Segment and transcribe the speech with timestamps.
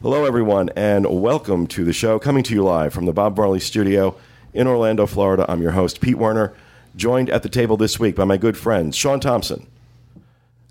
[0.02, 2.18] Hello, everyone, and welcome to the show.
[2.18, 4.14] Coming to you live from the Bob Varley studio
[4.52, 5.46] in Orlando, Florida.
[5.48, 6.52] I'm your host, Pete Werner,
[6.96, 9.66] joined at the table this week by my good friends, Sean Thompson,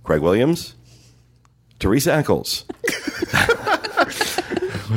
[0.03, 0.75] Craig Williams,
[1.79, 2.65] Teresa Eccles,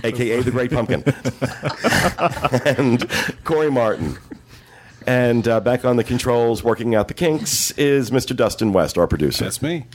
[0.05, 1.03] aka the Great Pumpkin,
[2.79, 3.09] and
[3.45, 4.17] Corey Martin.
[5.07, 8.37] And uh, back on the controls, working out the kinks, is Mr.
[8.37, 9.45] Dustin West, our producer.
[9.45, 9.87] That's me.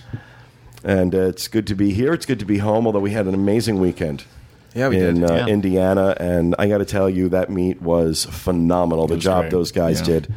[0.83, 2.13] And uh, it's good to be here.
[2.13, 4.23] It's good to be home, although we had an amazing weekend.
[4.73, 5.29] Yeah, we in did.
[5.29, 5.47] Uh, Yeah.
[5.47, 9.05] Indiana, and I got to tell you, that meet was phenomenal.
[9.05, 9.51] The was job great.
[9.51, 10.05] those guys Yeah.
[10.07, 10.33] did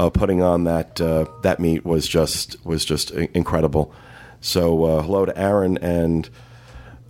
[0.00, 3.94] uh, putting on that uh, that meet was just was just incredible.
[4.40, 6.28] So uh, hello to Aaron and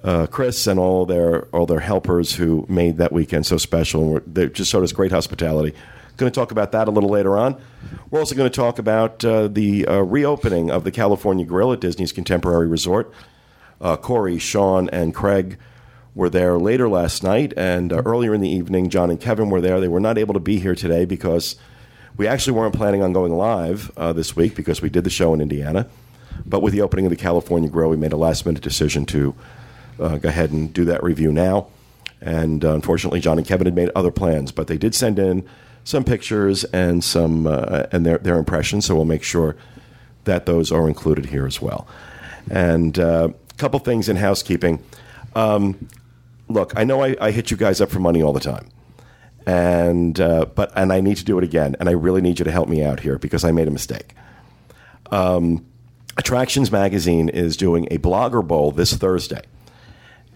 [0.04, 4.16] uh, Chris and all their all their helpers who made that weekend so special.
[4.16, 5.74] And they just showed us great hospitality.
[6.16, 7.60] Going to talk about that a little later on.
[8.10, 11.80] We're also going to talk about uh, the uh, reopening of the California Grill at
[11.80, 13.12] Disney's Contemporary Resort.
[13.80, 15.58] Uh, Corey, Sean, and Craig
[16.14, 19.60] were there later last night, and uh, earlier in the evening, John and Kevin were
[19.62, 19.80] there.
[19.80, 21.56] They were not able to be here today because
[22.16, 25.32] we actually weren't planning on going live uh, this week because we did the show
[25.32, 25.88] in Indiana.
[26.44, 29.34] But with the opening of the California Grill, we made a last minute decision to
[30.00, 31.66] uh, go ahead and do that review now.
[32.20, 35.46] And uh, unfortunately, John and Kevin had made other plans, but they did send in
[35.84, 38.86] some pictures and some uh, and their their impressions.
[38.86, 39.56] So we'll make sure
[40.24, 41.86] that those are included here as well.
[42.50, 44.82] And uh, a couple things in housekeeping.
[45.34, 45.88] Um,
[46.48, 48.68] look, I know I, I hit you guys up for money all the time,
[49.46, 52.44] and uh, but and I need to do it again, and I really need you
[52.44, 54.14] to help me out here because I made a mistake.
[55.10, 55.66] Um,
[56.16, 59.42] Attractions Magazine is doing a blogger bowl this Thursday,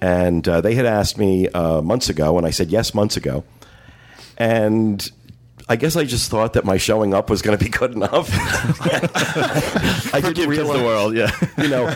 [0.01, 3.45] and uh, they had asked me uh, months ago, and I said yes months ago,
[4.37, 5.11] and.
[5.69, 8.29] I guess I just thought that my showing up was going to be good enough.
[10.15, 11.33] I didn't realize the world, yeah.
[11.59, 11.93] you know,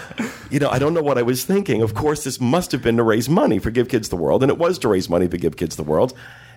[0.51, 1.81] you know, I don't know what I was thinking.
[1.81, 4.51] Of course, this must have been to raise money for Give Kids the World, and
[4.51, 6.15] it was to raise money for Give Kids the World.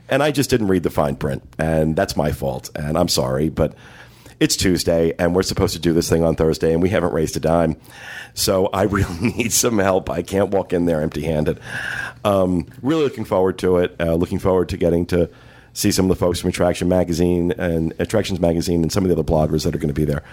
[0.09, 2.71] And I just didn't read the fine print, and that's my fault.
[2.75, 3.75] And I'm sorry, but
[4.39, 7.35] it's Tuesday, and we're supposed to do this thing on Thursday, and we haven't raised
[7.37, 7.75] a dime.
[8.33, 10.09] So I really need some help.
[10.09, 11.59] I can't walk in there empty-handed.
[12.23, 13.95] Um, really looking forward to it.
[13.99, 15.29] Uh, looking forward to getting to
[15.73, 19.15] see some of the folks from Attraction Magazine and Attractions Magazine and some of the
[19.15, 20.23] other bloggers that are going to be there.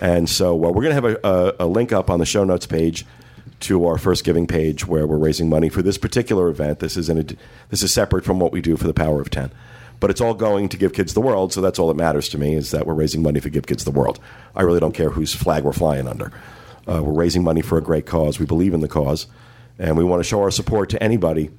[0.00, 2.44] And so uh, we're going to have a, a, a link up on the show
[2.44, 3.06] notes page
[3.60, 6.80] to our FirstGiving page where we're raising money for this particular event.
[6.80, 7.24] This is in a,
[7.70, 9.50] this is separate from what we do for the Power of Ten,
[10.00, 11.52] but it's all going to Give Kids the World.
[11.52, 13.84] So that's all that matters to me is that we're raising money for Give Kids
[13.84, 14.18] the World.
[14.54, 16.32] I really don't care whose flag we're flying under.
[16.86, 18.38] Uh, we're raising money for a great cause.
[18.38, 19.26] We believe in the cause,
[19.78, 21.50] and we want to show our support to anybody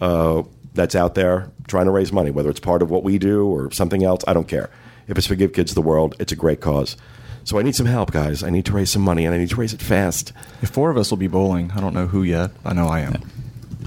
[0.00, 0.42] uh,
[0.74, 3.70] that's out there trying to raise money, whether it's part of what we do or
[3.70, 4.24] something else.
[4.26, 4.70] I don't care.
[5.08, 6.96] If it's for Give Kids the World, it's a great cause.
[7.44, 8.42] So I need some help, guys.
[8.42, 10.32] I need to raise some money, and I need to raise it fast.
[10.62, 12.52] If four of us will be bowling, I don't know who yet.
[12.64, 13.20] I know I am.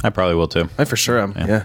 [0.03, 0.69] I probably will too.
[0.77, 1.33] I for sure am.
[1.37, 1.47] Yeah.
[1.47, 1.63] Yeah.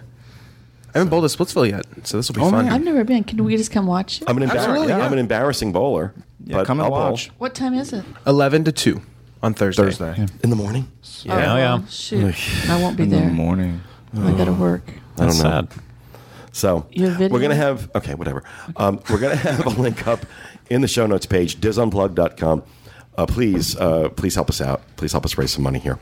[0.94, 2.64] I haven't bowled at Splitsville yet, so this will be Oh, fun.
[2.66, 2.72] man.
[2.74, 3.22] I've never been.
[3.24, 4.22] Can we just come watch?
[4.26, 4.98] I'm an, embar- Absolutely, yeah.
[5.04, 6.12] I'm an embarrassing bowler.
[6.44, 7.10] Yeah, but come and I'll bowl.
[7.12, 7.30] watch.
[7.38, 8.04] What time is it?
[8.26, 9.00] Eleven to two
[9.42, 9.84] on Thursday.
[9.84, 10.26] Thursday.
[10.42, 10.90] in the morning.
[11.22, 11.86] Yeah, oh, yeah.
[11.86, 12.34] Shoot,
[12.68, 13.26] I won't be In there.
[13.26, 13.80] the morning.
[14.16, 14.82] I got to work.
[14.88, 15.50] I don't That's know.
[15.50, 15.68] sad.
[16.52, 17.28] So Your video?
[17.32, 18.42] we're gonna have okay, whatever.
[18.76, 20.26] Um, we're gonna have a link up
[20.68, 22.64] in the show notes page, disunplug.com.
[23.16, 24.82] Uh, please, uh, please help us out.
[24.96, 25.98] Please help us raise some money here.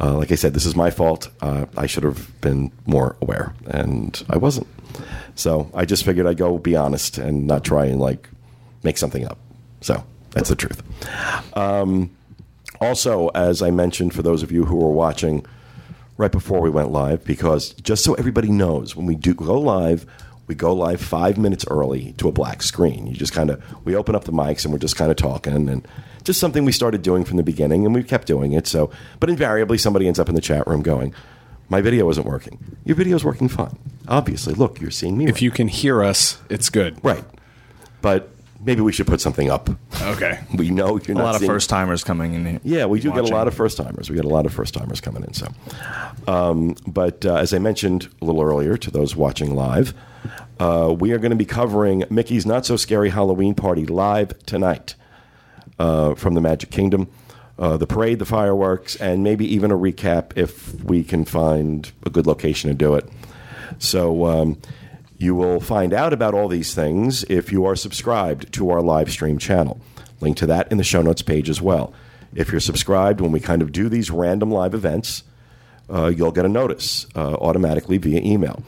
[0.00, 1.28] Uh, like I said, this is my fault.
[1.40, 4.68] Uh, I should have been more aware, and I wasn't.
[5.34, 8.28] So I just figured I'd go be honest and not try and like
[8.82, 9.38] make something up.
[9.80, 10.82] So that's the truth.
[11.56, 12.10] Um,
[12.80, 15.44] also, as I mentioned, for those of you who were watching
[16.16, 20.06] right before we went live, because just so everybody knows, when we do go live,
[20.48, 23.06] We go live five minutes early to a black screen.
[23.06, 25.68] You just kind of we open up the mics and we're just kind of talking
[25.68, 25.86] and
[26.24, 28.66] just something we started doing from the beginning and we kept doing it.
[28.66, 31.14] So, but invariably somebody ends up in the chat room going,
[31.68, 32.58] "My video isn't working.
[32.84, 33.78] Your video's working fine.
[34.08, 35.24] Obviously, look, you're seeing me.
[35.26, 37.02] If right." you can hear us, it's good.
[37.04, 37.24] right,
[38.02, 38.30] but
[38.64, 39.70] maybe we should put something up.
[40.02, 40.40] Okay.
[40.56, 42.44] We know you're A not lot of first timers coming in.
[42.44, 42.60] here.
[42.64, 44.10] yeah, we do get a lot of first timers.
[44.10, 45.32] We get a lot of first timers coming in.
[45.32, 45.46] So,
[46.26, 49.94] um, but uh, as I mentioned a little earlier to those watching live,
[50.58, 54.94] uh, we are going to be covering Mickey's Not So Scary Halloween Party live tonight
[55.78, 57.08] uh, from the Magic Kingdom.
[57.58, 62.10] Uh, the parade, the fireworks, and maybe even a recap if we can find a
[62.10, 63.08] good location to do it.
[63.78, 64.60] So um,
[65.16, 69.10] you will find out about all these things if you are subscribed to our live
[69.10, 69.80] stream channel.
[70.20, 71.92] Link to that in the show notes page as well.
[72.34, 75.24] If you're subscribed, when we kind of do these random live events,
[75.90, 78.62] uh, you'll get a notice uh, automatically via email.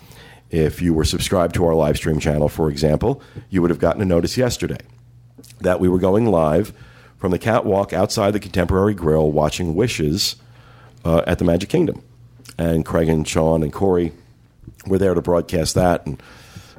[0.51, 4.03] If you were subscribed to our live stream channel, for example, you would have gotten
[4.03, 4.79] a notice yesterday
[5.61, 6.73] that we were going live
[7.21, 10.37] from the catwalk outside the Contemporary Grill watching Wishes
[11.05, 12.03] uh, at the Magic Kingdom.
[12.59, 14.13] And Craig and Sean and Corey
[14.87, 16.07] were there to broadcast that.
[16.07, 16.21] And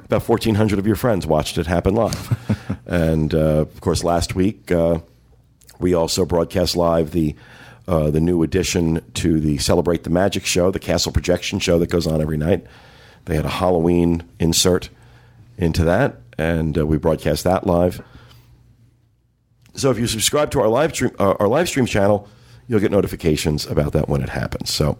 [0.04, 2.78] about 1,400 of your friends watched it happen live.
[2.86, 4.98] and uh, of course, last week, uh,
[5.78, 7.34] we also broadcast live the
[7.88, 11.90] uh, the new addition to the Celebrate the Magic show, the Castle Projection show that
[11.90, 12.64] goes on every night.
[13.24, 14.88] They had a Halloween insert
[15.58, 18.00] into that, and uh, we broadcast that live.
[19.74, 22.28] So if you subscribe to our live stream, uh, our live stream channel,
[22.68, 24.70] you'll get notifications about that when it happens.
[24.70, 24.98] So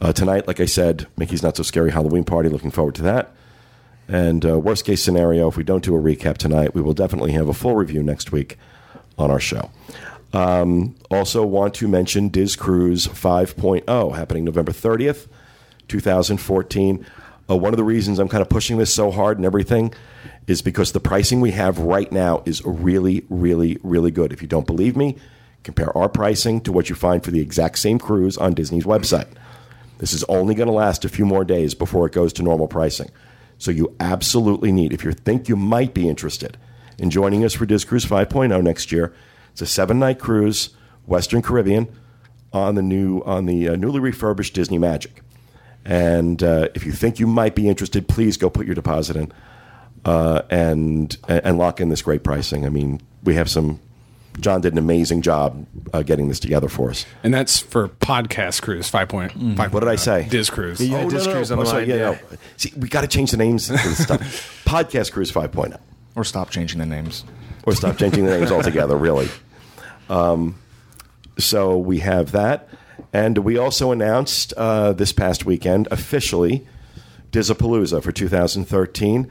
[0.00, 2.48] uh, tonight, like I said, Mickey's Not So Scary Halloween Party.
[2.48, 3.34] Looking forward to that.
[4.08, 7.32] And uh, worst case scenario, if we don't do a recap tonight, we will definitely
[7.32, 8.56] have a full review next week
[9.18, 9.70] on our show.
[10.32, 15.26] Um, also, want to mention Diz Cruise 5.0 happening November 30th,
[15.88, 17.06] 2014.
[17.48, 19.94] Uh, one of the reasons I'm kind of pushing this so hard and everything
[20.46, 24.32] is because the pricing we have right now is really, really, really good.
[24.32, 25.16] If you don't believe me,
[25.64, 29.28] compare our pricing to what you find for the exact same cruise on Disney's website.
[29.98, 32.68] This is only going to last a few more days before it goes to normal
[32.68, 33.10] pricing.
[33.58, 36.56] So you absolutely need, if you think you might be interested
[36.98, 39.12] in joining us for Diz Cruise 5.0 next year,
[39.52, 40.70] it's a seven night cruise,
[41.06, 41.88] Western Caribbean,
[42.52, 45.22] on the new on the uh, newly refurbished Disney Magic.
[45.88, 49.32] And uh, if you think you might be interested, please go put your deposit in
[50.04, 52.66] uh, and and lock in this great pricing.
[52.66, 53.80] I mean, we have some.
[54.38, 57.06] John did an amazing job uh, getting this together for us.
[57.24, 59.32] And that's for podcast cruise 5.5.
[59.32, 59.72] Mm.
[59.72, 60.28] What did I say?
[60.28, 60.80] Diz cruise.
[60.80, 62.18] Yeah, Oh, Diz Cruise on the sorry, line, yeah, yeah.
[62.30, 62.36] no.
[62.56, 64.20] See, we got to change the names to this stuff.
[64.64, 65.40] Podcast Cruise oh.
[65.40, 65.80] 5.0.
[66.14, 67.24] Or stop changing the names.
[67.64, 69.28] or stop changing the names altogether, really.
[70.10, 70.54] Um,
[71.36, 72.68] so we have that.
[73.12, 76.66] And we also announced uh, this past weekend officially
[77.32, 79.30] Dizapalooza for 2013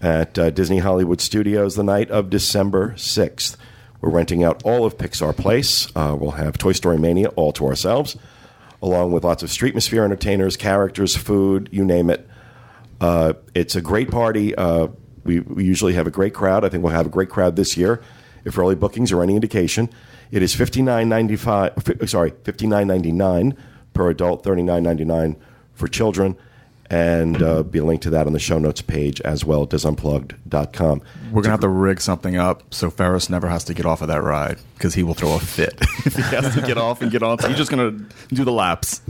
[0.00, 3.56] at uh, Disney Hollywood Studios the night of December 6th.
[4.00, 5.88] We're renting out all of Pixar Place.
[5.96, 8.16] Uh, we'll have Toy Story Mania all to ourselves,
[8.82, 12.28] along with lots of Streetmosphere entertainers, characters, food, you name it.
[13.00, 14.54] Uh, it's a great party.
[14.54, 14.88] Uh,
[15.24, 16.64] we, we usually have a great crowd.
[16.64, 18.02] I think we'll have a great crowd this year.
[18.44, 19.90] If early bookings are any indication,
[20.30, 21.72] it is fifty nine ninety five.
[22.06, 23.56] Sorry, fifty nine ninety nine
[23.94, 25.36] per adult, thirty nine ninety nine
[25.74, 26.36] for children,
[26.90, 29.70] and uh, be a link to that on the show notes page as well at
[29.70, 31.02] disunplugged.com.
[31.32, 34.08] We're gonna have to rig something up so Ferris never has to get off of
[34.08, 35.74] that ride because he will throw a fit
[36.06, 37.38] if he has to get off and get on.
[37.38, 37.92] So he's just gonna
[38.28, 39.00] do the laps.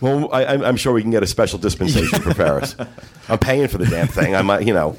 [0.00, 2.76] Well, I, I'm- I'm sure we can get a special dispensation for Ferris.
[3.30, 4.34] I'm paying for the damn thing.
[4.36, 4.96] I might, you know.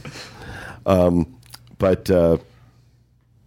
[0.87, 1.37] Um,
[1.77, 2.37] but uh,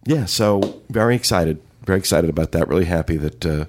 [0.05, 2.67] yeah, so very excited, very excited about that.
[2.67, 3.65] Really happy that uh,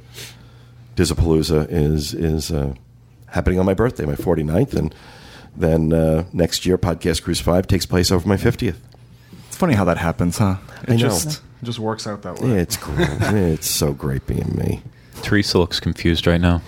[0.97, 2.75] Dizapalooza is is uh,
[3.27, 4.95] happening on my birthday, my 49th, and
[5.57, 8.77] then uh, next year, Podcast Cruise Five takes place over my 50th.
[9.49, 10.57] It's funny how that happens, huh?
[10.85, 10.99] It I know.
[10.99, 12.51] just it just works out that way.
[12.59, 13.09] It's great.
[13.23, 14.83] it's so great being me.
[15.23, 16.63] Teresa looks confused right now.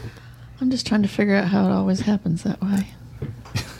[0.61, 2.89] I'm just trying to figure out how it always happens that way.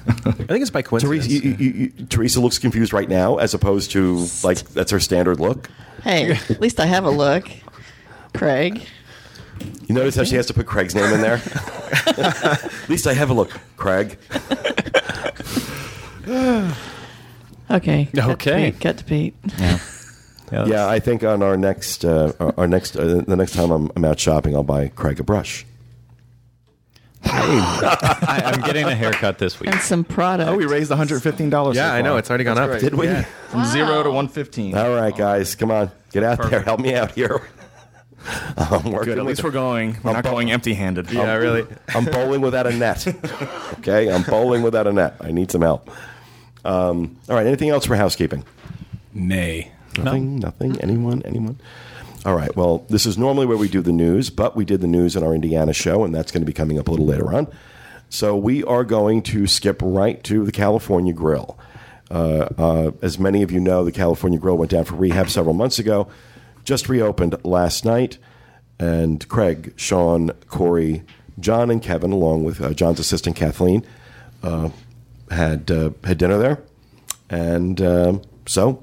[0.07, 1.27] I think it's by coincidence.
[1.27, 5.01] Teresa, you, you, you, Teresa looks confused right now, as opposed to like that's her
[5.01, 5.71] standard look.
[6.03, 7.49] Hey, at least I have a look.
[8.35, 8.83] Craig.
[9.89, 11.35] You notice how she has to put Craig's name in there?
[12.19, 13.51] At least I have a look.
[13.77, 14.19] Craig.
[17.71, 18.07] Okay.
[18.07, 18.73] Cut to Okay.
[18.73, 19.35] Pete, Cut to Pete.
[19.59, 19.79] Yeah.
[20.53, 20.67] Yeah.
[20.67, 23.91] Yeah, I think on our next, uh, our- our next, uh, the next time I'm,
[23.97, 25.65] I'm out shopping, I'll buy Craig a brush.
[27.27, 29.71] I, I'm getting a haircut this week.
[29.71, 30.51] And some product.
[30.51, 31.77] Oh, we raised one hundred fifteen dollars.
[31.77, 32.17] yeah, I know.
[32.17, 32.79] It's already gone up.
[32.81, 33.07] Did we?
[33.07, 33.23] Yeah.
[33.49, 34.77] from zero to one fifteen.
[34.77, 37.41] All right, guys, come on, get out there, help me out here.
[38.57, 39.11] I'm working.
[39.15, 39.19] Good.
[39.19, 39.45] At least it.
[39.45, 39.99] we're going.
[40.03, 41.11] We're I'm not bu- going empty-handed.
[41.11, 41.67] Yeah, really.
[41.95, 43.07] I'm bowling without a net.
[43.81, 45.17] Okay, I'm bowling without a net.
[45.21, 45.91] I need some help.
[46.65, 47.47] Um, all right.
[47.47, 48.45] Anything else for housekeeping?
[49.13, 49.73] Nay.
[49.99, 50.37] Nothing.
[50.37, 50.81] Nothing.
[50.81, 51.23] Anyone?
[51.27, 51.59] Anyone?
[52.25, 52.55] All right.
[52.57, 55.23] Well, this is normally where we do the news, but we did the news in
[55.23, 57.49] our Indiana show, and that's going to be coming up a little later on.
[58.09, 61.59] So we are going to skip right to the California Grill.
[62.11, 65.55] Uh, uh, as many of you know, the California Grill went down for rehab several
[65.55, 66.09] months ago,
[66.65, 68.19] just reopened last night,
[68.79, 71.03] and Craig, Sean, Corey,
[71.39, 73.85] John, and Kevin, along with uh, John's assistant Kathleen,
[74.43, 74.71] uh,
[75.31, 76.63] had uh, had dinner there,
[77.29, 78.83] and um, so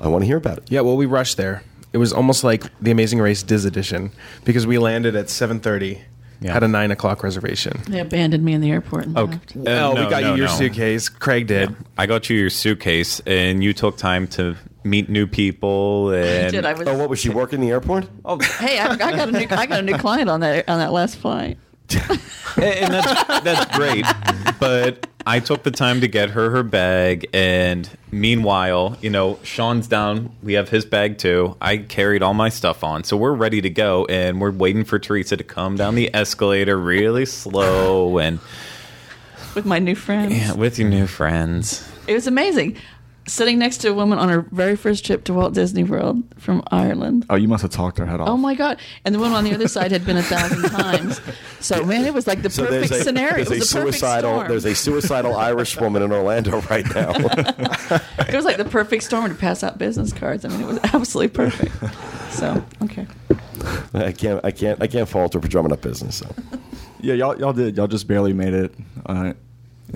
[0.00, 0.64] I want to hear about it.
[0.70, 1.62] Yeah, well, we rushed there.
[1.94, 4.10] It was almost like the Amazing Race Diz edition
[4.44, 6.02] because we landed at seven thirty.
[6.40, 6.52] Yeah.
[6.52, 7.80] Had a nine o'clock reservation.
[7.88, 9.06] They abandoned me in the airport.
[9.06, 9.38] And Okay.
[9.54, 9.56] left.
[9.56, 10.52] Uh, oh, no, we got no, you your no.
[10.54, 11.08] suitcase.
[11.08, 11.74] Craig did.
[11.96, 16.10] I got you your suitcase, and you took time to meet new people.
[16.12, 16.66] I And did.
[16.66, 16.86] I was.
[16.88, 18.08] Oh, what was she working the airport?
[18.24, 19.46] Oh, hey, I, I got a new.
[19.48, 21.56] I got a new client on that on that last flight.
[22.56, 24.04] and that's that's great.
[24.58, 29.86] But I took the time to get her her bag, and meanwhile, you know, Sean's
[29.86, 30.34] down.
[30.42, 31.56] We have his bag too.
[31.60, 34.98] I carried all my stuff on, so we're ready to go, and we're waiting for
[34.98, 38.38] Teresa to come down the escalator really slow and
[39.54, 40.32] with my new friends.
[40.34, 41.88] yeah, with your new friends.
[42.06, 42.76] It was amazing.
[43.26, 46.62] Sitting next to a woman on her very first trip to Walt Disney World from
[46.70, 47.24] Ireland.
[47.30, 48.28] Oh, you must have talked her head off.
[48.28, 48.78] Oh my God!
[49.06, 51.20] And the woman on the other side had been a thousand times.
[51.60, 53.44] So man, it was like the So perfect there's a, scenario.
[53.44, 54.48] there's It a was the perfect suicidal storm.
[54.48, 57.12] there's a suicidal Irish woman in Orlando right now.
[58.28, 60.44] It was like the perfect storm to pass out business cards.
[60.44, 61.72] I mean, it was absolutely perfect.
[62.32, 63.06] So okay.
[63.94, 66.16] I can't I can't I can't fault her for drumming up business.
[66.16, 66.26] So.
[67.00, 67.76] Yeah, y'all, y'all did.
[67.76, 68.74] Y'all just barely made it.
[69.06, 69.34] Uh,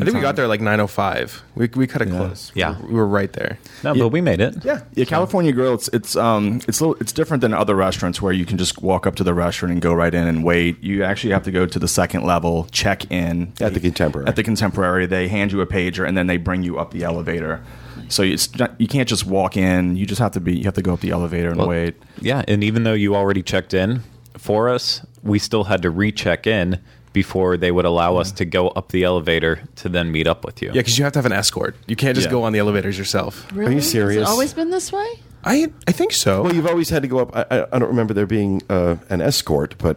[0.01, 1.43] I think we got there like nine oh five.
[1.55, 2.17] We we cut it Yeah.
[2.17, 2.53] close.
[2.55, 2.77] Yeah.
[2.77, 3.59] we were, we were right there.
[3.83, 4.03] No, Yeah.
[4.05, 4.65] but we made it.
[4.65, 5.05] Yeah, yeah.
[5.05, 5.75] California Grill.
[5.75, 8.81] It's it's um it's a little, it's different than other restaurants where you can just
[8.83, 10.83] walk up to the restaurant and go right in and wait.
[10.83, 14.29] You actually have to go to the second level, check in At the Contemporary.
[14.29, 17.03] At the Contemporary, they hand you a pager and then they bring you up the
[17.05, 17.61] elevator.
[18.09, 19.97] So it's not, you can't just walk in.
[19.97, 20.57] You just have to be.
[20.57, 21.95] You have to go up the elevator and Well, wait.
[22.21, 24.03] Yeah, and even though you already checked in
[24.39, 26.79] for us, we still had to recheck in
[27.13, 30.61] before they would allow us to go up the elevator to then meet up with
[30.63, 30.69] you.
[30.69, 31.77] Yeah, because you have to have an escort.
[31.87, 32.33] You can't just Yeah.
[32.33, 33.47] go on the elevators yourself.
[33.53, 33.75] Really?
[33.77, 34.23] Has serious?
[34.29, 35.07] it always been this way?
[35.45, 36.43] I I think so.
[36.43, 37.35] Well, you've always had to go up.
[37.37, 39.97] I, I, I don't remember there being uh, an escort, but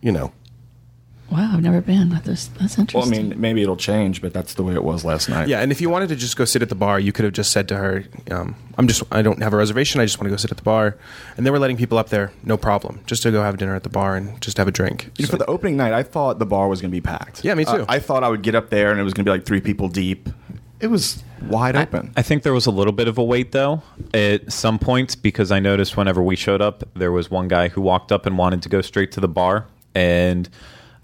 [0.00, 0.32] you know,
[1.30, 2.10] Wow, I've never been.
[2.10, 2.94] That's, that's interesting.
[2.98, 5.48] Well, I mean, maybe it'll change, but that's the way it was last night.
[5.48, 7.32] Yeah, and if you wanted to just go sit at the bar, you could have
[7.32, 10.00] just said to her, um, "I'm just, I don't have a reservation.
[10.00, 10.98] I just want to go sit at the bar."
[11.38, 13.82] And they were letting people up there, no problem, just to go have dinner at
[13.82, 15.10] the bar and just have a drink.
[15.20, 17.44] So- for the opening night, I thought the bar was going to be packed.
[17.44, 17.70] Yeah, me too.
[17.70, 19.46] Uh, I thought I would get up there and it was going to be like
[19.46, 20.28] three people deep.
[20.80, 22.12] It was wide open.
[22.16, 25.50] I think there was a little bit of a wait though at some points because
[25.52, 28.62] I noticed whenever we showed up, there was one guy who walked up and wanted
[28.62, 30.48] to go straight to the bar, and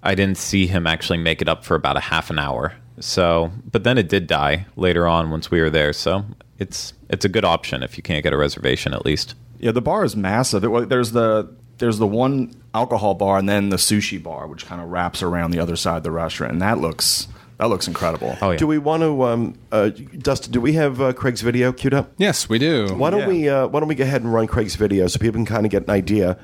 [0.03, 2.75] I didn't see him actually make it up for about a half an hour.
[3.01, 5.93] So, but then it did die later on once we were there.
[5.93, 6.25] So
[6.59, 9.35] it's it's a good option if you can't get a reservation at least.
[9.61, 10.65] Yeah, the bar is massive.
[10.65, 14.67] It, wa- there's the there's the one alcohol bar and then the sushi bar, which
[14.67, 17.29] kind of wraps around the other side of the restaurant, and that looks
[17.59, 18.37] that looks incredible.
[18.43, 18.57] Oh yeah.
[18.57, 19.89] do we want to, um, uh,
[20.19, 20.53] Dustin?
[20.53, 22.13] Do we have uh, Craig's video queued up?
[22.17, 22.95] Yes, we do.
[22.95, 23.29] Why don't Yeah.
[23.29, 25.67] we uh, Why don't we go ahead and run Craig's video so people can kind
[25.67, 26.37] of get an idea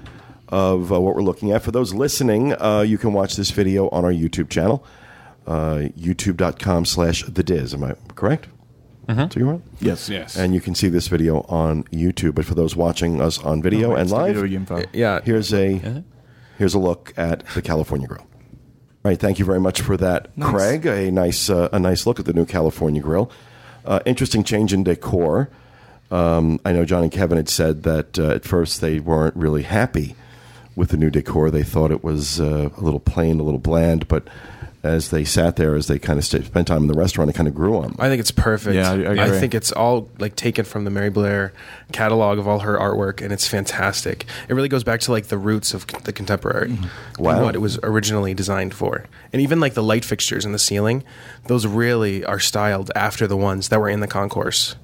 [0.48, 1.62] of uh, what we're looking at.
[1.62, 4.84] For those listening, uh, you can watch this video on our YouTube channel,
[5.46, 7.74] uh, youtube.com slash the Diz.
[7.74, 8.48] Am I correct?
[9.08, 9.30] Mm-hmm.
[9.30, 9.62] So you're right.
[9.80, 10.08] Yes.
[10.08, 10.36] Yes.
[10.36, 12.34] And you can see this video on YouTube.
[12.34, 14.82] But for those watching us on video Wait, and live, video info.
[14.94, 16.02] yeah, here's a
[16.58, 18.22] here's a look at the California Grill.
[18.22, 20.50] All right, thank you very much for that, Nice.
[20.50, 20.86] Craig.
[20.86, 23.30] A nice uh, a nice look at the new California Grill.
[23.84, 25.50] Uh, interesting change in decor.
[26.10, 29.62] Um, I know John and Kevin had said that uh, at first they weren't really
[29.64, 30.16] happy
[30.76, 31.50] with the new decor.
[31.50, 34.08] They thought it was uh, a little plain, a little bland.
[34.08, 34.26] But
[34.82, 37.32] as they sat there, as they kind of st- spent time in the restaurant, it
[37.32, 37.96] kind of grew on them.
[37.98, 38.76] I think it's perfect.
[38.76, 39.38] Yeah, I- I agree.
[39.40, 41.54] think it's all like taken from the Mary Blair
[41.92, 44.26] catalog of all her artwork, and it's fantastic.
[44.46, 47.22] It really goes back to like the roots of the contemporary, Mm-hmm.
[47.22, 47.36] Wow.
[47.36, 50.58] and what it was originally designed for, and even like the light fixtures in the
[50.58, 51.02] ceiling,
[51.46, 54.76] those really are styled after the ones that were in the concourse.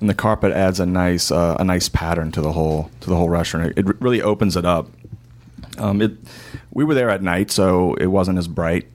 [0.00, 3.16] and the carpet adds a nice uh, a nice pattern to the whole to the
[3.16, 3.72] whole restaurant.
[3.76, 4.88] It, it really opens it up.
[5.78, 6.12] Um, it
[6.72, 8.86] we were there at night, so it wasn't as bright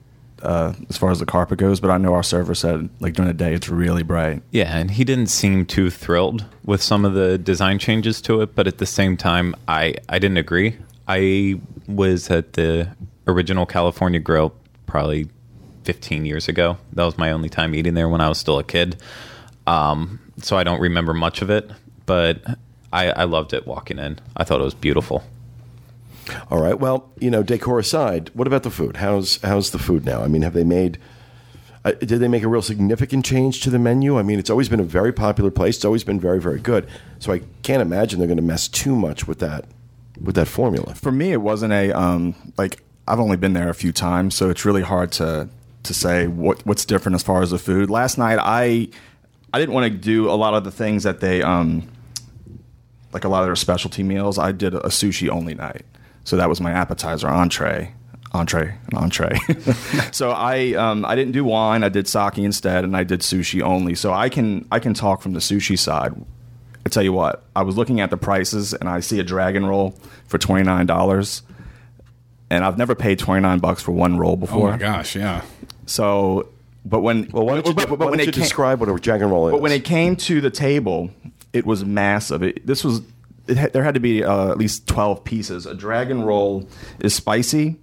[0.42, 1.80] uh, as far as the carpet goes.
[1.80, 4.42] But I know our server said like during the day it's really bright.
[4.50, 8.54] Yeah, and he didn't seem too thrilled with some of the design changes to it,
[8.54, 10.76] but at the same time, I, I didn't agree.
[11.08, 12.88] I was at the
[13.26, 14.54] original California Grill
[14.86, 15.28] probably
[15.84, 16.78] 15 years ago.
[16.92, 18.96] That was my only time eating there when I was still a kid.
[19.66, 21.70] Um, so I don't remember much of it,
[22.06, 22.42] but
[22.92, 24.18] I, I loved it walking in.
[24.36, 25.24] I thought it was beautiful.
[26.50, 26.78] All right.
[26.78, 28.96] Well, you know, decor aside, what about the food?
[28.96, 30.22] How's how's the food now?
[30.22, 30.98] I mean, have they made?
[31.84, 34.18] Uh, did they make a real significant change to the menu?
[34.18, 35.76] I mean, it's always been a very popular place.
[35.76, 36.88] It's always been very, very good.
[37.18, 39.66] So I can't imagine they're going to mess too much with that
[40.20, 40.94] with that formula.
[40.94, 44.50] For me, it wasn't a um, like I've only been there a few times, so
[44.50, 45.48] it's really hard to
[45.82, 47.90] to say what what's different as far as the food.
[47.90, 48.88] Last night, I
[49.52, 51.88] I didn't want to do a lot of the things that they um,
[53.12, 54.38] like a lot of their specialty meals.
[54.38, 55.84] I did a sushi only night,
[56.24, 57.92] so that was my appetizer, entree,
[58.32, 59.38] entree, and entree.
[60.12, 61.84] so I um, I didn't do wine.
[61.84, 63.94] I did sake instead, and I did sushi only.
[63.94, 66.12] So I can I can talk from the sushi side.
[66.86, 69.64] I tell you what, I was looking at the prices, and I see a dragon
[69.64, 69.94] roll
[70.26, 71.42] for twenty nine dollars,
[72.50, 74.68] and I've never paid twenty nine bucks for one roll before.
[74.68, 75.42] Oh my gosh, yeah.
[75.86, 76.48] So,
[76.84, 78.80] but when Well, why don't you, but, but why when don't you it came, describe
[78.80, 79.52] what a dragon roll is?
[79.52, 81.10] but when it came to the table,
[81.52, 82.42] it was massive.
[82.42, 83.00] It, this was
[83.46, 85.66] it had, there had to be uh, at least twelve pieces.
[85.66, 86.68] A dragon roll
[87.00, 87.76] is spicy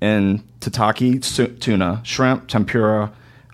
[0.00, 3.12] and tataki su- tuna, shrimp, tempura,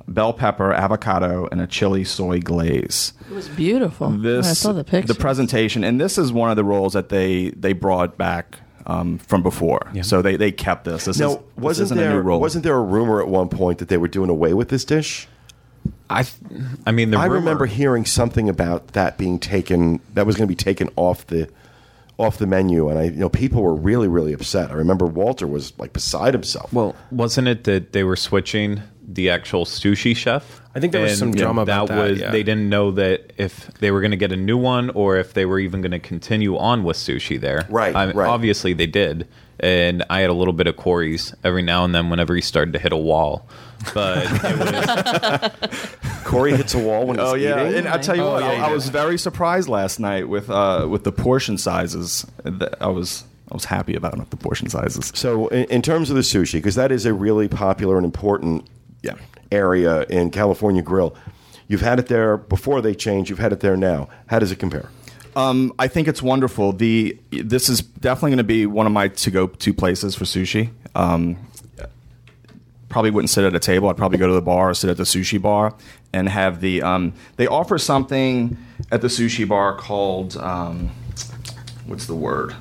[0.08, 3.12] bell pepper, avocado, and a chili soy glaze.
[3.30, 4.10] It was beautiful.
[4.10, 5.12] This I saw the picture.
[5.12, 8.58] the presentation, and this is one of the rolls that they they brought back.
[8.86, 11.04] Um, from before, so they, they kept this.
[11.04, 12.40] This is, now, this wasn't isn't a there new roll.
[12.40, 15.28] wasn't there a rumor at one point that they were doing away with this dish?
[16.08, 16.26] I,
[16.86, 20.00] I mean, the I rumor- remember hearing something about that being taken.
[20.14, 21.48] That was going to be taken off the
[22.18, 24.70] off the menu, and I, you know, people were really, really upset.
[24.70, 26.72] I remember Walter was like beside himself.
[26.72, 30.60] Well, wasn't it that they were switching the actual sushi chef?
[30.74, 32.30] I think there was some drama about that, yeah.
[32.30, 35.32] They didn't know that if they were going to get a new one or if
[35.32, 37.66] they were even going to continue on with sushi there.
[37.70, 38.28] Right, I mean, right.
[38.28, 39.26] Obviously, they did,
[39.58, 42.72] and I had a little bit of Corey's every now and then whenever he started
[42.74, 43.48] to hit a wall.
[43.94, 47.78] But it was, Corey hits a wall when he's Oh yeah, eating.
[47.78, 48.74] and I tell you Oh, what, yeah, I, he I did.
[48.74, 52.26] was very surprised last night with uh, with the portion sizes.
[52.44, 55.10] That I was I was happy about the portion sizes.
[55.14, 58.66] So, in, in terms of the sushi, because that is a really popular and important
[59.02, 59.14] Yeah.
[59.50, 61.16] area in California Grill,
[61.66, 63.28] you've had it there before they changed.
[63.30, 64.08] You've had it there now.
[64.26, 64.88] How does it compare?
[65.36, 66.72] Um, I think it's wonderful.
[66.72, 70.24] The this is definitely going to be one of my to go to places for
[70.24, 70.70] sushi.
[70.94, 71.36] Um,
[72.90, 73.88] probably wouldn't sit at a table.
[73.88, 75.74] I'd probably go to the bar or sit at the sushi bar
[76.12, 76.82] and have the.
[76.82, 78.58] Um, they offer something
[78.92, 80.90] at the sushi bar called um,
[81.86, 82.54] what's the word?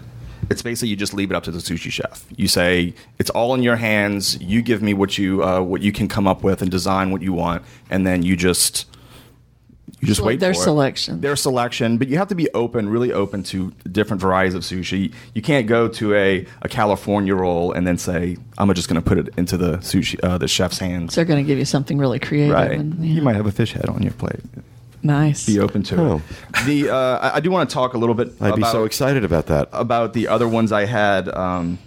[0.49, 2.25] It's basically you just leave it up to the sushi chef.
[2.35, 4.39] You say it's all in your hands.
[4.41, 7.21] You give me what you uh, what you can come up with and design what
[7.21, 8.85] you want, and then you just
[9.99, 10.63] you just Well, wait their for it.
[10.63, 11.21] selection.
[11.21, 15.13] Their selection, but you have to be open, really open to different varieties of sushi.
[15.33, 19.07] You can't go to a, a California roll and then say, "I'm just going to
[19.07, 21.65] put it into the sushi uh, the chef's hands." So they're going to give you
[21.65, 22.55] something really creative.
[22.55, 24.39] Right, And, you might have a fish head on your plate.
[25.01, 25.45] Nice.
[25.45, 26.15] Be open to Oh.
[26.15, 26.65] it.
[26.65, 28.33] The uh, I, I do want to talk a little bit.
[28.41, 29.69] I'd be so excited about that.
[29.71, 31.29] about the other ones I had.
[31.29, 31.79] Um,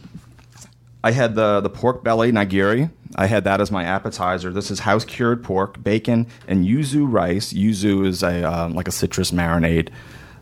[1.04, 2.90] I had the the pork belly nigiri.
[3.16, 4.52] I had that as my appetizer.
[4.52, 7.52] This is house cured pork, bacon, and yuzu rice.
[7.52, 9.90] Yuzu is a um, like a citrus marinade,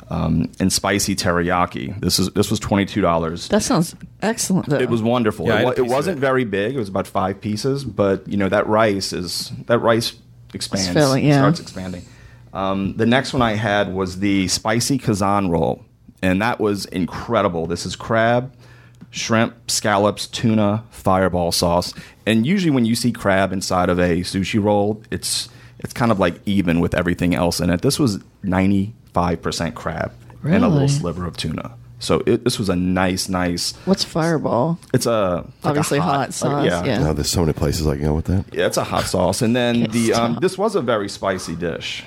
[0.08, 1.98] um, and spicy teriyaki.
[2.00, 3.48] This is this was twenty two dollars.
[3.48, 4.68] That sounds excellent.
[4.68, 4.78] Though.
[4.78, 5.46] It was wonderful.
[5.46, 6.20] Yeah, I it, had it wasn't it.
[6.20, 6.74] very big.
[6.74, 10.14] It was about five pieces, but you know that rice is that rice
[10.54, 10.88] expands.
[10.88, 11.38] It's filling, yeah.
[11.38, 12.04] Starts expanding.
[12.52, 15.84] Um, the next one I had was the spicy kazan roll,
[16.20, 17.66] and that was incredible.
[17.66, 18.52] This is crab,
[19.10, 21.92] shrimp, scallops, tuna, fireball sauce,
[22.26, 26.18] and usually when you see crab inside of a sushi roll, it's it's kind of
[26.18, 27.82] like even with everything else in it.
[27.82, 31.74] This was ninety five percent crab and a little sliver of tuna.
[31.98, 33.76] So it, this was a nice, nice.
[33.84, 34.78] What's Fireball?
[34.94, 36.98] It's a like a Obviously hot like, sauce, yeah.
[36.98, 38.46] Now, there's so many places I can go with that.
[38.52, 42.04] Yeah, it's a hot sauce, and then the um, this was a very spicy dish.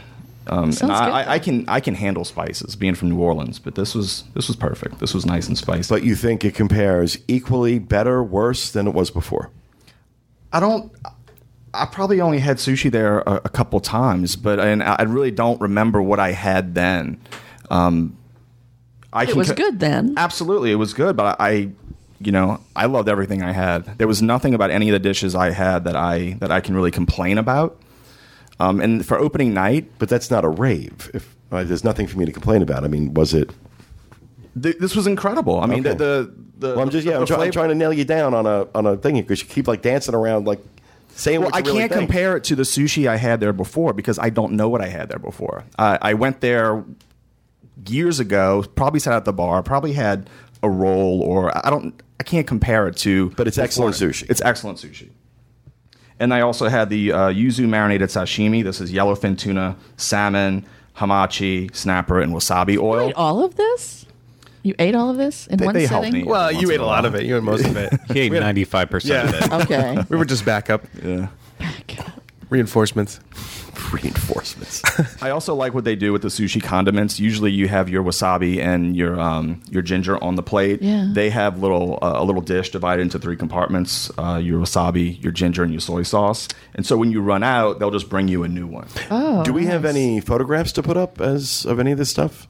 [0.48, 3.60] Um, and I, good, I, I can I can handle spices, being from New Orleans,
[3.60, 5.00] but this was this was perfect.
[5.00, 5.88] This was nice and spicy.
[5.94, 9.50] But you think it compares equally, better, worse than it was before?
[10.52, 10.92] I don't.
[11.74, 15.32] I probably only had sushi there a, a couple times, but and I I really
[15.32, 17.20] don't remember what I had then.
[17.72, 18.18] Um,
[19.12, 20.14] I It can was co- good then.
[20.18, 21.70] Absolutely, it was good, but I,
[22.20, 23.98] you know, I loved everything I had.
[23.98, 26.76] There was nothing about any of the dishes I had that I that I can
[26.76, 27.80] really complain about.
[28.70, 31.12] Um, and for opening night, But that's not a rave.
[31.14, 32.84] If uh, there's nothing for me to complain about.
[32.84, 33.52] I mean, was it?
[34.62, 35.60] th- this was incredible.
[35.60, 35.98] I mean, Okay.
[35.98, 37.14] the, the the Well, I'm just yeah.
[37.14, 39.16] the I'm, try, I'm flavor- trying to nail you down on a on a thing
[39.16, 40.62] because you keep like dancing around like
[41.16, 42.08] saying Well, what I you really can't think.
[42.10, 44.88] compare it to the sushi I had there before because I don't know what I
[44.88, 45.64] had there before.
[45.78, 46.84] Uh, I went there
[47.88, 50.30] years ago, probably sat at the bar, probably had
[50.62, 51.94] a roll, or I don't.
[52.20, 53.32] I can't compare it to.
[53.32, 54.30] But it's excellent sushi.
[54.30, 55.10] It's excellent sushi.
[56.20, 58.64] And I also had the uh, yuzu marinated sashimi.
[58.64, 60.66] This is yellowfin tuna, salmon,
[60.98, 63.10] hamachi, snapper, and wasabi You oil.
[63.10, 64.06] ate all of this?
[64.62, 66.24] You ate all of this in They- one they helped me.
[66.24, 67.26] Well, you ate a a lot of it.
[67.26, 67.92] You ate most of it.
[68.14, 69.52] he ate ninety five percent of it.
[69.64, 69.98] Okay.
[70.10, 70.84] We were just back up.
[71.04, 71.28] Yeah.
[72.50, 73.20] Reinforcements.
[73.92, 74.82] Reinforcements.
[75.22, 77.20] I also like what they do with the sushi condiments.
[77.20, 80.82] Usually, you have your wasabi and your um, your ginger on the plate.
[80.82, 81.10] Yeah.
[81.12, 85.32] They have little uh, a little dish divided into three compartments: uh, your wasabi, your
[85.32, 86.48] ginger, and your soy sauce.
[86.76, 88.88] And so, when you run out, they'll just bring you a new one.
[89.12, 92.48] Oh, Do we have any photographs to put up as of any of this stuff?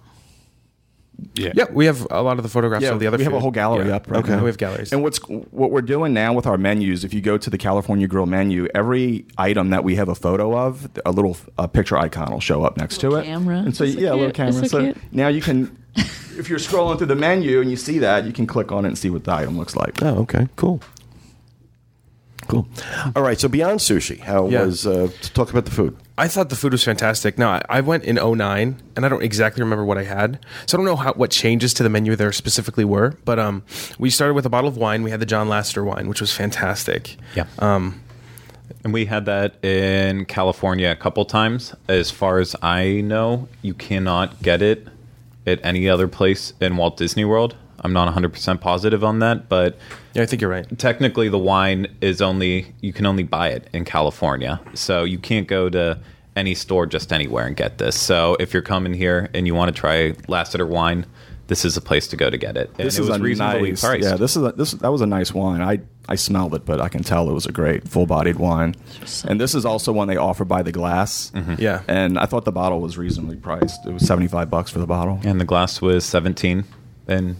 [1.35, 1.51] Yeah.
[1.55, 3.17] Yeah, we have a lot of the photographs of the other.
[3.17, 3.95] we have a whole gallery Yeah.
[3.95, 4.09] up.
[4.09, 4.35] Right Okay.
[4.35, 4.43] now.
[4.43, 4.93] We have galleries.
[4.93, 7.03] And what's what we're doing now with our menus?
[7.03, 10.55] If you go to the California Grill menu, every item that we have a photo
[10.57, 13.25] of, a little uh, picture icon will show up next to Little it.
[13.25, 13.57] camera.
[13.57, 14.61] And so so yeah, a little camera.
[14.61, 14.97] It's so cute.
[15.11, 18.45] now you can, if you're scrolling through the menu and you see that, you can
[18.45, 20.03] click on it and see what the item looks like.
[20.03, 20.81] Oh, okay, cool.
[22.47, 22.67] Cool.
[23.15, 24.65] All right, so beyond sushi, how Yeah.
[24.65, 25.95] was uh, to talk about the food?
[26.17, 27.37] I thought the food was fantastic.
[27.39, 30.39] No, I, I went in 09, and I don't exactly remember what I had.
[30.67, 33.15] So I don't know how, what changes to the menu there specifically were.
[33.25, 33.63] But um,
[33.97, 35.01] we started with a bottle of wine.
[35.01, 37.17] We had the John Lasseter wine, which was fantastic.
[37.35, 37.45] Yeah.
[37.59, 37.99] Um,
[38.83, 41.73] And we had that in California a couple times.
[41.87, 44.87] As far as I know, you cannot get it
[45.47, 47.55] at any other place in Walt Disney World.
[47.83, 49.77] I'm not 100% positive on that, but
[50.13, 50.65] yeah, I think you're right.
[50.79, 54.61] technically the wine is only you can only buy it in California.
[54.73, 55.99] So you can't go to
[56.35, 57.99] any store just anywhere and get this.
[57.99, 61.05] So if you're coming here and you want to try Lasseter wine,
[61.47, 62.69] this is a place to go to get it.
[62.77, 64.03] And This it is was a reasonably nice, priced.
[64.03, 65.61] Yeah, this is a, this that was a nice wine.
[65.61, 68.75] I I smelled it, but I can tell it was a great full-bodied wine.
[69.05, 71.31] so And this is also one they offer by the glass.
[71.35, 71.55] Mm-hmm.
[71.59, 71.81] Yeah.
[71.87, 73.85] And I thought the bottle was reasonably priced.
[73.85, 75.19] It was seventy-five bucks for the bottle.
[75.25, 76.63] and the glass was 17
[77.07, 77.35] and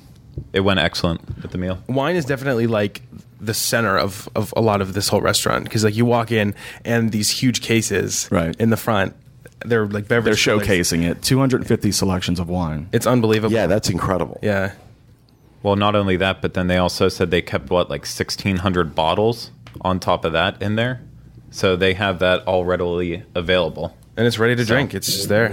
[0.53, 1.79] it went excellent with the meal.
[1.87, 3.01] wine is definitely like
[3.39, 6.55] the center of, of a lot of this whole restaurant because like you walk in
[6.85, 8.55] and these huge cases Right.
[8.59, 9.15] in the front
[9.65, 10.67] they're like beverage They're fillings.
[10.91, 11.21] showcasing it.
[11.21, 12.87] Two hundred and fifty selections of wine.
[12.91, 14.39] it's unbelievable Yeah, that's incredible.
[14.41, 14.73] yeah
[15.61, 19.51] Well, not only that, but then they also said they kept what like 1600 bottles
[19.81, 21.01] on top of that in there.
[21.51, 23.95] So they have that all readily available.
[24.17, 25.51] and it's ready to So- drink it's just there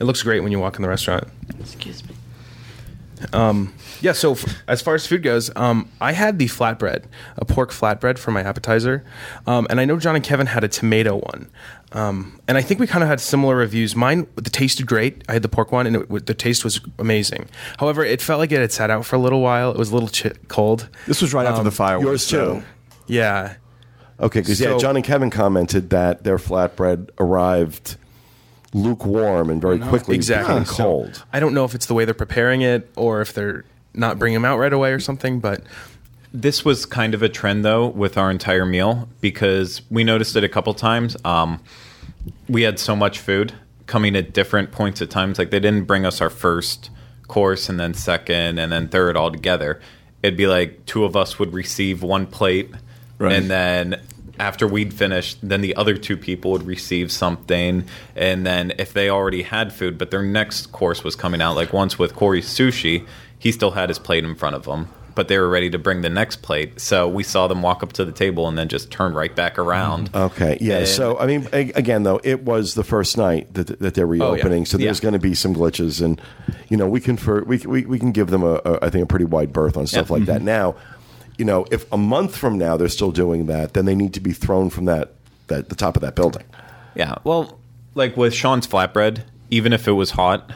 [0.00, 1.24] it looks great when you walk in the restaurant
[1.60, 2.14] Excuse me.
[3.32, 7.04] Yeah, so f- as far as food goes, um, I had the flatbread,
[7.36, 9.04] a pork flatbread for my appetizer,
[9.46, 11.48] um, and I know John and Kevin had a tomato one,
[11.92, 13.96] um, and I think we kind of had similar reviews.
[13.96, 15.22] Mine, the tasted great.
[15.28, 17.48] I had the pork one, and it, the taste was amazing.
[17.78, 19.70] However, it felt like it had sat out for a little while.
[19.70, 20.88] It was a little chi- cold.
[21.06, 22.04] This was right after Um, the fireworks.
[22.04, 22.36] Yours too.
[22.36, 22.62] so-
[23.06, 23.54] Yeah,
[24.20, 27.96] Okay, because yeah, John and Kevin commented that their flatbread arrived
[28.74, 30.52] lukewarm and very quickly exactly.
[30.54, 31.24] became So, cold.
[31.32, 34.34] I don't know if it's the way they're preparing it or if they're not bringing
[34.34, 35.62] them out right away or something, but
[36.32, 40.42] This was kind of a trend though with our entire meal because we noticed it
[40.44, 41.16] a couple times.
[41.24, 41.60] Um,
[42.48, 43.52] we had so much food
[43.86, 45.38] coming at different points at times.
[45.38, 46.90] Like they didn't bring us our first
[47.28, 49.80] course and then second and then third all together.
[50.24, 52.70] It'd be like two of us would receive one plate
[53.18, 53.32] Right.
[53.34, 54.00] and then
[54.38, 57.84] after we'd finished, then the other two people would receive something.
[58.16, 61.72] And then if they already had food, but their next course was coming out, like
[61.72, 63.06] once with Corey's sushi,
[63.38, 66.00] he still had his plate in front of him, but they were ready to bring
[66.00, 66.80] the next plate.
[66.80, 69.58] So we saw them walk up to the table and then just turn right back
[69.58, 70.10] around.
[70.12, 70.24] Mm-hmm.
[70.42, 70.78] Okay, yeah.
[70.78, 74.08] And- so I mean, again, though, it was the first night that that they're oh,
[74.32, 75.02] reopening, so there's Yeah.
[75.02, 76.20] going to be some glitches, and
[76.68, 79.04] you know, we can for we we, we can give them a, a I think
[79.04, 80.16] a pretty wide berth on stuff Yeah.
[80.16, 80.36] like that.
[80.38, 80.46] Mm-hmm.
[80.46, 80.74] Now,
[81.38, 84.20] you know, if a month from now they're still doing that, then they need to
[84.20, 85.14] be thrown from that
[85.48, 86.44] that the top of that building.
[86.94, 87.16] Yeah.
[87.24, 87.58] Well,
[87.94, 90.52] like with Sean's flatbread, even if it was hot,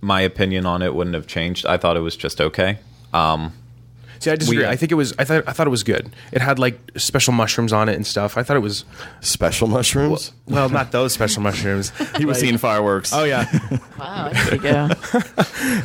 [0.00, 1.66] my opinion on it wouldn't have changed.
[1.66, 2.78] I thought it was just okay.
[3.12, 3.52] Um,
[4.20, 4.58] see, I disagree.
[4.64, 5.12] We- I think it was.
[5.18, 5.42] I thought.
[5.48, 6.10] I thought it was good.
[6.30, 8.36] It had like special mushrooms on it and stuff.
[8.38, 8.84] I thought it was.
[9.20, 10.32] Special mushrooms.
[10.46, 11.90] Well, not those special mushrooms.
[12.20, 13.12] He was seeing fireworks.
[13.12, 13.46] Oh yeah,
[13.98, 14.88] Wow, there you go.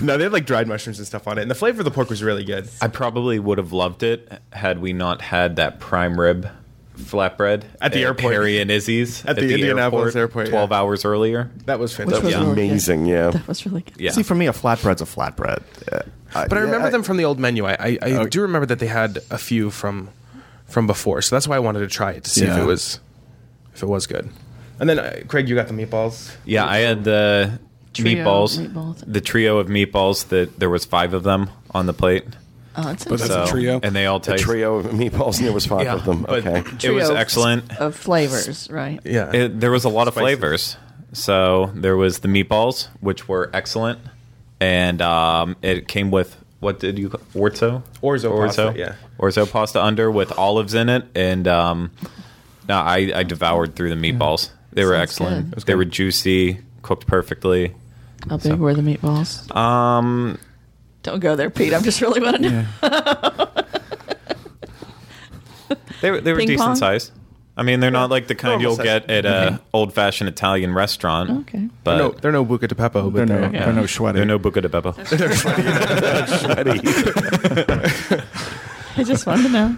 [0.02, 1.92] no, they had like dried mushrooms and stuff on it, and the flavor of the
[1.92, 2.68] pork was really good.
[2.82, 6.50] I probably would have loved it had we not had that prime rib
[6.98, 8.34] flatbread At the airport.
[8.34, 10.52] Harry and Izzy's At the Indianapolis airport, yeah.
[10.52, 11.50] twelve hours earlier.
[11.66, 12.24] That was Which fantastic.
[12.26, 12.40] was Yeah.
[12.50, 12.70] really.
[12.70, 13.30] Amazing, yeah.
[13.32, 14.00] That was really good.
[14.00, 14.12] Yeah.
[14.12, 15.62] See, for me, a flatbread's a flatbread.
[15.92, 16.02] Uh,
[16.48, 17.66] But I remember them from the old menu.
[17.66, 18.26] I, I, I Oh.
[18.26, 20.10] do remember that they had a few from
[20.66, 23.00] from before, so that's why I wanted to try it to see if it was
[23.74, 24.30] if it was good.
[24.80, 26.36] And then uh, Craig, you got the meatballs.
[26.44, 27.60] Yeah, I had the
[27.94, 29.04] Trio meatballs, meatballs.
[29.08, 30.28] the trio of meatballs.
[30.30, 32.26] That there was five of them on the plate.
[32.78, 33.42] Oh, that's But that's interesting.
[33.42, 33.80] a trio?
[33.84, 34.44] and they all A taste.
[34.44, 36.24] trio of meatballs, and there was five Yeah, of them.
[36.24, 36.60] but Okay.
[36.60, 37.78] it was Trio excellent.
[37.80, 39.00] of flavors, right?
[39.06, 40.24] Yeah, It, there was a lot of Spices.
[40.40, 40.78] flavors.
[41.14, 44.00] So there was the meatballs, which were excellent,
[44.60, 48.96] and um, it came with what did you orzo Orzo pasta, yeah.
[49.20, 51.92] orzo pasta under with olives in it, and um,
[52.68, 54.50] no, I, I devoured through the meatballs.
[54.74, 55.66] They were Sounds excellent.
[55.66, 57.74] They were juicy, cooked perfectly.
[58.30, 59.56] How big were the meatballs?
[59.56, 60.38] Um,
[61.06, 61.72] Don't go there, Pete.
[61.72, 62.66] I'm just really wanting to know.
[66.02, 66.76] they were they were Ping decent pong?
[66.76, 67.12] size.
[67.56, 68.86] I mean, they're not like the kind you'll size.
[68.86, 71.30] get at a old fashioned Italian restaurant.
[71.42, 71.70] Okay.
[71.84, 74.16] But no, they're no Buca di Beppo, They're but no, they're, they're no sweaty.
[74.18, 74.96] they're no Buca di Beppo.
[78.98, 79.78] I just wanted to know.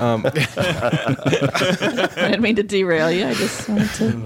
[0.00, 0.30] Um, I
[2.14, 3.26] didn't mean to derail you.
[3.26, 4.22] I just wanted to.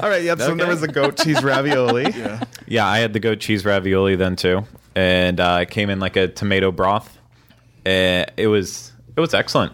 [0.00, 0.22] All right.
[0.22, 0.38] Yep.
[0.38, 2.04] So there was the goat cheese ravioli.
[2.16, 6.00] Yeah, Yeah, I had the goat cheese ravioli then too, and uh, it came in
[6.00, 7.18] like a tomato broth.
[7.86, 9.72] Uh, it was it was excellent.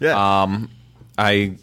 [0.00, 0.42] Yeah.
[0.42, 0.70] Um,
[1.18, 1.56] I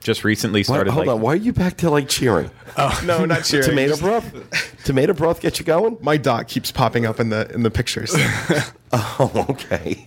[0.00, 0.90] just recently Why, started.
[0.92, 1.20] hold like, on.
[1.22, 2.50] Why are you back to like cheering?
[2.76, 3.68] Oh no, not cheering.
[3.68, 4.82] Tomato broth?
[4.84, 5.96] Tomato broth get you going?
[6.00, 8.14] My dot keeps popping up in the in the pictures.
[8.94, 10.04] Oh, okay.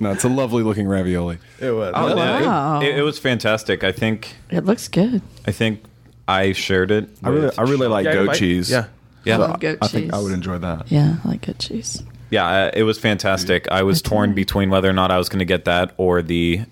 [0.00, 1.38] No, it's a lovely looking ravioli.
[1.60, 1.92] it was.
[1.94, 2.80] Oh, yeah, it- Wow.
[2.82, 3.84] it, it was fantastic.
[3.84, 5.22] I think It looks good.
[5.46, 5.84] I think
[6.28, 7.08] I shared it.
[7.22, 8.70] I really, I really like Yeah, goat cheese.
[8.70, 8.86] Yeah.
[9.24, 9.36] Yeah.
[9.38, 10.90] love goat I think I would enjoy that.
[10.90, 12.02] Yeah, I like good cheese.
[12.30, 13.68] Yeah, uh, it was fantastic.
[13.70, 16.62] I was torn between whether or not I was going to get that or the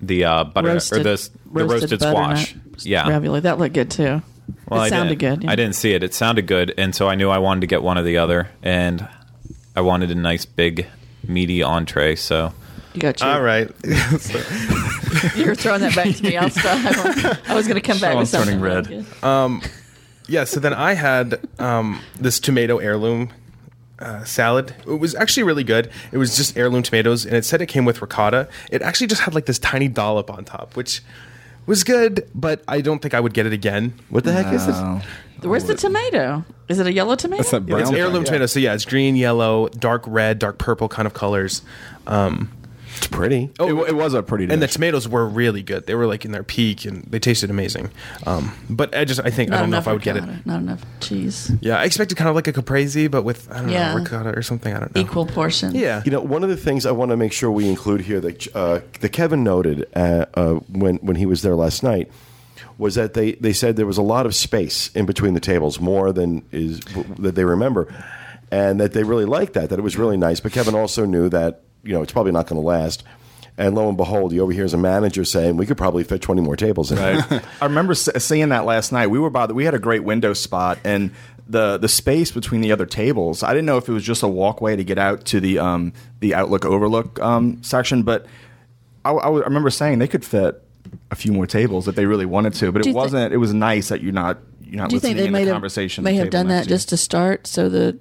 [0.00, 2.52] the uh, butter Roasted, or the the roasted, squash.
[2.54, 3.40] butternut Yeah, ravioli.
[3.40, 4.22] That looked good too.
[4.68, 5.44] Well, it I sounded didn't- good.
[5.44, 5.50] yeah.
[5.52, 6.02] I didn't see it.
[6.04, 8.48] It sounded good, and so I knew I wanted to get one or the other,
[8.62, 9.06] and
[9.74, 10.86] I wanted a nice big
[11.26, 12.14] meaty entree.
[12.14, 12.52] So
[12.94, 13.70] You got your, All right.
[15.36, 16.36] You're throwing that back to me.
[16.36, 17.38] I'll stop.
[17.48, 18.60] I was going to come back with Sean's something.
[18.60, 18.88] turning red.
[19.22, 19.70] good.
[20.26, 20.44] yeah.
[20.44, 23.30] So then I had um, this tomato heirloom
[23.98, 24.74] uh, salad.
[24.86, 25.90] It was actually really good.
[26.12, 28.48] It was just heirloom tomatoes, and it said it came with ricotta.
[28.70, 31.02] It actually just had like this tiny dollop on top, which
[31.66, 33.94] was good, but I don't think I would get it again.
[34.08, 34.76] What the heck is this?
[35.42, 36.44] Where's the tomato?
[36.68, 37.42] Is it a yellow tomato?
[37.42, 37.82] That's that brown.
[37.82, 41.62] It's heirloom tomato, so yeah, it's green, yellow, dark red, dark purple kind of colors.
[42.06, 42.50] Um,
[42.98, 43.50] It's pretty.
[43.58, 44.52] oh, It, it was a pretty.
[44.52, 45.86] and the tomatoes were really good.
[45.86, 47.90] They were like in their peak, and they tasted amazing.
[48.26, 50.24] Um, but I just, I think, Not I don't know if I would get it.
[50.46, 51.50] Not enough cheese.
[51.60, 53.92] Yeah, I expected kind of like a caprese, but with I don't Yeah.
[53.94, 54.74] know ricotta or something.
[54.74, 55.00] I don't know.
[55.00, 55.74] Equal portion.
[55.74, 56.02] Yeah.
[56.04, 58.54] You know, one of the things I want to make sure we include here that
[58.56, 62.10] uh, that Kevin noted uh, uh, when when he was there last night
[62.78, 65.80] was that they, they said there was a lot of space in between the tables,
[65.80, 66.78] more than is
[67.18, 67.92] that they remember,
[68.50, 69.68] and that they really liked that.
[69.70, 70.40] That it was really nice.
[70.40, 73.04] But Kevin also knew that you know it's probably not going to last.
[73.56, 76.54] And lo and behold, he overhears a manager saying, "We could probably fit twenty more
[76.56, 77.42] tables in." Right.
[77.60, 79.08] I remember s- seeing that last night.
[79.08, 81.10] We were by the, we had a great window spot and
[81.48, 83.42] the the space between the other tables.
[83.42, 85.92] I didn't know if it was just a walkway to get out to the um
[86.20, 88.26] the outlook overlook um section, but
[89.04, 90.62] I, I w- I remember saying they could fit
[91.10, 93.32] a few more tables if they really wanted to, but Do it wasn't.
[93.34, 95.40] it was nice that you're not you're not Do you listening think they in may
[95.44, 96.04] the have conversation.
[96.04, 97.98] may the have done that just to start, so the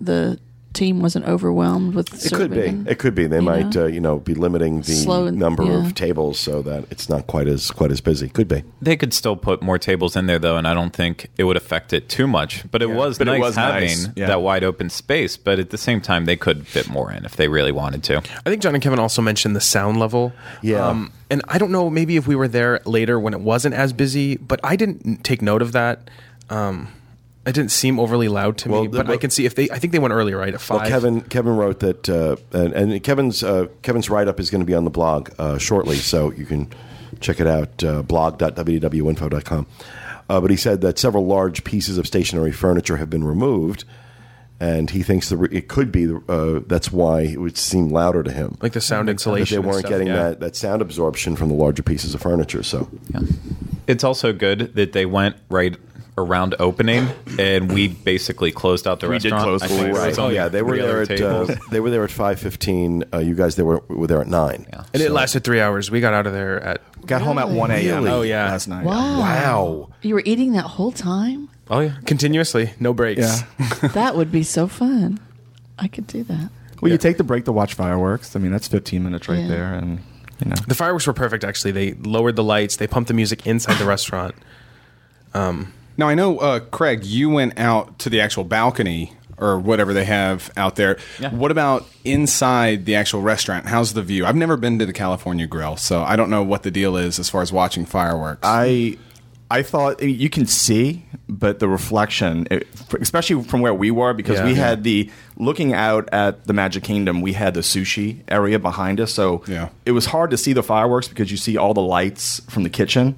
[0.00, 0.40] the
[0.76, 2.90] team wasn't overwhelmed with It could be.
[2.90, 3.26] It could be.
[3.26, 3.84] They you might, know?
[3.84, 5.84] uh, you know, be limiting the Slow number yeah.
[5.86, 8.28] of tables so that it's not quite as quite as busy.
[8.28, 8.62] Could be.
[8.80, 11.56] they could still put more tables in there though, and I don't think it would
[11.56, 12.70] affect it too much.
[12.70, 14.26] But it was But it nice was having nice, yeah.
[14.26, 15.36] that wide open space.
[15.36, 18.18] But at the same time, they could fit more in if they really wanted to.
[18.18, 20.32] I think John and Kevin also mentioned the sound level.
[20.62, 20.86] Yeah.
[20.86, 23.92] Um, and I don't know, maybe if we were there later when it wasn't as
[23.92, 26.08] busy, but I didn't take note of that.
[26.50, 26.88] Um,
[27.46, 29.70] it didn't seem overly loud to Well, me, the- but I can see if they.
[29.70, 30.52] I think they went earlier, right?
[30.52, 30.80] At five.
[30.80, 34.60] Well, Kevin Kevin wrote that, uh, and, and Kevin's uh, Kevin's write up is going
[34.62, 36.68] to be on the blog uh, shortly, so you can
[37.20, 39.66] check it out uh, blog.wdwinfo.com.
[40.28, 43.84] Uh, but he said that several large pieces of stationary furniture have been removed,
[44.58, 48.24] and he thinks the, it could be the, uh, that's why it would seem louder
[48.24, 48.56] to him.
[48.60, 49.62] like the sound that insulation.
[49.62, 50.30] they weren't stuff, getting yeah.
[50.30, 52.62] that, that sound absorption from the larger pieces of furniture.
[52.64, 53.20] So Yeah.
[53.86, 55.76] It's also good that they went right
[56.18, 59.60] around opening, and we basically closed out the We did restaurant.
[59.60, 60.18] close I the think it was right.
[60.18, 63.04] oh yeah, they were there at uh, they were there at five fifteen.
[63.12, 64.66] Uh, you guys they were were there at nine.
[64.72, 64.84] Yeah.
[64.94, 65.90] And it lasted three hours.
[65.90, 66.80] We got out of there at.
[67.06, 68.02] Got home at one a.m.
[68.04, 68.10] Really?
[68.10, 68.46] Oh, yeah.
[68.50, 68.84] last night.
[68.84, 69.20] Wow.
[69.20, 69.88] Wow.
[70.02, 71.48] You were eating that whole time?
[71.70, 71.96] oh yeah.
[72.04, 73.20] Continuously, no breaks.
[73.20, 73.88] Yeah.
[73.94, 75.20] that would be so fun.
[75.78, 76.50] I could do that.
[76.80, 78.34] Well, you take the break to watch fireworks.
[78.36, 79.48] I mean, that's 15 minutes right Yeah.
[79.48, 80.00] there, and
[80.40, 80.56] you know.
[80.66, 81.70] The fireworks were perfect, actually.
[81.72, 84.34] They lowered the lights, they pumped the music inside the restaurant.
[85.96, 90.04] Now I know, uh, Craig, you went out to the actual balcony or whatever they
[90.04, 90.98] have out there.
[91.20, 91.30] Yeah.
[91.30, 93.66] What about inside the actual restaurant?
[93.66, 94.24] How's the view?
[94.24, 97.18] I've never been to the California Grill, so I don't know what the deal is
[97.18, 98.40] as far as watching fireworks.
[98.42, 98.96] I
[99.48, 102.66] I thought you can see, but the reflection, it,
[103.00, 104.44] especially from where we were, because Yeah.
[104.44, 104.56] we Yeah.
[104.68, 109.12] had the looking out at the Magic Kingdom, we had the sushi area behind us,
[109.14, 109.68] so Yeah.
[109.84, 112.68] it was hard to see the fireworks because you see all the lights from the
[112.70, 113.14] kitchen.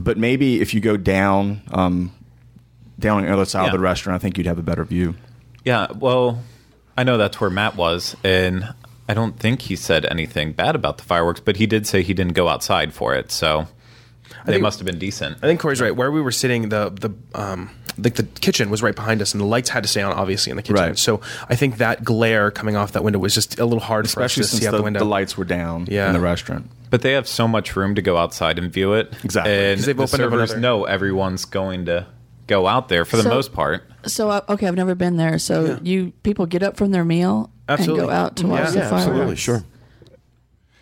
[0.00, 2.12] But maybe if you go down, um,
[2.98, 3.66] down on the other side Yeah.
[3.66, 5.14] of the restaurant, I think you'd have a better view.
[5.64, 6.42] Yeah, well,
[6.96, 8.72] I know that's where Matt was, and
[9.08, 12.14] I don't think he said anything bad about the fireworks, but he did say he
[12.14, 13.66] didn't go outside for it, so
[14.46, 15.38] they think- must have been decent.
[15.42, 15.94] I think Corey's right.
[15.94, 19.40] Where we were sitting, the the um, like the kitchen was right behind us, and
[19.40, 20.76] the lights had to stay on obviously in the kitchen.
[20.76, 20.98] Right.
[20.98, 24.42] So I think that glare coming off that window was just a little hard Especially
[24.42, 24.98] for us to since see out the, the window.
[25.00, 26.06] the lights were down Yeah.
[26.06, 26.70] in the restaurant.
[26.90, 29.12] But they have so much room to go outside and view it.
[29.24, 29.52] Exactly.
[29.52, 32.06] And 'Cause they've the opened up servers another- know everyone's going to
[32.46, 33.82] go out there for the So- most part.
[34.06, 35.38] So uh, okay, I've never been there.
[35.38, 35.78] So Yeah.
[35.82, 38.00] you people get up from their meal Absolutely.
[38.04, 39.06] and go out to watch Yeah, the yeah, fireworks.
[39.08, 39.64] Absolutely, sure.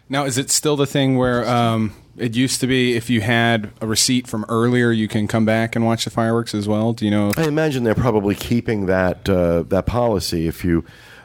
[0.09, 3.71] Now, is it still the thing where um, it used to be if you had
[3.81, 6.93] a receipt from earlier, you can come back and watch the fireworks as well?
[6.93, 7.31] Do you know?
[7.31, 10.47] If, I imagine they're probably keeping that uh, that policy.
[10.47, 10.85] If you,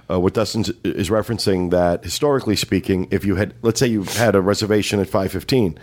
[0.10, 4.36] uh, what Dustin is referencing, that historically speaking, if you had, let's say you had
[4.36, 5.78] a reservation at five fifteen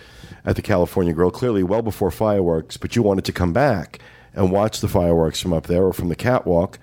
[0.45, 4.01] at the California Grill, clearly well before fireworks, but you wanted to come back
[4.35, 6.79] and watch the fireworks from up there or from the catwalk.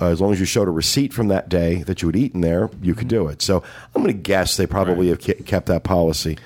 [0.00, 2.40] Uh, as long as you showed a receipt from that day that you had eaten
[2.40, 3.42] there, you could do it.
[3.42, 6.38] So I'm going to guess they probably have ke- kept that policy.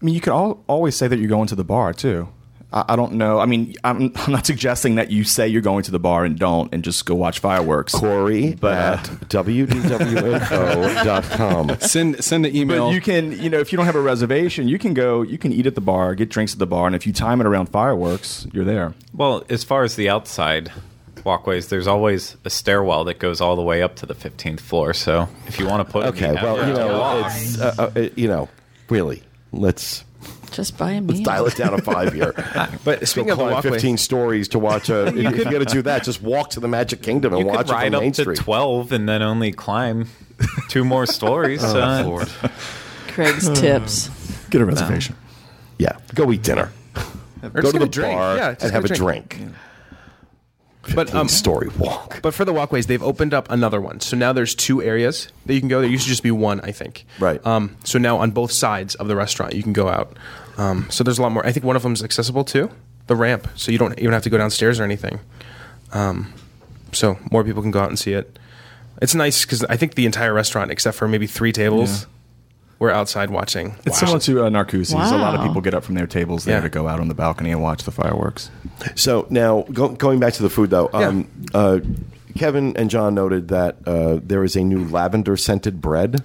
[0.00, 2.28] I mean, you could al- always say that you're going to the bar too.
[2.72, 3.38] I, I don't know.
[3.38, 6.38] I mean, I'm, I'm not suggesting that you say you're going to the bar and
[6.38, 7.94] don't, and just go watch fireworks.
[7.94, 9.04] Corey But, uh, at
[10.50, 11.80] wdwinfo.com.
[11.80, 12.88] send send an email.
[12.88, 15.22] But you can, you know, if you don't have a reservation, you can go.
[15.22, 17.40] You can eat at the bar, get drinks at the bar, and if you time
[17.40, 18.94] it around fireworks, you're there.
[19.14, 20.70] Well, as far as the outside
[21.24, 24.94] walkways, there's always a stairwell that goes all the way up to the 15th floor.
[24.94, 28.28] So if you want to put a Okay, well, you know, it's, uh, uh, you
[28.28, 28.48] know,
[28.88, 30.04] really, let's
[30.52, 31.16] Just buy a meal.
[31.16, 32.32] let's dial it down to five here.
[32.84, 35.06] but Go speaking of walkway, 15 stories to watch a.
[35.08, 37.66] if you're going to do that, just walk to the Magic Kingdom and you watch
[37.66, 38.38] could it ride from up Main to Street.
[38.38, 40.08] 12 and then only climb
[40.68, 41.62] two more stories.
[41.64, 42.28] Oh, uh, Lord.
[43.08, 44.08] Craig's tips.
[44.50, 45.16] Get a reservation.
[45.78, 46.72] Yeah, go eat dinner.
[47.42, 48.16] or Go to the a drink.
[48.16, 49.38] bar yeah, and get have a drink.
[50.94, 52.20] But um, story walk.
[52.22, 54.00] But for the walkways, they've opened up another one.
[54.00, 55.80] So now there's two areas that you can go.
[55.80, 57.04] There used to just be one, I think.
[57.18, 57.44] Right.
[57.46, 60.16] Um, so now on both sides of the restaurant, you can go out.
[60.58, 61.46] Um, so there's a lot more.
[61.46, 62.70] I think one of them is accessible too,
[63.06, 63.48] the ramp.
[63.56, 65.20] So you don't even have to go downstairs or anything.
[65.92, 66.32] Um,
[66.92, 68.38] so more people can go out and see it.
[69.02, 72.06] It's nice because I think the entire restaurant, except for maybe three tables.
[72.78, 73.74] We're outside watching.
[73.86, 74.92] It's similar to uh, Narcoossee's.
[74.92, 76.62] A lot of people get up from their tables there Yeah.
[76.62, 78.50] to go out on the balcony and watch the fireworks.
[78.94, 81.80] So now, go, going back to the food, though, um, uh,
[82.36, 86.22] Kevin and John noted that uh, there is a new lavender scented bread.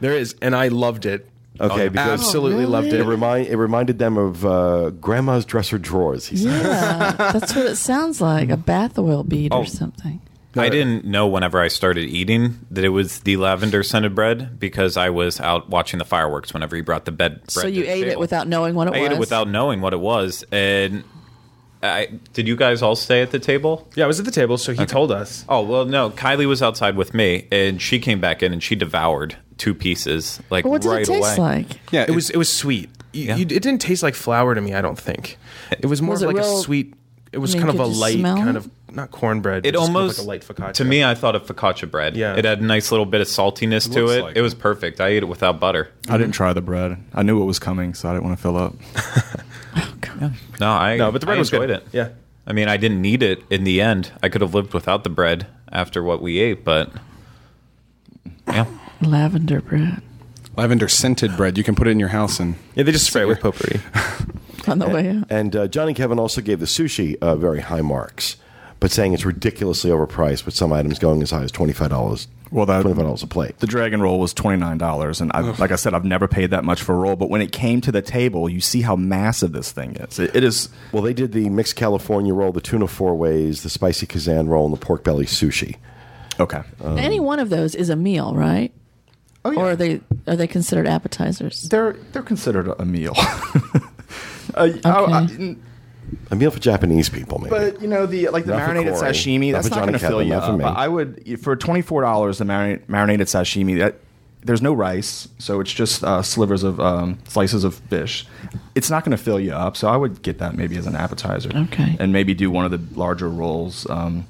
[0.00, 1.28] There is, and I loved it.
[1.60, 3.04] Okay, because Absolutely Oh, loved it it.
[3.04, 6.26] remind it reminded them of uh, grandma's dresser drawers.
[6.26, 6.50] He said.
[6.64, 8.50] Yeah, that's what it sounds like.
[8.50, 9.58] A bath oil bead Oh.
[9.60, 10.20] or something.
[10.56, 14.96] I didn't know whenever I started eating that it was the lavender scented bread because
[14.96, 17.40] I was out watching the fireworks whenever he brought the bed.
[17.40, 19.00] bread So you the ate it without knowing what it I was.
[19.00, 21.04] I ate it without knowing what it was, and
[21.82, 22.48] I did.
[22.48, 23.88] You guys all stay at the table?
[23.94, 25.44] Yeah, I was at the table, so he told us.
[25.48, 26.10] Oh well, no.
[26.10, 30.40] Kylie was outside with me, and she came back in and she devoured two pieces
[30.50, 31.46] like But what did right it taste away.
[31.58, 31.92] like?
[31.92, 32.90] yeah, It was it was sweet.
[33.12, 33.36] You, Yeah.
[33.36, 34.74] you, it didn't taste like flour to me.
[34.74, 35.36] I don't think
[35.78, 36.94] it was more Was of it like real- a sweet.
[37.34, 39.66] It was I mean, kind of a light smell kind of not cornbread.
[39.66, 40.72] It just kind of almost like a light focaccia.
[40.74, 41.02] to me.
[41.02, 42.16] I thought of focaccia bread.
[42.16, 42.36] Yeah.
[42.36, 44.22] it had a nice little bit of saltiness to it.
[44.22, 45.00] like it was perfect.
[45.00, 45.90] I ate it without butter.
[46.08, 46.96] I didn't try the bread.
[47.12, 48.74] I knew it was coming, so I didn't want to fill up.
[50.60, 51.78] No, I no, but the bread I was enjoyed good.
[51.78, 51.88] it.
[51.90, 52.10] Yeah,
[52.46, 54.12] I mean, I didn't need it in the end.
[54.22, 56.92] I could have lived without the bread after what we ate, but
[58.46, 58.66] yeah.
[59.02, 60.00] Lavender bread
[60.56, 61.58] lavender scented bread.
[61.58, 62.84] You can put it in your house and yeah.
[62.84, 63.80] They just spray it with potpourri.
[64.68, 65.26] on the way out.
[65.30, 68.36] And uh, John and Kevin also gave the sushi uh, very high marks,
[68.80, 72.28] but saying it's ridiculously overpriced, with some items going as high as twenty five dollars.
[72.50, 73.58] Well, that- twenty five dollars a plate.
[73.58, 76.50] The dragon roll was twenty nine dollars, and I, like I said, I've never paid
[76.50, 77.16] that much for a roll.
[77.16, 80.18] But when it came to the table, you see how massive this thing is.
[80.18, 80.68] It, it is.
[80.92, 84.64] Well, they did the mixed California roll, the tuna four ways, the spicy Kazan roll,
[84.66, 85.76] and the pork belly sushi.
[86.38, 86.62] Okay.
[86.82, 88.72] Any one of those is a meal, right?
[89.44, 89.60] Oh, yeah.
[89.60, 91.62] Or are they are they considered appetizers?
[91.68, 93.14] they're they're considered a meal.
[94.54, 95.56] Uh, I- I-
[96.30, 97.50] A meal for Japanese people, maybe.
[97.50, 99.08] but you know the like the Not marinated Corey.
[99.12, 99.50] sashimi.
[99.52, 100.58] Not That's for not going to fill you not for up.
[100.58, 100.64] me.
[100.64, 103.78] I would for twenty four dollars the marinated sashimi.
[103.78, 103.96] That
[104.44, 108.26] there's no rice, so it's just uh, slivers of um, slices of fish.
[108.74, 110.94] It's not going to fill you up, so I would get that maybe as an
[110.94, 111.50] appetizer.
[111.54, 111.96] Okay.
[111.98, 114.26] and maybe do one of the larger rolls, um,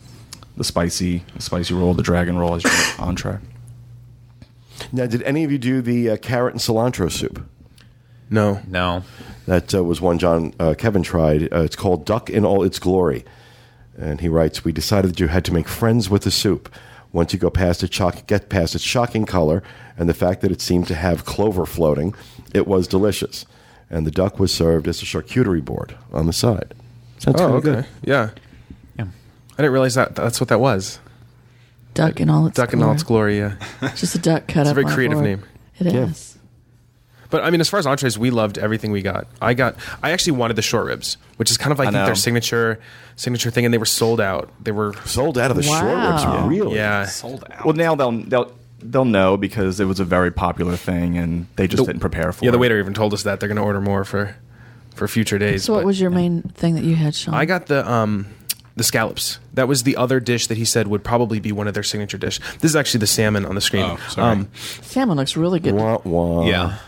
[0.56, 3.38] the spicy, the spicy roll, the dragon roll as your entree.
[4.92, 7.44] now, did any of you do the uh, carrot and cilantro soup?
[8.30, 9.02] No, No,
[9.46, 11.52] That uh, was one John uh, Kevin tried.
[11.52, 13.24] Uh, it's called Duck in All Its Glory.
[13.96, 16.72] And he writes, We decided that you had to make friends with the soup.
[17.12, 19.62] Once you go past it, shock, get past its shocking color
[19.96, 22.14] and the fact that it seemed to have clover floating,
[22.52, 23.46] it was delicious.
[23.88, 26.74] And the duck was served as a charcuterie board on the side.
[27.18, 27.86] Sounds oh, okay, good.
[28.02, 28.30] yeah.
[28.98, 29.04] Yeah.
[29.52, 30.98] I didn't realize that that's what that was.
[31.92, 33.38] Duck in all its Duck in all its glory.
[33.38, 33.54] Yeah,
[33.94, 35.24] Just a duck cut It's a very creative board.
[35.26, 35.44] name.
[35.78, 36.33] It is.
[37.34, 37.40] Yeah.
[37.40, 39.26] But I mean, as far as entrees, we loved everything we got.
[39.42, 39.76] I got.
[40.02, 42.80] I actually wanted the short ribs, which is kind of like I I their signature
[43.16, 44.50] signature thing, and they were sold out.
[44.62, 46.48] They were Sold out of the short ribs, Wow.
[46.48, 46.76] really?
[46.76, 47.06] yeah.
[47.06, 47.64] Sold out.
[47.64, 51.66] Well, now they'll they'll they'll know because it was a very popular thing, and they
[51.66, 52.46] just The- didn't prepare for it.
[52.46, 52.52] Yeah, it.
[52.52, 54.36] the waiter even told us that they're going to order more for
[54.94, 55.64] for future days.
[55.64, 57.34] So what but was your main thing that you had, Sean?
[57.34, 58.26] I got the um
[58.76, 59.38] the scallops.
[59.54, 62.18] That was the other dish that he said would probably be one of their signature
[62.18, 62.40] dish.
[62.58, 63.84] This is actually the salmon on the screen.
[63.84, 64.32] Oh, sorry.
[64.32, 64.48] Um,
[64.82, 65.74] salmon looks really good.
[65.74, 66.44] Wah, wah.
[66.46, 66.78] Yeah.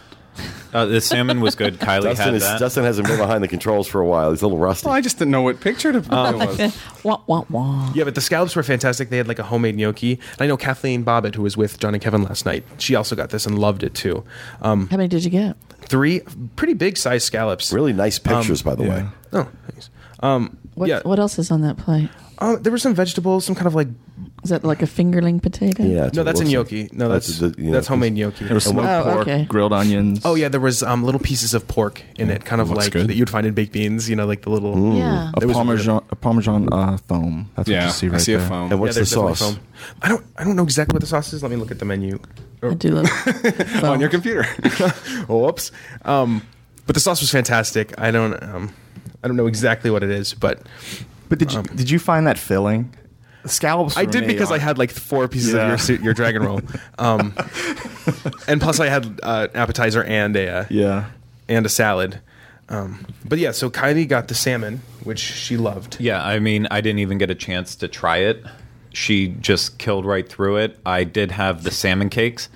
[0.76, 1.78] Uh, the salmon was good.
[1.78, 2.60] Kylie Dustin, had is, that.
[2.60, 4.30] Dustin hasn't been behind the controls for a while.
[4.30, 4.86] He's a little rusty.
[4.86, 6.78] well, I just didn't know what picture to put it was.
[7.02, 7.90] wah, wah, wah.
[7.94, 9.08] yeah, but the scallops were fantastic.
[9.08, 10.12] They had like a homemade gnocchi.
[10.32, 13.16] And I know Kathleen Bobbitt, who was with John and Kevin last night, she also
[13.16, 14.22] got this and loved it too.
[14.60, 15.56] Um, How many did you get?
[15.80, 16.20] three
[16.56, 17.72] pretty big size scallops.
[17.72, 18.90] really nice pictures, by the yeah.
[18.90, 19.08] way.
[19.32, 19.88] Oh, thanks.
[20.20, 21.00] Um, What, yeah.
[21.04, 22.10] what else is on that plate?
[22.38, 23.88] Uh, there were some vegetables, some kind of like
[24.44, 25.82] Is that like a fingerling potato?
[25.82, 26.88] Yeah, that's no, what that's it a looks gnocchi.
[26.92, 28.44] No, that's That's the- you know, that's homemade gnocchi.
[28.44, 29.44] There was smoked Oh, pork, okay.
[29.46, 30.20] grilled onions.
[30.24, 32.92] Oh yeah, there was um, little pieces of pork in it, kind of Looks like
[32.92, 33.08] good.
[33.08, 34.08] that you'd find in baked beans.
[34.10, 34.94] You know, like the little.
[34.94, 35.30] Yeah.
[35.34, 37.50] a It was parmesan, a parmesan uh, foam.
[37.56, 38.48] That's what Yeah, you see I right see a there.
[38.48, 38.70] foam.
[38.70, 39.54] And what's Yeah, the there's definitely sauce?
[39.54, 39.60] foam.
[40.02, 40.26] I don't.
[40.36, 41.42] I don't know exactly what the sauce is.
[41.42, 42.18] Let me look at the menu.
[42.62, 43.10] I do love
[43.84, 44.42] on your computer.
[45.28, 45.70] Whoops.
[46.04, 46.42] Um,
[46.86, 47.98] but the sauce was fantastic.
[47.98, 48.40] I don't.
[48.42, 48.72] Um,
[49.24, 50.60] I don't know exactly what it is, but
[51.28, 52.94] But did you did you find that filling?
[53.44, 53.96] Scallops.
[53.96, 55.62] I did me because I had like four pieces Yeah.
[55.62, 56.60] of your su- your dragon roll,
[56.98, 57.32] um,
[58.48, 61.04] and plus I had uh, appetizer and a uh, Yeah.
[61.48, 62.20] and a salad.
[62.68, 65.98] Um, but yeah, so Kylie got the salmon, which she loved.
[66.00, 68.42] Yeah, I mean, I didn't even get a chance to try it.
[68.92, 70.78] She just killed right through it.
[70.84, 72.48] I did have the salmon cakes.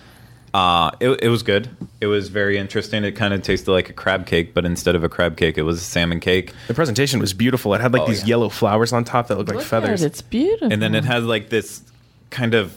[0.53, 1.69] Uh, it, it was good.
[2.01, 3.05] It was very interesting.
[3.05, 5.63] It kind of tasted like a crab cake, but instead of a crab cake, it
[5.63, 6.53] was a salmon cake.
[6.67, 7.73] The presentation was beautiful.
[7.75, 8.31] It had like Oh, these yeah.
[8.31, 10.03] yellow flowers on top that looked like Look feathers.
[10.03, 10.07] It.
[10.07, 10.73] It's beautiful.
[10.73, 11.83] And then it had like this
[12.31, 12.77] kind of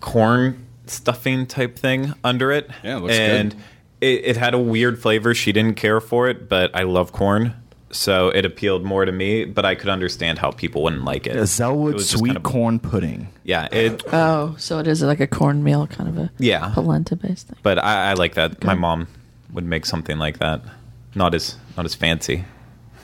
[0.00, 2.70] corn stuffing type thing under it.
[2.82, 3.60] Yeah, it looks and good.
[4.00, 5.34] It, it had a weird flavor.
[5.34, 7.54] She didn't care for it, but I love corn.
[7.90, 11.34] So it appealed more to me, but I could understand how people wouldn't like it.
[11.36, 13.28] A It Zellwood was just sweet kind of- corn pudding.
[13.48, 16.70] Yeah, it oh, so it is like a cornmeal kind of a Yeah.
[16.74, 17.56] polenta based thing.
[17.62, 18.62] But I, I like that.
[18.62, 19.08] My mom
[19.54, 20.60] would make something like that.
[21.14, 22.44] Not as not as fancy.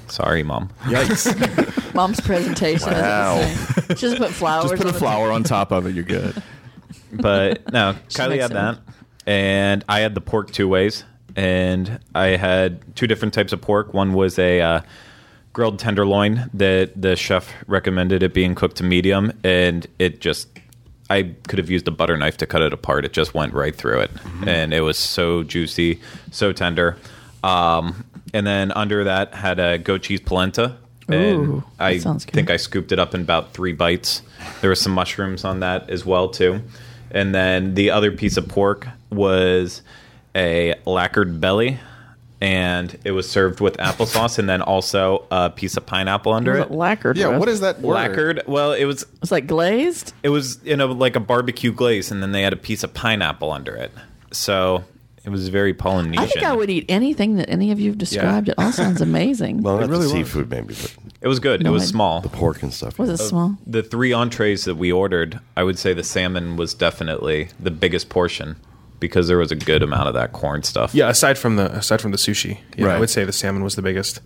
[0.09, 0.69] Sorry, mom.
[0.83, 1.95] Yikes!
[1.95, 2.91] Mom's presentation.
[2.93, 3.37] Wow.
[3.39, 3.95] Wow.
[3.95, 4.71] Just put flowers.
[4.73, 5.95] Just put on a the- flower on top of it.
[5.95, 6.43] You're good.
[7.13, 8.55] But no, Kylie had it.
[8.55, 8.81] that,
[9.25, 11.05] and I had the pork two ways,
[11.37, 13.95] and I had two different types of pork.
[13.95, 14.81] One was a uh,
[15.55, 20.49] grilled tenderloin that the chef recommended it being cooked to medium, and it just.
[21.11, 23.05] I could have used a butter knife to cut it apart.
[23.05, 24.11] It just went right through it,
[24.47, 26.01] and it was so juicy,
[26.31, 26.97] so tender.
[27.43, 32.33] Um, and then under that had a goat cheese polenta, and Ooh, I sounds good.
[32.33, 34.23] think I scooped it up in about three bites.
[34.63, 36.63] There was some mushrooms on that as well too,
[37.11, 39.83] and then the other piece of pork was
[40.35, 41.79] a lacquered belly,
[42.45, 46.63] and it was served with applesauce, and then also a piece of pineapple under it.
[46.67, 47.17] it lacquered?
[47.17, 47.41] yeah, Russ?
[47.41, 47.95] what is that word?
[47.95, 48.43] Lacquered.
[48.47, 50.13] Well, it was It's like glazed.
[50.23, 52.93] it was you know like a barbecue glaze, and then they had a piece of
[52.93, 53.91] pineapple under it.
[54.31, 54.85] So
[55.25, 56.19] it was very Polynesian.
[56.23, 58.51] I think I would eat anything that any of you have described.
[58.51, 59.63] It all sounds amazing.
[59.63, 60.29] Well, not really the was.
[60.29, 61.63] seafood, maybe, but It was good.
[61.63, 62.21] No, it was I- small.
[62.21, 62.99] the pork and stuff.
[62.99, 63.57] was it uh, small?
[63.67, 68.11] the three entrees that we ordered, I would say the salmon was definitely the biggest
[68.11, 68.57] portion
[69.01, 70.95] because there was a good amount of that corn stuff.
[70.95, 73.77] Yeah, aside from the aside from the sushi, yeah, I would say the salmon was
[73.77, 74.21] the biggest.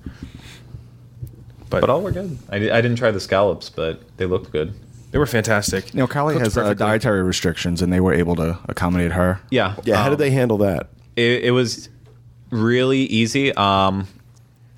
[1.71, 2.39] But, But all were good.
[2.51, 4.73] I, I didn't try the scallops, but they looked good.
[5.11, 5.93] they were fantastic.
[5.93, 9.41] You know, Kylie Cooked has uh, dietary restrictions, and they were able to accommodate her.
[9.51, 9.77] Yeah.
[9.85, 10.89] Yeah, how um, did they handle that?
[11.15, 11.91] It, it was
[12.51, 13.53] really easy.
[13.55, 14.07] Um,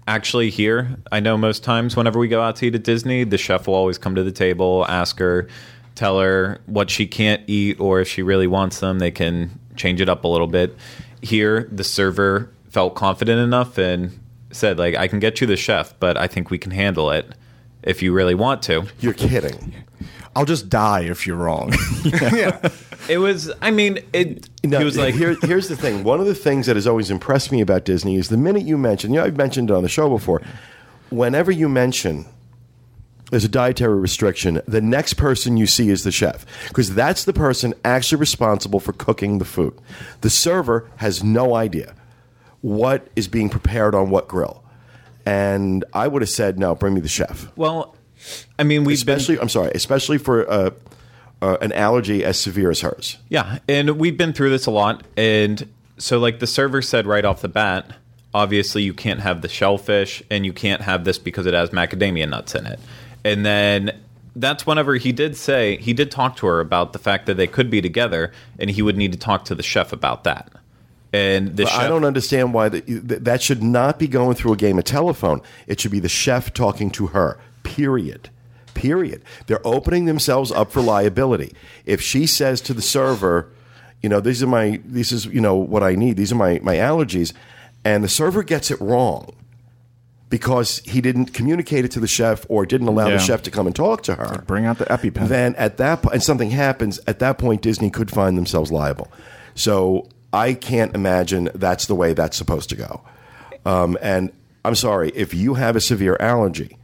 [0.09, 3.38] actually, here, I know most times whenever we go out to eat at Disney, the
[3.38, 5.47] chef will always come to the table, ask her,
[5.95, 10.01] tell her what she can't eat, or if she really wants them, they can change
[10.01, 10.76] it up a little bit.
[11.22, 14.18] Here, the server felt confident enough and
[14.53, 17.33] said, like, I can get you the chef, but I think we can handle it
[17.83, 18.87] if you really want to.
[19.01, 19.74] You're kidding.
[20.37, 21.72] I'll just die if you're wrong.
[23.09, 24.49] It was, I mean, it.
[24.62, 26.05] No, he was like, here, here's the thing.
[26.05, 28.76] One of the things that has always impressed me about Disney is the minute you
[28.76, 30.43] mention, you know, I've mentioned it on the show before,
[31.09, 32.26] whenever you mention
[33.31, 37.33] there's a dietary restriction, the next person you see is the chef because that's the
[37.33, 39.78] person actually responsible for cooking the food.
[40.20, 41.95] The server has no idea
[42.61, 44.62] what is being prepared on what grill.
[45.24, 47.51] And I would have said, no, bring me the chef.
[47.57, 47.97] well,
[48.59, 49.16] I mean, we've been.
[49.16, 50.70] Especially, I'm sorry, especially for uh,
[51.41, 53.16] uh, an allergy as severe as hers.
[53.28, 55.05] Yeah, and we've been through this a lot.
[55.16, 55.66] And
[55.97, 57.95] so, like the server said right off the bat,
[58.35, 62.28] obviously you can't have the shellfish and you can't have this because it has macadamia
[62.28, 62.78] nuts in it.
[63.25, 64.01] And then
[64.37, 67.47] that's whenever he did say, he did talk to her about the fact that they
[67.47, 70.51] could be together and he would need to talk to the chef about that.
[71.12, 71.66] and the.
[71.66, 75.43] I don't understand why the, that should not be going through a game of telephone.
[75.66, 77.39] It should be the chef talking to her.
[77.62, 78.31] Period.
[78.75, 79.23] Period.
[79.47, 81.53] They're opening themselves up for liability.
[81.85, 83.51] If she says to the server,
[84.01, 86.16] you know, these are my, this is you know what I need.
[86.16, 87.33] These are my my allergies,
[87.85, 89.35] and the server gets it wrong
[90.31, 93.14] because he didn't communicate it to the chef or didn't allow Yeah.
[93.14, 94.43] the chef to come and talk to her.
[94.47, 95.28] Bring out the EpiPen.
[95.28, 99.09] Then at that point, and something happens, at that point, Disney could find themselves liable.
[99.55, 103.01] So I can't imagine that's the way that's supposed to go.
[103.66, 104.31] Um, and
[104.64, 106.76] I'm sorry, if you have a severe allergy,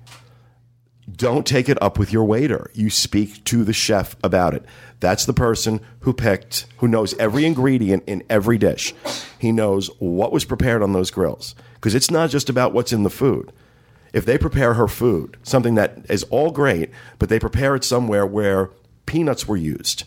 [1.11, 2.70] don't take it up with your waiter.
[2.74, 4.64] You speak to the chef about it.
[4.98, 8.94] That's the person who picked, who knows every ingredient in every dish.
[9.38, 11.54] He knows what was prepared on those grills.
[11.74, 13.52] Because it's not just about what's in the food.
[14.12, 18.26] If they prepare her food, something that is all great, but they prepare it somewhere
[18.26, 18.70] where
[19.04, 20.04] peanuts were used,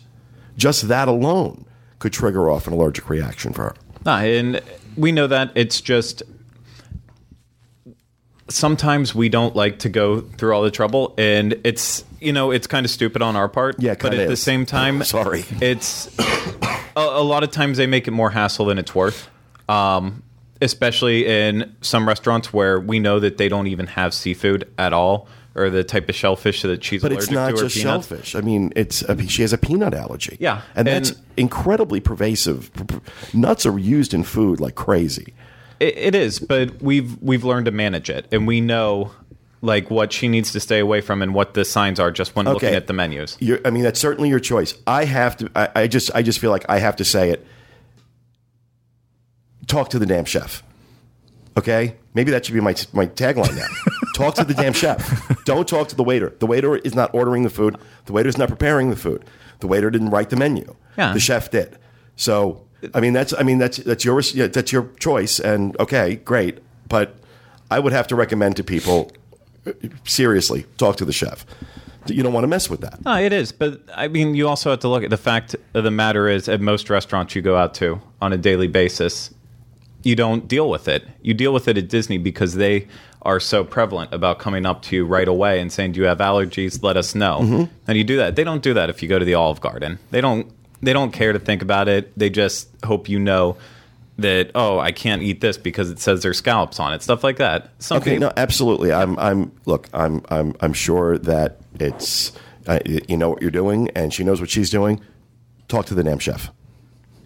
[0.56, 1.64] just that alone
[1.98, 3.74] could trigger off an allergic reaction for her.
[4.04, 4.60] Nah, and
[4.96, 6.22] we know that it's just
[8.50, 12.66] sometimes we don't like to go through all the trouble, and it's you know it's
[12.66, 13.76] kind of stupid on our part.
[13.80, 15.44] Yeah, but at the same time, Sorry.
[15.60, 19.28] it's a, a lot of times they make it more hassle than it's worth.
[19.68, 20.22] Um,
[20.62, 25.26] especially in some restaurants where we know that they don't even have seafood at all,
[25.54, 28.34] or the type of shellfish that she's But allergic it's not to, just shellfish.
[28.34, 30.36] I mean, it's I mean, she has a peanut allergy.
[30.40, 32.70] Yeah, and, and- that's incredibly pervasive.
[33.32, 35.32] Nuts are used in food like crazy.
[35.80, 39.12] It, it is, but we've we've learned to manage it, and we know
[39.62, 42.46] like what she needs to stay away from and what the signs are just when
[42.46, 43.36] looking at the menus.
[43.40, 44.74] You're, I mean, that's certainly your choice.
[44.86, 45.50] I have to.
[45.56, 46.10] I, I just.
[46.14, 47.46] I just feel like I have to say it.
[49.66, 50.62] Talk to the damn chef.
[51.56, 53.66] Okay, maybe that should be my my tagline now.
[54.14, 55.44] talk to the damn chef.
[55.44, 56.34] Don't talk to the waiter.
[56.38, 57.76] The waiter is not ordering the food.
[58.06, 59.24] The waiter's not preparing the food.
[59.60, 60.74] The waiter didn't write the menu.
[60.96, 61.12] Yeah.
[61.12, 61.76] The chef did.
[62.16, 63.34] So I mean, that's.
[63.38, 65.38] I mean, that's that's your yeah, that's your choice.
[65.38, 66.58] And okay, great.
[66.88, 67.16] But
[67.70, 69.10] I would have to recommend to people
[70.04, 71.44] seriously talk to the chef.
[72.06, 73.04] You don't want to mess with that.
[73.04, 75.84] No, it is, but I mean, you also have to look at the fact of
[75.84, 79.32] the matter is at most restaurants you go out to on a daily basis,
[80.02, 81.06] you don't deal with it.
[81.20, 82.88] You deal with it at Disney because they
[83.22, 86.18] are so prevalent about coming up to you right away and saying, "Do you have
[86.18, 86.82] allergies?
[86.82, 87.64] Let us know." Mm-hmm.
[87.86, 88.34] And you do that.
[88.34, 89.98] They don't do that if you go to the Olive Garden.
[90.10, 90.50] They don't.
[90.82, 92.16] They don't care to think about it.
[92.18, 93.56] They just hope you know
[94.18, 97.02] that oh, I can't eat this because it says there's scallops on it.
[97.02, 97.70] Stuff like that.
[97.78, 98.92] Some Okay, people- no, absolutely.
[98.92, 99.52] I'm, I'm.
[99.66, 102.32] Look, I'm, I'm, I'm sure that it's,
[102.66, 105.00] uh, you know what you're doing, and she knows what she's doing.
[105.68, 106.50] Talk to the damn chef.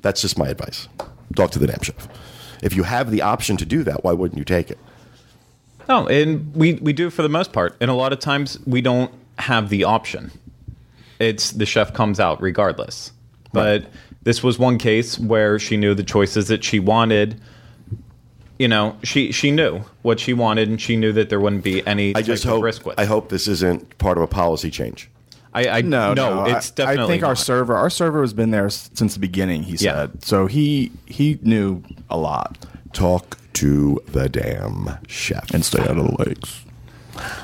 [0.02, 0.88] That's just my advice.
[1.34, 2.08] Talk to the damn chef.
[2.62, 4.78] If you have the option to do that, why wouldn't you take it?
[5.88, 8.80] No, and we we do for the most part, and a lot of times we
[8.80, 10.30] don't have the option.
[11.18, 13.12] It's the chef comes out regardless.
[13.54, 13.86] But
[14.22, 17.40] this was one case where she knew the choices that she wanted.
[18.58, 21.84] You know, she she knew what she wanted, and she knew that there wouldn't be
[21.86, 22.62] any I just hope.
[22.62, 22.98] risk with.
[23.00, 25.10] I hope this isn't part of a policy change.
[25.52, 27.04] I, I No, no, it's definitely.
[27.04, 29.62] I think our server, our server has been there since the beginning.
[29.64, 29.92] He Yeah.
[30.06, 30.46] said so.
[30.46, 32.58] He he knew a lot
[32.92, 35.50] Talk to the damn chef.
[35.52, 36.60] and stay out of the lakes.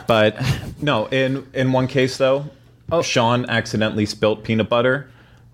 [0.07, 0.41] But
[0.81, 2.47] no, in in one case though,
[2.93, 3.03] Oh.
[3.03, 5.09] Sean accidentally spilt peanut butter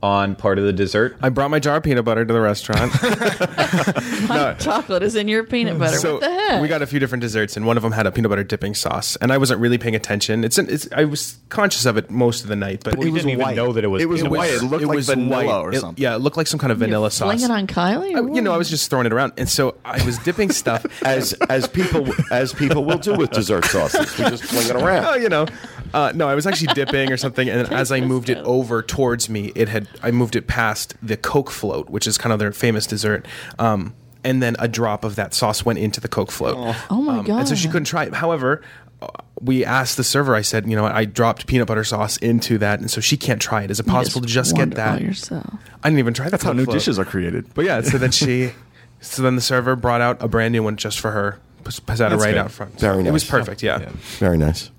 [0.06, 1.16] on part of the dessert.
[1.20, 2.92] I brought my jar of peanut butter to the restaurant.
[4.28, 5.96] My chocolate is in your peanut butter.
[5.96, 6.62] so what the heck?
[6.62, 8.74] we got a few different desserts, and one of them had a peanut butter dipping
[8.74, 9.16] sauce.
[9.16, 10.44] And I wasn't really paying attention.
[10.44, 13.10] It's, an, it's I was conscious of it most of the night, but we it
[13.10, 14.00] was didn't even know that it was.
[14.02, 14.50] It was peanut white.
[14.52, 14.64] butter.
[14.64, 16.00] It looked like vanilla or It- something.
[16.02, 17.32] yeah, it looked like some kind of vanilla sauce.
[17.40, 18.14] Fling it on Kylie?
[18.14, 20.86] I- you know, I was just throwing it around, and so I was dipping stuff.
[21.04, 24.16] as as people as people will do with dessert sauces.
[24.18, 25.04] We just fling it around.
[25.06, 25.46] oh, you know,
[25.94, 29.28] uh, no, I was actually dipping or something, and as I moved it over towards
[29.28, 32.52] me, it had I moved it past the Coke float, which is kind of their
[32.52, 33.26] famous dessert.
[33.58, 36.56] Um, and then a drop of that sauce went into the Coke float.
[36.90, 38.14] Oh my Um, And so she couldn't try it.
[38.14, 38.60] However,
[39.00, 39.06] uh,
[39.40, 40.34] we asked the server.
[40.34, 43.40] I said, you know, I dropped peanut butter sauce into that, and so she can't
[43.40, 43.70] try it.
[43.70, 45.00] Is it possible to just get that?
[45.00, 45.54] yourself.
[45.82, 46.28] I didn't even try.
[46.28, 47.46] That's how new dishes are created.
[47.54, 48.52] But yeah, so then she,
[49.00, 51.38] so then the server brought out a brand new one just for her.
[51.62, 52.36] Put put that right good.
[52.36, 52.78] out front.
[52.80, 53.08] Very nice.
[53.08, 53.30] It was nice.
[53.30, 53.62] perfect.
[53.62, 53.90] Yeah.
[54.18, 54.70] Very nice.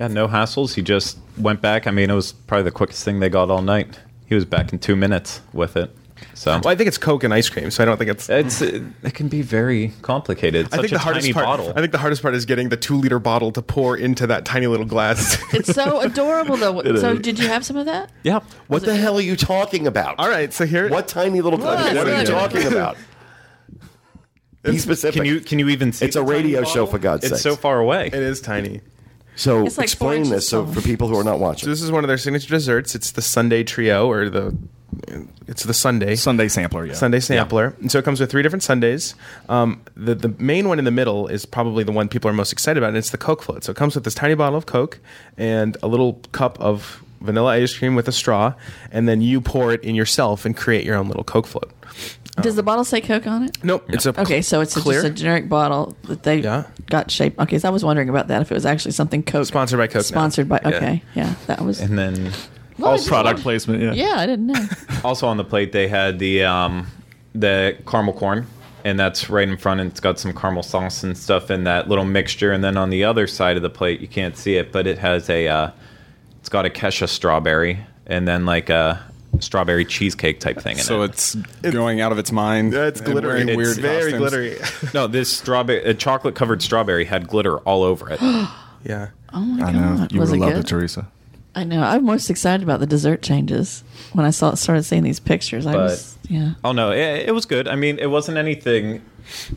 [0.00, 0.72] Yeah, no hassles.
[0.74, 1.86] He just went back.
[1.86, 4.00] I mean, it was probably the quickest thing they got all night.
[4.24, 5.94] He was back in two minutes with it.
[6.32, 8.30] So Well, I think it's Coke and ice cream, so I don't think it's.
[8.30, 10.66] it's it, it can be very complicated.
[10.66, 11.46] It's I such think a the hardest tiny part.
[11.46, 11.68] bottle.
[11.76, 14.46] I think the hardest part is getting the two liter bottle to pour into that
[14.46, 15.36] tiny little glass.
[15.52, 16.82] It's so adorable, though.
[16.96, 18.10] so, did you have some of that?
[18.22, 18.40] yeah.
[18.68, 20.18] What the hell are you talking about?
[20.18, 20.88] All right, so here.
[20.88, 21.58] What tiny little?
[21.58, 21.94] What?
[21.94, 22.96] what are you talking about?
[24.62, 25.16] Be specific.
[25.16, 26.06] Can you can you even see?
[26.06, 27.32] It's a the tiny radio show, for God's sake.
[27.32, 27.54] It's sakes.
[27.54, 28.06] so far away.
[28.08, 28.82] It is tiny.
[29.40, 30.74] So It's like four explain inches this so tall.
[30.74, 31.68] for people who are not So watching.
[31.70, 32.94] this is one of their signature desserts.
[32.94, 34.56] It's the Sunday Trio or the
[35.46, 36.16] it's the Sunday.
[36.16, 36.84] Sunday sampler.
[36.84, 36.94] Yeah.
[36.94, 37.74] Sunday sampler.
[37.80, 39.14] And so it comes with three different Sundays.
[39.48, 42.52] Um, the the main one in the middle is probably the one people are most
[42.52, 43.64] excited about, and it's the Coke float.
[43.64, 44.98] So it comes with this tiny bottle of Coke
[45.38, 48.52] and a little cup of vanilla ice cream with a straw,
[48.90, 51.70] and then you pour it in yourself and create your own little Coke float.
[52.40, 53.58] Does the bottle say Coke on it?
[53.62, 55.02] Nope, it's a Okay, so it's a- clear.
[55.02, 56.64] just a generic bottle that they Yeah.
[56.88, 57.38] got shaped.
[57.38, 59.86] Okay, so I was wondering about that if it was actually something Coke Sponsored by
[59.88, 60.00] Coke now.
[60.02, 60.60] Sponsored by.
[60.62, 60.68] Yeah.
[60.70, 61.80] Okay, yeah, that was.
[61.80, 62.30] And then
[62.78, 63.82] Well, I just Product wondered- placement.
[63.82, 63.92] Yeah.
[63.92, 64.66] Yeah, I didn't know.
[65.04, 66.86] also on the plate they had the um,
[67.34, 68.46] the caramel corn,
[68.84, 69.80] and that's right in front.
[69.80, 72.52] And it's got some caramel sauce and stuff in that little mixture.
[72.52, 74.98] And then on the other side of the plate, you can't see it, but it
[74.98, 75.70] has a uh,
[76.38, 79.00] it's got a Kesha strawberry, and then like a
[79.38, 81.10] strawberry cheesecake type thing in So it.
[81.10, 82.72] it's going out of its mind.
[82.72, 83.42] Yeah, it's and glittery.
[83.42, 84.18] It's weird very costumes.
[84.58, 84.90] glittery.
[84.94, 88.20] no, this strawberry, a chocolate covered strawberry had glitter all over it.
[88.84, 89.08] yeah.
[89.32, 90.06] Oh my I god, know.
[90.10, 90.64] You was would it love good?
[90.64, 91.08] it, Teresa.
[91.54, 91.82] I know.
[91.82, 95.66] I'm most excited about the dessert changes when I saw started seeing these pictures.
[95.66, 96.52] I But- was yeah.
[96.64, 97.66] oh no, it, it was good.
[97.68, 99.02] I mean, it wasn't anything.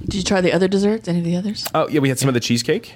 [0.03, 1.07] Did you try the other desserts?
[1.07, 1.67] Any of the others?
[1.75, 2.95] Oh yeah, we had some of the cheesecake.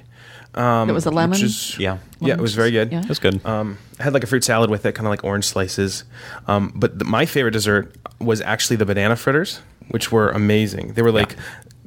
[0.58, 1.32] Um, It was a lemon?
[1.32, 2.91] which is- Yeah, yeah, it was very good.
[2.91, 3.01] Yeah.
[3.01, 3.45] it was good.
[3.45, 6.03] Um, I had like a fruit salad with it, kind of like orange slices.
[6.47, 10.93] Um, but the, my favorite dessert was actually the banana fritters, which were amazing.
[10.93, 11.36] They were like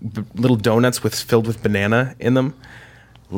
[0.01, 2.55] b- little donuts with filled with banana in them.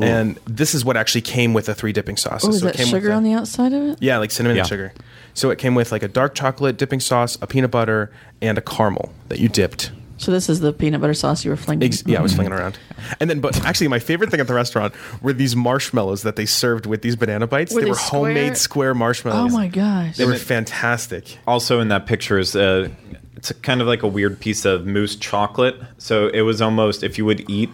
[0.01, 2.47] And this is what actually came with the three dipping sauces.
[2.49, 3.97] Oh, is So it that came with sugar the- on the outside of it?
[4.01, 4.63] Yeah, like cinnamon Yeah.
[4.63, 4.93] and sugar.
[5.35, 8.11] So it came with like a dark chocolate dipping sauce, a peanut butter,
[8.41, 9.91] and a caramel that you dipped.
[10.23, 11.83] So this is the peanut butter sauce you were flinging.
[11.87, 12.79] Ex- yeah, I was flinging around.
[13.19, 16.45] And then, but actually, my favorite thing at the restaurant were these marshmallows that they
[16.45, 17.73] served with these banana bites.
[17.73, 18.55] Were they they were homemade square?
[18.55, 19.51] square marshmallows.
[19.51, 20.15] Oh my gosh!
[20.15, 21.37] They were fantastic.
[21.45, 22.87] also in that picture is uh,
[23.35, 25.75] it's a kind of like a weird piece of mousse chocolate.
[25.97, 27.69] So it was almost if you would eat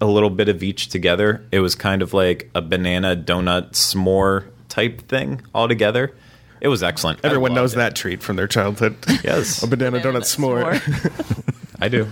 [0.00, 4.46] a little bit of each together, it was kind of like a banana donut s'more
[4.68, 6.12] type thing all together.
[6.60, 7.20] It was excellent.
[7.24, 7.76] Everyone knows it.
[7.76, 8.96] that treat from their childhood.
[9.22, 11.54] Yes, a banana, Banana donut s'more.
[11.80, 12.08] I do.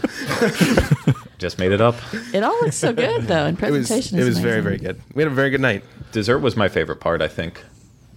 [1.38, 1.96] Just made it up.
[2.32, 4.18] It all looks so good though, and It was presentation.
[4.18, 5.00] it is was very very good.
[5.14, 5.84] We had a very good night.
[6.12, 7.20] Dessert was my favorite part.
[7.20, 7.62] I think.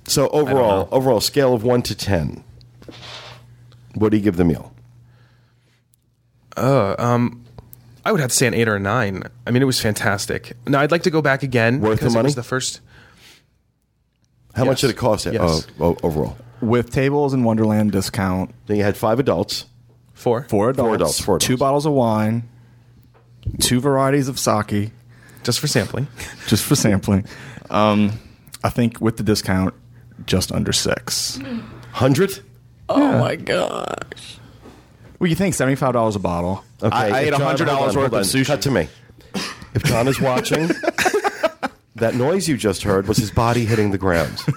[0.08, 2.44] So overall, overall scale of one to ten,
[3.96, 4.74] what do you give the meal?
[6.58, 7.46] Um,
[8.06, 9.24] I would have to say an eight or a nine.
[9.48, 10.54] I mean, it was fantastic.
[10.68, 12.28] Now I'd like to go back again Worth the because it money?
[12.28, 12.82] was the first.
[14.56, 14.82] How much Yes.
[14.82, 15.26] did it cost?
[15.26, 15.40] Yes.
[15.40, 19.66] Oh, oh, overall, With tables and Wonderland discount, then you had five adults.
[20.20, 20.44] Four.
[20.50, 22.44] four adults, adults, four two bottles of wine,
[23.60, 24.92] two varieties of sake,
[25.44, 26.08] Just for sampling.
[26.48, 27.26] just for sampling.
[27.70, 28.12] Um,
[28.64, 29.74] I think with the discount,
[30.26, 31.40] just under six.
[31.94, 32.40] Hundred.
[32.90, 34.40] Oh my gosh!
[35.20, 36.64] Well, you think seventy five dollars a bottle?
[36.84, 38.24] Okay, I, I ate John- hundred dollars worth of on.
[38.24, 38.46] sushi.
[38.48, 38.90] Cut to me.
[39.74, 40.68] If John is watching,
[41.96, 44.38] that noise you just heard was his body hitting the ground.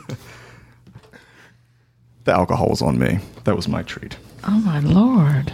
[2.25, 3.19] The alcohol was on me.
[3.45, 4.17] That was my treat.
[4.45, 5.53] Oh my lord!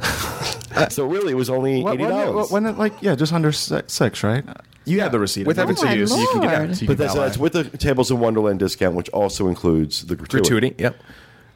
[0.90, 2.50] so really, it was only What- eighty wasn't it- dollars.
[2.50, 4.44] Wasn't it like yeah, just under six, six right?
[4.86, 6.10] You have the receipt With I everything think, to you, use.
[6.18, 6.76] you can get Lord.
[6.76, 7.26] so you But can that's, valet.
[7.26, 10.48] that's with the Tables of Wonderland discount, which also includes the gratuity.
[10.70, 10.74] Gratuity.
[10.82, 10.96] Yep.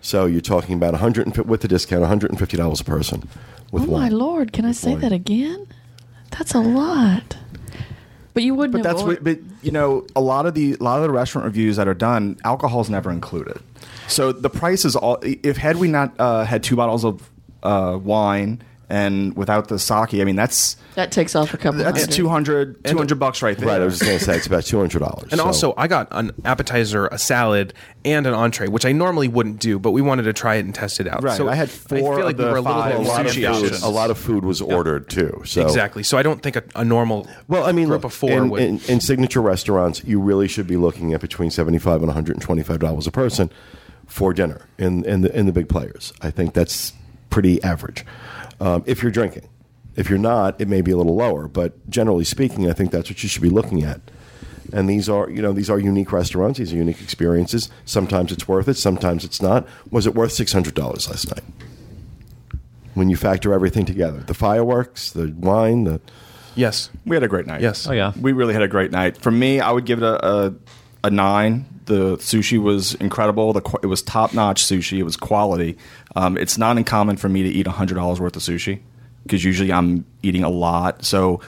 [0.03, 3.27] So you're talking about 150 with the discount, 150 dollars a person.
[3.73, 4.13] With Oh my wine.
[4.13, 4.53] lord!
[4.53, 5.01] Can I say wine.
[5.01, 5.67] that again?
[6.33, 7.37] That's a lot.
[8.35, 8.73] But you wouldn't.
[8.73, 9.23] But that's what.
[9.23, 11.95] But you know, a lot of the a lot of the restaurant reviews that are
[11.95, 13.61] done, alcohol's never included.
[14.09, 15.19] So the price is all.
[15.23, 17.31] If had we not uh, had two bottles of
[17.63, 21.81] uh, wine and without the sake, I mean that's that takes off a couple.
[21.81, 22.15] that's hundred.
[22.15, 23.69] 200, 200 bucks right there.
[23.69, 25.33] Right, I was just going to say it's about two hundred dollars.
[25.33, 27.75] And also, I got an appetizer, a salad,
[28.05, 30.75] and an entree, which I normally wouldn't do, but we wanted to try it and
[30.75, 31.23] test it out.
[31.23, 33.07] Right, So I had four I feel like of we were a little five bit
[33.07, 35.43] a lot of food, a lot of food was ordered too.
[35.45, 36.03] So Exactly.
[36.03, 38.51] So I don't think a, a normal Well, I mean, group look, of four in,
[38.51, 38.63] would.
[38.63, 42.37] in, in signature restaurants, you really should be looking at between seventy-five and one hundred
[42.37, 43.51] and twenty-five dollars a person
[44.07, 46.13] for dinner in in the in the big players.
[46.21, 46.93] I think that's
[47.31, 48.05] pretty average.
[48.65, 49.47] Um, if you're drinking,
[49.95, 51.49] if you're not, it may be a little lower.
[51.49, 54.01] But generally speaking, I think that's what you should be looking at.
[54.73, 56.59] And these are, you know, these are unique restaurants.
[56.59, 57.69] These are unique experiences.
[57.85, 58.79] Sometimes it's worth it.
[58.79, 59.69] Sometimes it's not.
[59.91, 61.45] Was it worth six hundred dollars last night?
[62.95, 66.01] When you factor everything together, the fireworks, the wine, the
[66.55, 66.89] yes.
[67.05, 67.61] we had a great night.
[67.61, 67.87] Yes.
[67.87, 68.13] Oh yeah.
[68.19, 69.19] we really had a great night.
[69.19, 70.55] For me, I would give it a a,
[71.05, 71.67] a nine.
[71.87, 73.53] The sushi was incredible.
[73.53, 74.99] The it was top notch sushi.
[74.99, 75.77] It was quality.
[76.17, 78.81] Um, it's not uncommon for me to eat hundred dollars worth of sushi
[79.23, 81.05] because usually I'm eating a lot.
[81.05, 81.41] So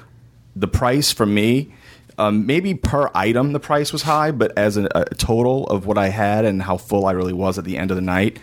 [0.55, 1.73] the price for me.
[2.19, 5.99] Um, maybe per item the price was high, but as a, a total of what
[5.99, 8.39] I had and how full I really was at the end of the night,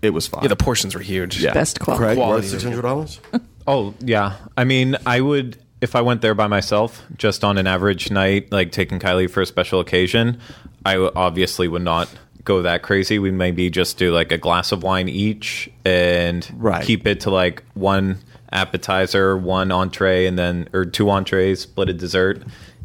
[0.00, 0.44] it was fine.
[0.44, 1.38] Yeah, the portions were huge.
[1.38, 1.52] Yeah.
[1.52, 2.04] best quality.
[2.04, 3.20] Craig Quality worth six hundred dollars.
[3.66, 4.36] Oh yeah.
[4.56, 8.50] I mean, I would if I went there by myself, just on an average night,
[8.52, 10.40] like taking Kylie for a special occasion.
[10.84, 12.08] I obviously would not
[12.44, 13.18] go that crazy.
[13.18, 16.84] We maybe just do like a glass of wine each and Right.
[16.84, 18.18] keep it to like one
[18.52, 22.42] appetizer, one entree, and then or two entrees, split a dessert.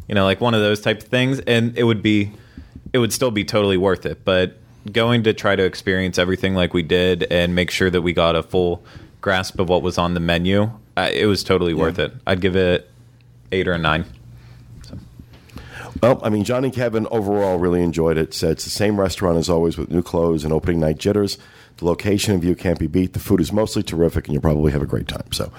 [0.08, 2.30] You know, like one of those type of things, and it would be,
[2.92, 4.24] it would still be totally worth it.
[4.24, 4.56] But
[4.90, 8.36] going to try to experience everything like we did and make sure that we got
[8.36, 8.82] a full
[9.20, 12.12] grasp of what was on the menu, uh, it was totally worth it.
[12.26, 12.88] I'd give it
[13.52, 14.06] eight or a nine.
[16.02, 18.34] Well, I mean, John and Kevin overall really enjoyed it.
[18.34, 21.38] Said it's the same restaurant as always with new clothes and opening night jitters.
[21.78, 23.12] The location and view can't be beat.
[23.12, 25.30] The food is mostly terrific, and you'll probably have a great time.
[25.32, 25.52] So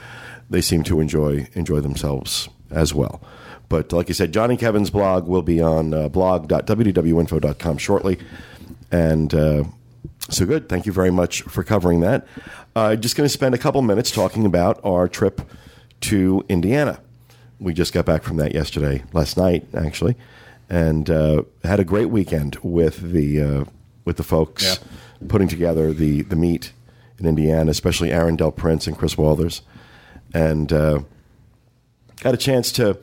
[0.49, 3.21] they seem to enjoy enjoy themselves as well.
[3.67, 8.17] But like I said, John and Kevin's blog will be on uh, blog.wdwinfo.com shortly.
[8.91, 9.63] And uh,
[10.29, 10.67] so good.
[10.67, 12.27] Thank you very much for covering that.
[12.75, 15.41] Uh, just going to spend a couple minutes talking about our trip
[16.01, 16.99] to Indiana.
[17.59, 20.15] We just got back from that yesterday, last night actually,
[20.69, 23.63] and uh, had a great weekend with the uh,
[24.05, 25.27] with the folks Yeah.
[25.27, 26.71] putting together the the meet
[27.17, 29.61] in Indiana, especially Aaron Del Prince and Chris Walters,
[30.33, 30.99] and uh,
[32.21, 32.97] got a chance to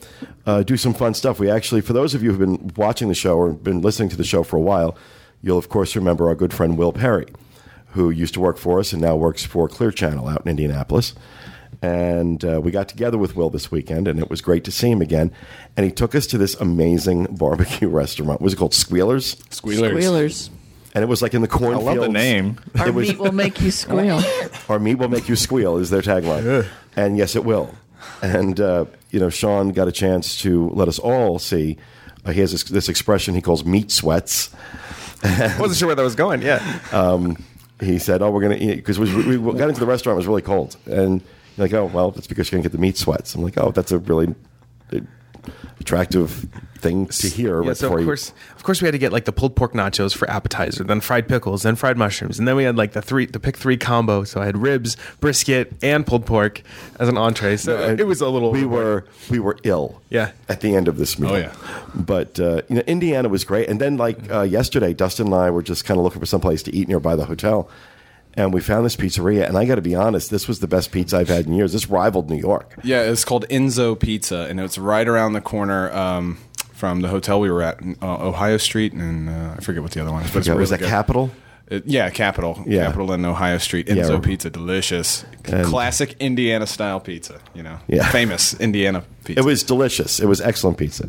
[0.47, 1.39] uh, do some fun stuff.
[1.39, 4.17] We actually, for those of you who've been watching the show or been listening to
[4.17, 4.97] the show for a while,
[5.43, 7.27] you'll of course remember our good friend Will Perry,
[7.89, 11.15] who used to work for us and now works for Clear Channel out in Indianapolis.
[11.83, 14.91] And uh, we got together with Will this weekend, and it was great to see
[14.91, 15.31] him again.
[15.77, 18.41] And he took us to this amazing barbecue restaurant.
[18.41, 18.75] What was it called?
[18.75, 19.37] Squealers?
[19.51, 19.91] Squealers.
[19.91, 20.51] Squealers.
[20.95, 21.85] And it was like in the I cornfields.
[21.85, 22.59] love the name.
[22.79, 24.23] Our It was- meat will make you squeal.
[24.69, 26.67] Our meat will make you squeal is their tagline.
[26.97, 27.75] And yes, it will.
[28.23, 31.77] And, uh, you know, Sean got a chance to let us all see.
[32.25, 34.51] Uh, he has this, this expression he calls meat sweats.
[35.23, 36.41] I wasn't sure where that was going.
[36.41, 36.61] Yeah.
[37.79, 40.17] He said, "Oh, we're going to eat because we, we got into the restaurant.
[40.17, 41.21] It was really cold, and
[41.57, 43.57] you're like, oh, well, that's because you're going to get the meat sweats." I'm like,
[43.59, 44.35] "Oh, that's a really
[44.93, 45.01] uh,
[45.81, 46.47] attractive
[46.79, 48.99] thing to hear." Yeah, right so before of you- course, of course, we had to
[48.99, 52.47] get like the pulled pork nachos for appetizer, then fried pickles, then fried mushrooms, and
[52.49, 54.25] then we had like the three, the pick three combo.
[54.25, 56.63] So I had ribs, brisket, and pulled pork
[56.99, 57.57] as an entree.
[57.57, 58.51] So And it was a little.
[58.53, 60.01] We were we were ill.
[60.11, 60.33] Yeah.
[60.49, 61.33] At the end of this meal.
[61.33, 61.55] Oh, yeah.
[61.95, 63.69] But uh, you know, Indiana was great.
[63.69, 66.63] And then like uh, yesterday, Dustin and I were just kind of looking for someplace
[66.65, 67.69] to eat nearby the hotel,
[68.37, 69.47] and we found this pizzeria.
[69.49, 71.73] And I got to be honest, this was the best pizza I've had in years.
[71.73, 72.79] This rivaled New York.
[72.85, 76.39] Yeah, it's called Enzo Pizza, and it's right around the corner um,
[76.73, 80.01] from the hotel we were at, uh, Ohio Street, and uh, I forget what the
[80.03, 80.31] other one is.
[80.31, 80.89] But Yeah, was really that good.
[80.91, 81.31] Capitol?
[81.69, 82.63] It- yeah, Capitol.
[82.67, 82.85] Yeah.
[82.85, 83.87] Capitol and Ohio Street.
[83.89, 84.19] Enzo Yeah.
[84.21, 87.41] Pizza, delicious, And- classic Indiana style pizza.
[87.55, 88.07] You know, Yeah.
[88.13, 89.41] famous Indiana pizza.
[89.41, 90.21] It was delicious.
[90.21, 91.09] It was excellent pizza,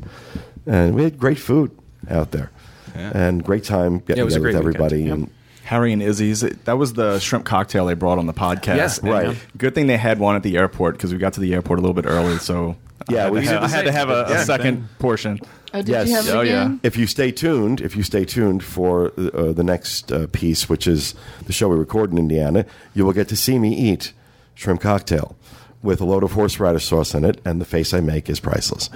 [0.66, 1.72] and we had great food
[2.10, 2.50] out there,
[2.96, 3.12] Yeah.
[3.14, 5.04] and great time getting Yeah, together with everybody.
[5.04, 5.24] weekend.
[5.24, 5.32] And
[5.68, 6.42] Harry and Izzy's.
[6.42, 8.76] That was the shrimp cocktail they brought on the podcast.
[8.78, 9.38] Yes, right.
[9.58, 11.82] Good thing they had one at the airport because we got to the airport a
[11.82, 12.38] little bit early.
[12.40, 12.78] So
[13.10, 14.44] Yeah, I had, we to, have, I had to have a, a Yeah.
[14.44, 15.40] second portion.
[15.74, 16.08] Oh, did Yes.
[16.08, 16.76] you have it Oh, yeah.
[16.84, 20.88] if you stay tuned, if you stay tuned for uh, the next uh, piece, which
[20.88, 21.14] is
[21.46, 24.14] the show we record in Indiana, you will get to see me eat
[24.56, 25.36] shrimp cocktail
[25.84, 28.90] with a load of horseradish sauce in it, and the face I make is priceless.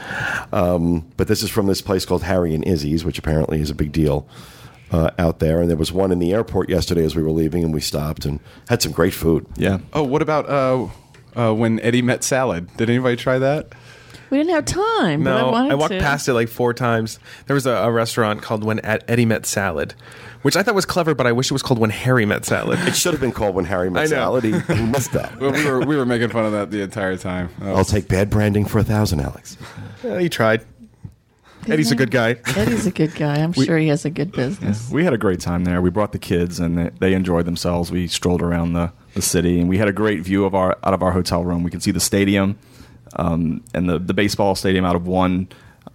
[0.52, 3.76] Um, but this is from this place called Harry and Izzy's, which apparently is a
[3.76, 4.28] big deal
[4.92, 5.62] uh, out there.
[5.62, 8.26] And there was one in the airport yesterday as we were leaving, and we stopped
[8.26, 8.40] and
[8.70, 9.46] had some great food.
[9.56, 9.80] Yeah.
[9.94, 10.88] oh, what about uh,
[11.36, 12.70] uh, when Eddie met salad?
[12.78, 13.74] Did anybody try that?
[14.30, 15.26] We didn't have time.
[15.26, 16.00] but I, No, wanted I, walked to.
[16.00, 17.20] past it like four times.
[17.48, 19.94] There was a, a restaurant called When Ed- Eddie Met Salad,
[20.42, 22.80] which I thought was clever, but I wish it was called When Harry Met Salad.
[22.88, 24.46] It should have been called When Harry Met Salad.
[24.46, 25.38] He, he missed that.
[25.38, 27.50] Well, we were we were making fun of that the entire time.
[27.62, 29.58] Oh, I'll take bad branding for a thousand, Alex.
[30.02, 30.66] Yeah, he tried.
[31.68, 32.38] Eddie's a good guy.
[32.56, 33.36] Eddie's a good guy.
[33.36, 34.90] I'm sure he has a good business.
[34.90, 35.82] We had a great time there.
[35.82, 37.92] We brought the kids, and they, they enjoyed themselves.
[37.92, 40.94] We strolled around the, the city, and we had a great view of our out
[40.94, 41.64] of our hotel room.
[41.64, 42.58] We could see the stadium,
[43.16, 45.50] um, and the, the baseball stadium out of one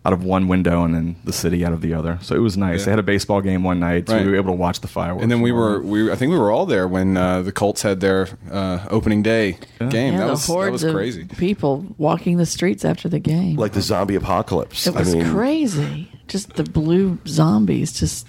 [0.07, 2.17] out of one window, and then the city out of the other.
[2.23, 2.81] So it was nice.
[2.81, 2.85] Yeah.
[2.85, 4.25] They had a baseball game one night, so Right.
[4.25, 5.23] we were able to watch the fireworks.
[5.25, 7.83] and then we were we I think we were all there when uh, the Colts
[7.83, 9.59] had their uh, opening day
[9.91, 10.13] game.
[10.13, 11.25] Yeah, that the was that hordes was of crazy.
[11.25, 13.57] people walking the streets after the game.
[13.57, 14.87] Like the zombie apocalypse.
[14.87, 16.09] it was I mean, crazy.
[16.29, 18.27] Just the blue zombies just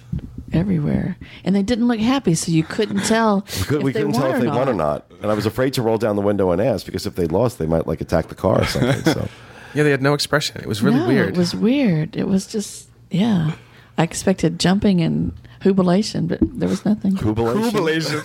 [0.52, 3.44] everywhere, and they didn't look happy, so you couldn't tell.
[3.58, 5.34] We, could, if we they couldn't tell if or they won or not, and I
[5.34, 7.86] was afraid to roll down the window and ask because if they lost, they might
[7.86, 9.02] like attack the car or something.
[9.14, 9.28] So
[9.74, 10.60] Yeah, they had no expression.
[10.60, 11.30] It was really no, weird.
[11.30, 12.16] It was weird.
[12.16, 13.52] It was just yeah.
[13.96, 17.16] I expected jumping and jubilation, but there was nothing.
[17.16, 18.20] jubilation,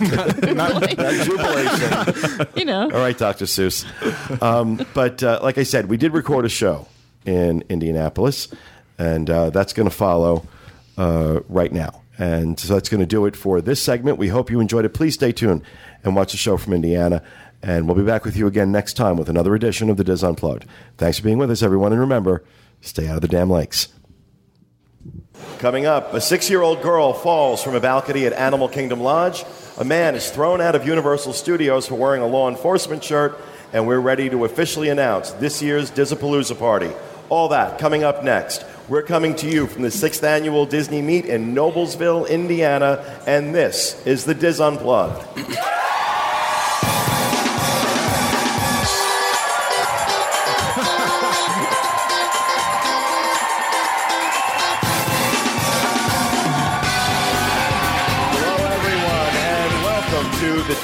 [1.24, 2.46] jubilation.
[2.56, 2.82] you know.
[2.82, 3.44] All right, Dr.
[3.44, 3.84] Seuss.
[4.42, 6.86] Um, but uh, like I said, we did record a show
[7.26, 8.48] in Indianapolis,
[8.98, 10.46] and uh, that's going to follow
[10.96, 12.02] uh, right now.
[12.18, 14.18] And so that's going to do it for this segment.
[14.18, 14.90] We hope you enjoyed it.
[14.90, 15.62] Please stay tuned
[16.04, 17.22] and watch the show from Indiana.
[17.64, 20.22] And we'll be back with you again next time with another edition of the Diz
[20.22, 20.66] Unplugged.
[20.98, 21.92] Thanks for being with us, everyone.
[21.92, 22.44] And remember,
[22.82, 23.88] stay out of the damn lakes.
[25.60, 29.46] Coming up, a six year old girl falls from a balcony at Animal Kingdom Lodge.
[29.78, 33.40] A man is thrown out of Universal Studios for wearing a law enforcement shirt.
[33.72, 36.90] And we're ready to officially announce this year's Dizzapalooza party.
[37.30, 38.62] All that coming up next.
[38.90, 43.22] We're coming to you from the sixth annual Disney Meet in Noblesville, Indiana.
[43.26, 45.26] And this is the Diz Unplugged.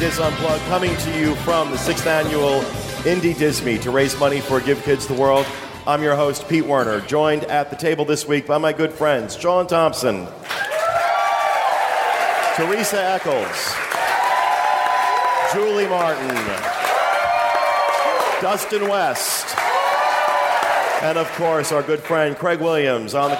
[0.01, 2.64] Diz Unplugged, coming to you from the sixth annual
[3.07, 5.44] Indy Disney to raise money for Give Kids the World.
[5.86, 9.36] I'm your host, Pete Werner, joined at the table this week by my good friends,
[9.36, 10.26] John Thompson,
[12.57, 13.74] Teresa Eccles,
[15.53, 16.34] Julie Martin,
[18.40, 19.55] Dustin West,
[21.03, 23.36] and of course, our good friend Craig Williams on the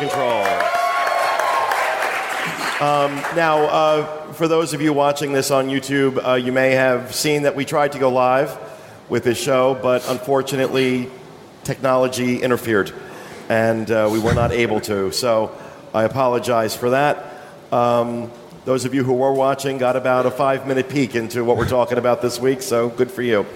[2.81, 3.37] controls.
[3.37, 7.43] Now, uh, for those of you watching this on YouTube, uh, you may have seen
[7.43, 8.59] that we tried to go live
[9.09, 11.11] with this show, but unfortunately,
[11.62, 12.93] technology interfered,
[13.49, 15.12] and uh, we were not able to.
[15.12, 15.55] So
[15.93, 17.24] I apologize for that.
[17.70, 18.31] Um,
[18.64, 21.68] those of you who were watching got about a five minute peek into what we're
[21.68, 23.47] talking about this week, so good for you.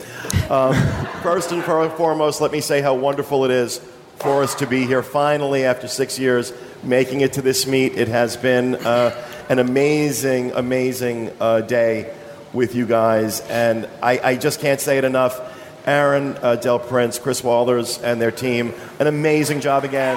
[0.50, 0.74] Um,
[1.22, 3.80] first and foremost, let me say how wonderful it is
[4.16, 6.52] for us to be here finally after six years
[6.84, 7.94] making it to this meet.
[7.96, 9.14] It has been uh,
[9.48, 12.14] an amazing, amazing uh, day
[12.52, 15.52] with you guys, and I, I just can't say it enough.
[15.86, 20.16] Aaron uh, Del Prince, Chris Walters, and their team, an amazing job again.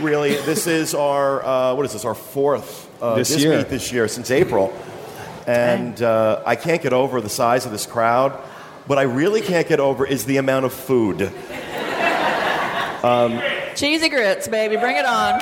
[0.00, 2.04] Really, this is our uh, what is this?
[2.04, 3.58] Our fourth uh, This year.
[3.58, 4.72] meet this year since April,
[5.48, 8.32] and uh, I can't get over the size of this crowd.
[8.86, 11.32] What I really can't get over is the amount of food.
[13.74, 15.40] Cheesy grits, baby, bring it on.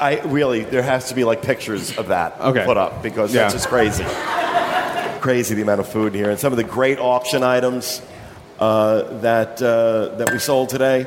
[0.00, 2.64] I really, there has to be like pictures of that Okay.
[2.64, 3.42] put up because Yeah.
[3.42, 4.04] that's just crazy.
[5.20, 8.02] crazy the amount of food here and some of the great auction items
[8.60, 11.06] uh, that uh, that we sold today.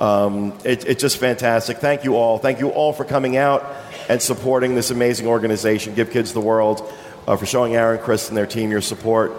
[0.00, 1.78] Um, it, it's just fantastic.
[1.78, 2.38] Thank you all.
[2.38, 3.66] Thank you all for coming out
[4.08, 6.90] and supporting this amazing organization, Give Kids the World,
[7.26, 9.32] uh, for showing Aaron, Chris, and their team your support.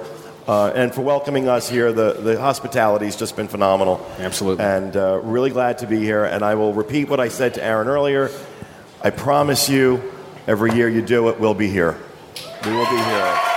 [0.47, 4.05] Uh, and for welcoming us here, the, the hospitality has just been phenomenal.
[4.17, 4.65] Absolutely.
[4.65, 6.24] And uh, really glad to be here.
[6.24, 8.32] And I will repeat what I said to Aaron earlier.
[9.03, 10.01] I promise you,
[10.47, 11.97] every year you do it, we'll be here.
[12.65, 13.48] We will be here.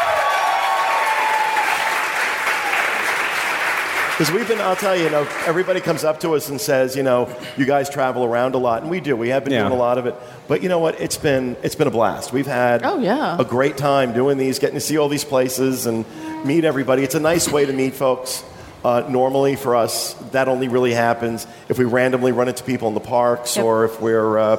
[4.23, 6.95] Because we've been, I'll tell you, you know, everybody comes up to us and says,
[6.95, 9.17] you know, you guys travel around a lot, and we do.
[9.17, 9.63] We have been Yeah.
[9.63, 10.15] doing a lot of it.
[10.47, 11.01] But you know what?
[11.01, 12.33] It's been it's been a blast.
[12.33, 13.37] We've had Oh, yeah.
[13.37, 16.05] a great time doing these, getting to see all these places and
[16.45, 17.03] meet everybody.
[17.03, 18.45] It's a nice way to meet folks.
[18.85, 22.95] Uh, normally, for us, that only really happens if we randomly run into people in
[22.95, 23.65] the parks Yep.
[23.65, 24.57] or if we're uh,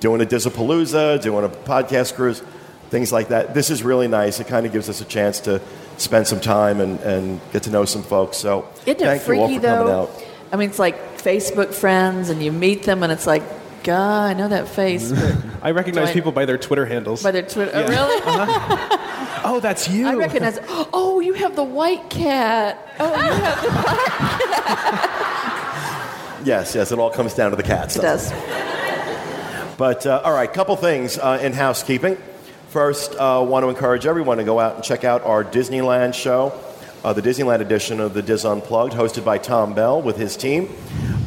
[0.00, 2.42] doing a Dizzapalooza, doing a podcast cruise,
[2.90, 3.54] things like that.
[3.54, 4.38] This is really nice.
[4.38, 5.62] It kind of gives us a chance to
[6.02, 8.36] spend some time and, and get to know some folks.
[8.36, 10.24] So Isn't it thank you all freaky for coming out.
[10.52, 13.42] I mean, it's like Facebook friends, and you meet them, and it's like,
[13.84, 17.22] God, I know that face, but I recognize I- people by their Twitter handles.
[17.22, 17.72] by their Twitter.
[17.74, 18.20] Oh, really?
[19.44, 20.06] oh, that's you.
[20.06, 20.58] I recognize.
[20.94, 22.94] Oh, you have the white cat.
[22.98, 25.12] Oh, you have the.
[26.44, 27.94] Yes, yes, it all comes down to the cats.
[27.94, 29.76] It doesn't does.
[29.78, 32.16] But uh, all right, couple things uh, in housekeeping.
[32.72, 36.58] First, uh, want to encourage everyone to go out and check out our Disneyland show,
[37.04, 40.70] uh, the Disneyland edition of the Diz Unplugged, hosted by Tom Bell with his team.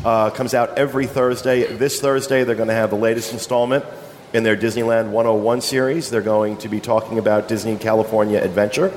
[0.04, 1.72] Uh, comes out every Thursday.
[1.72, 3.86] This Thursday, they're going to have the latest installment
[4.34, 6.10] in their Disneyland 101 series.
[6.10, 8.92] They're going to be talking about Disney California Adventure.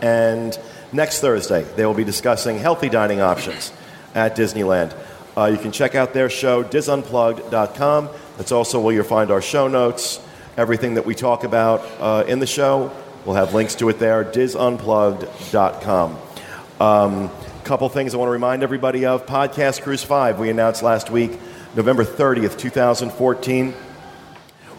[0.00, 0.56] And
[0.92, 3.72] next Thursday, they will be discussing healthy dining options
[4.14, 4.96] at Disneyland.
[5.36, 8.10] Uh, you can check out their show, dizunplugged.com.
[8.36, 10.20] That's also where you'll find our show notes,
[10.56, 12.92] everything that we talk about uh, in the show.
[13.24, 16.18] We'll have links to it there, dizunplugged.com.
[16.80, 17.30] Um,
[17.64, 19.24] couple things I want to remind everybody of.
[19.24, 21.38] Podcast Cruise 5, we announced last week,
[21.74, 23.72] November 30th, 2014.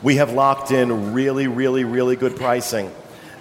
[0.03, 2.91] We have locked in really, really, really good pricing.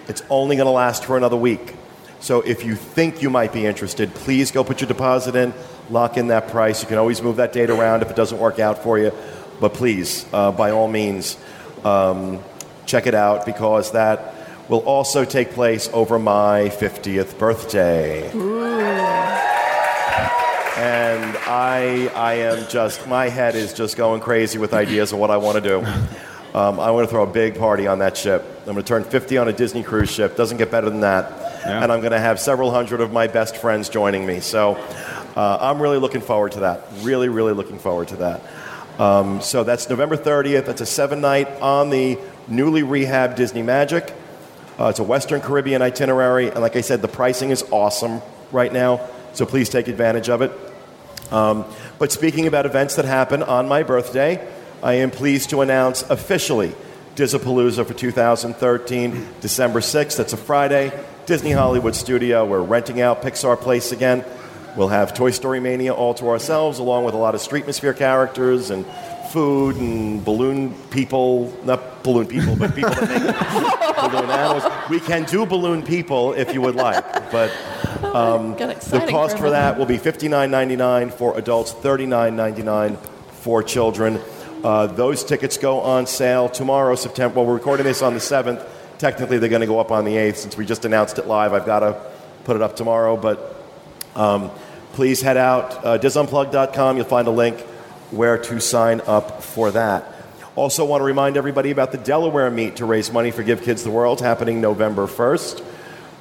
[0.07, 1.75] It's only going to last for another week.
[2.21, 5.53] So if you think you might be interested, please go put your deposit in,
[5.91, 6.81] lock in that price.
[6.81, 9.11] You can always move that date around if it doesn't work out for you.
[9.59, 11.37] But please, uh, by all means,
[11.85, 12.43] um,
[12.85, 14.33] check it out because that
[14.69, 18.29] will also take place over my 50th birthday.
[20.77, 25.31] And I, I am just, my head is just going crazy with ideas of what
[25.31, 25.85] I want to do.
[26.53, 28.43] Um, I want to throw a big party on that ship.
[28.59, 30.37] I'm going to turn 50 on a Disney cruise ship.
[30.37, 31.29] Doesn't get better than that.
[31.65, 31.83] Yeah.
[31.83, 34.39] And I'm going to have several hundred of my best friends joining me.
[34.39, 34.75] So
[35.35, 36.83] uh, I'm really looking forward to that.
[37.01, 38.41] Really, really looking forward to that.
[38.99, 40.65] Um, so that's November 30th.
[40.65, 42.17] That's a seven night on the
[42.47, 44.13] newly rehabbed Disney Magic.
[44.79, 46.49] Uh, it's a Western Caribbean itinerary.
[46.49, 48.21] And like I said, the pricing is awesome
[48.51, 49.07] right now.
[49.33, 50.51] So please take advantage of it.
[51.31, 51.65] Um,
[51.99, 54.45] but speaking about events that happen on my birthday,
[54.83, 56.73] I am pleased to announce officially
[57.15, 60.17] Dizzapalooza for 2013, December 6th.
[60.17, 60.91] That's a Friday.
[61.25, 62.45] Disney Hollywood Studio.
[62.45, 64.23] We're renting out Pixar Place again.
[64.75, 68.69] We'll have Toy Story Mania all to ourselves, along with a lot of Streetmosphere characters
[68.69, 68.85] and
[69.31, 71.53] food and balloon people.
[71.63, 74.89] Not balloon people, but people that make balloon animals.
[74.89, 77.51] We can do balloon people if you would like, but
[78.57, 84.19] Got the cost for that will be $59.99 for adults, $39.99 for children.
[84.63, 87.37] Uh, those tickets go on sale tomorrow, September.
[87.37, 88.65] Well, we're recording this on the 7th.
[88.97, 91.53] Technically, they're going to go up on the 8th since we just announced it live.
[91.53, 92.01] I've got to
[92.45, 93.55] put it up tomorrow, but
[94.15, 94.49] um,
[94.95, 96.95] please head out uh, dizunplugged.com.
[96.95, 97.59] You'll find a link
[98.11, 100.09] where to sign up for that.
[100.55, 103.83] Also, want to remind everybody about the Delaware meet to raise money for Give Kids
[103.83, 105.65] the World happening November 1st.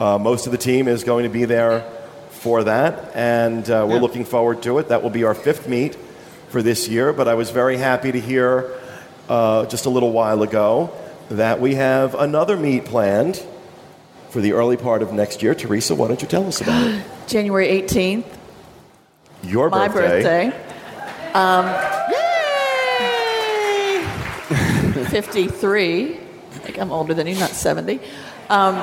[0.00, 1.88] Uh, most of the team is going to be there
[2.30, 4.88] for that, and uh, we're looking forward to it.
[4.88, 5.94] That will be our fifth meet
[6.48, 8.76] for this year, but I was very happy to hear
[9.28, 10.92] uh, just a little while ago
[11.30, 13.40] that we have another meet planned
[14.30, 15.54] for the early part of next year.
[15.54, 17.04] Teresa, why don't you tell us about it?
[17.28, 18.26] January 18th,
[19.44, 20.50] Your my birthday.
[20.50, 21.32] birthday.
[21.34, 21.66] Um,
[22.10, 22.24] yay!
[25.10, 26.20] 53.
[26.64, 28.00] Like I'm older than you, not 70.
[28.48, 28.76] Um,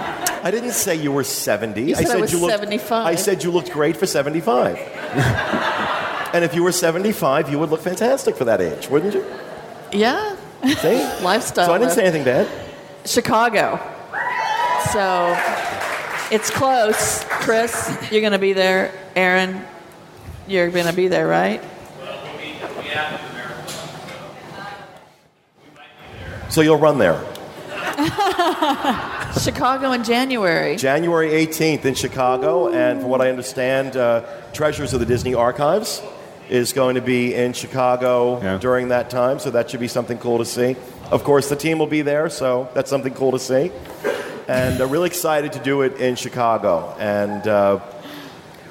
[0.44, 1.82] I didn't say you were 70.
[1.82, 3.06] You said I was you looked, 75.
[3.06, 4.78] I said you looked great for 75.
[6.34, 9.24] and if you were 75, you would look fantastic for that age, wouldn't you?
[9.92, 10.36] yeah,
[10.80, 10.98] See?
[11.24, 11.68] lifestyle.
[11.68, 12.48] So I didn't say anything bad.
[13.06, 13.80] Chicago.
[14.92, 15.36] So
[16.32, 17.24] it's close.
[17.26, 18.92] Chris, you're going to be there.
[19.16, 19.64] Aaron,
[20.48, 21.62] you're going to be there, right?
[26.50, 27.20] So you'll run there.
[29.40, 30.76] Chicago in January.
[30.76, 34.24] January 18th in Chicago, and from what I understand, uh,
[34.54, 36.02] Treasures of the Disney Archives
[36.50, 38.58] is going to be in Chicago Yeah.
[38.58, 40.76] during that time, so that should be something cool to see.
[41.10, 43.72] Of course, the team will be there, so that's something cool to see.
[44.50, 47.80] And uh, really excited to do it in Chicago, and uh,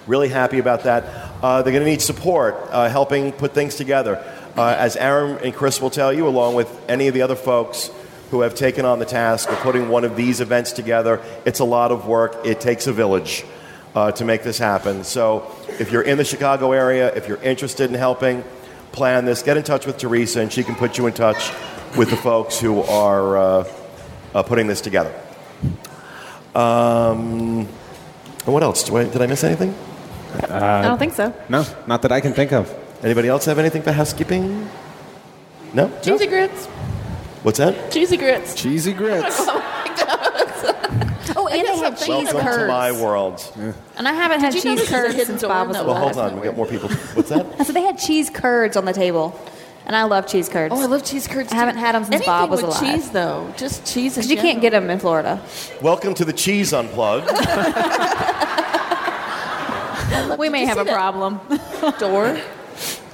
[0.06, 1.04] really happy about that.
[1.42, 4.22] Uh, they're going to need support uh, helping put things together.
[4.56, 7.90] Uh, as Aaron and Chris will tell you, along with any of the other folks
[8.30, 11.64] who have taken on the task of putting one of these events together, it's a
[11.64, 12.36] lot of work.
[12.44, 13.44] It takes a village
[13.94, 15.02] uh, to make this happen.
[15.02, 18.44] So if you're in the Chicago area, if you're interested in helping
[18.92, 21.50] plan this, get in touch with Teresa, and she can put you in touch
[21.96, 23.72] with the folks who are uh,
[24.34, 25.14] uh, putting this together.
[26.54, 27.66] Um,
[28.44, 28.90] what else?
[28.90, 29.74] I, did I miss anything?
[30.34, 31.34] Uh, I don't think so.
[31.48, 32.72] No, not that I can think of.
[33.02, 34.68] Anybody else have anything for housekeeping?
[35.72, 35.90] No?
[36.02, 36.66] Cheesy grits.
[37.42, 37.90] What's that?
[37.90, 38.54] Cheesy grits.
[38.54, 39.40] Cheesy grits.
[39.48, 41.36] Oh, my god.
[41.36, 42.68] Oh and they have something- cheese Welcome to curds.
[42.68, 43.52] my world.
[43.96, 45.42] And I haven't had Did you cheese this is a curds hidden since?
[45.42, 45.84] Bob was No.
[45.84, 46.36] Well, hold on.
[46.36, 46.88] We got more people.
[46.88, 47.66] What's that?
[47.66, 49.38] so they had cheese curds on the table,
[49.86, 50.74] and I love cheese curds.
[50.74, 51.52] Oh, I love cheese curds.
[51.52, 52.94] I haven't had them since Anything Bob was with alive.
[52.94, 53.52] cheese, though.
[53.56, 54.14] Just cheese.
[54.16, 55.40] because you can't get them in Florida.
[55.80, 57.28] Welcome to the Cheese Unplugged.
[60.38, 61.40] We may have a problem.
[61.98, 62.38] door.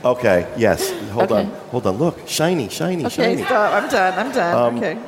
[0.04, 0.90] Okay, yes.
[1.10, 1.40] Hold Okay.
[1.42, 1.46] on.
[1.70, 1.96] Hold on.
[1.96, 2.28] Look.
[2.28, 3.44] Shiny, shiny, Okay, shiny.
[3.44, 3.82] stop.
[3.82, 4.18] I'm done.
[4.26, 4.76] I'm done.
[4.78, 4.98] okay.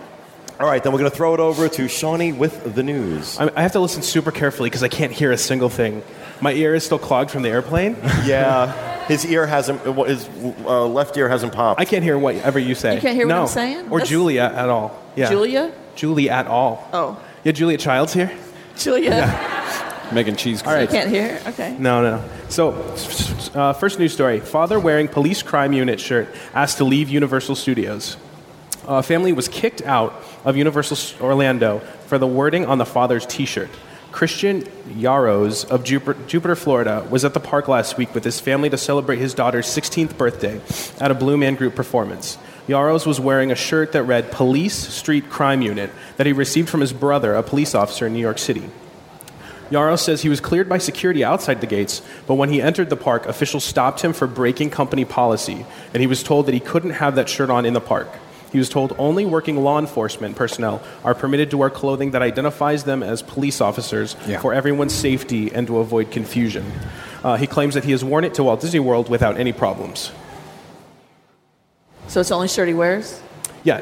[0.59, 3.39] All right, then we're going to throw it over to Shawnee with the news.
[3.39, 6.03] I I have to listen super carefully because I can't hear a single thing.
[6.41, 7.97] My ear is still clogged from the airplane.
[8.25, 10.29] Yeah, his ear hasn't, his
[10.65, 11.81] uh, left ear hasn't popped.
[11.81, 12.97] I can't hear whatever you say.
[12.97, 13.43] You can't hear what no.
[13.43, 13.87] I'm saying?
[13.91, 14.91] Or That's- Julia at all.
[15.17, 15.31] Yeah.
[15.31, 15.73] Julia?
[15.95, 16.87] Julie at all.
[16.93, 18.31] Oh, Yeah, Julia Childs here?
[18.77, 19.27] Julia.
[20.13, 20.83] Making cheese All right.
[20.83, 21.41] You can't hear.
[21.49, 21.77] Okay.
[21.79, 22.25] No, no.
[22.49, 22.71] So,
[23.55, 24.41] uh, first news story.
[24.41, 28.17] Father wearing police crime unit shirt asked to leave Universal Studios.
[28.87, 33.45] A family was kicked out of Universal Orlando for the wording on the father's t
[33.45, 33.69] shirt.
[34.11, 38.71] Christian Yaros of Jupiter, Jupiter, Florida, was at the park last week with his family
[38.71, 40.61] to celebrate his daughter's 16th birthday
[40.99, 42.39] at a Blue Man Group performance.
[42.67, 46.81] Yaros was wearing a shirt that read Police Street Crime Unit that he received from
[46.81, 48.71] his brother, a police officer in New York City.
[49.71, 52.97] Yaros says he was cleared by security outside the gates, but when he entered the
[52.97, 56.91] park, officials stopped him for breaking company policy, and he was told that he couldn't
[56.91, 58.09] have that shirt on in the park.
[58.51, 62.85] He was told only working law enforcement personnel are permitted to wear clothing that identifies
[62.85, 64.41] them as police officers Yeah.
[64.41, 66.65] for everyone's safety and to avoid confusion.
[67.23, 70.13] Uh, he claims that he has worn it to Walt Disney World without any problems.
[72.07, 73.21] So it's the only shirt he wears?
[73.65, 73.81] Yeah,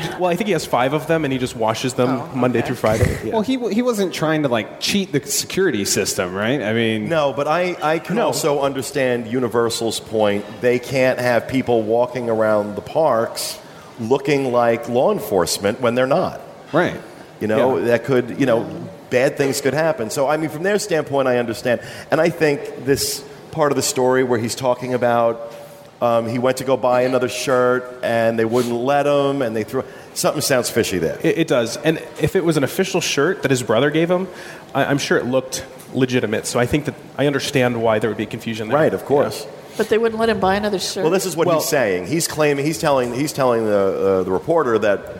[0.00, 2.08] he He, well, I think he has five of them, and he just washes them
[2.10, 2.66] Oh, Monday okay.
[2.68, 3.18] through Friday.
[3.24, 3.32] Yeah.
[3.32, 6.62] Well, he he wasn't trying to like cheat the security system, right?
[6.62, 10.44] I mean, No, but I, I can also understand Universal's point.
[10.60, 13.58] They can't have people walking around the parks
[14.00, 16.40] looking like law enforcement when they're not.
[16.72, 17.00] right?
[17.40, 17.84] You know, Yeah.
[17.86, 18.66] that could, you know,
[19.10, 20.10] bad things could happen.
[20.10, 21.80] So, I mean, from their standpoint, I understand.
[22.10, 25.52] And I think this part of the story where he's talking about
[26.00, 29.64] um, he went to go buy another shirt and they wouldn't let him and they
[29.64, 29.82] threw
[30.14, 31.18] something sounds fishy there.
[31.22, 31.76] It, it does.
[31.76, 34.28] And if it was an official shirt that his brother gave him,
[34.74, 36.46] I, I'm sure it looked legitimate.
[36.46, 38.76] So I think that I understand why there would be confusion there.
[38.76, 39.46] right, of course.
[39.76, 41.04] But they wouldn't let him buy another shirt.
[41.04, 42.06] Well, this is what Well- he's saying.
[42.06, 43.78] He's claiming he's telling he's telling the
[44.20, 45.18] uh, the reporter that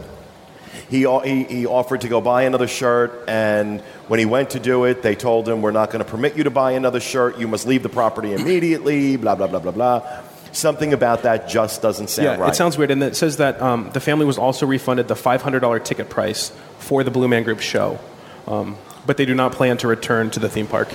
[0.90, 4.84] he, he he offered to go buy another shirt, and when he went to do
[4.84, 7.38] it, they told him, "We're not going to permit you to buy another shirt.
[7.38, 10.22] You must leave the property immediately." Blah blah blah blah blah.
[10.52, 12.52] Something about that just doesn't sound Yeah, right.
[12.52, 12.90] it sounds weird.
[12.90, 17.04] And it says that um, the family was also refunded the $500 ticket price for
[17.04, 17.98] the Blue Man Group show.
[18.46, 18.76] Um,
[19.06, 20.88] but they do not plan to return to the theme park.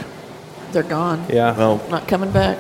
[0.72, 1.26] They're gone.
[1.30, 1.56] Yeah.
[1.56, 2.58] well, Not coming back.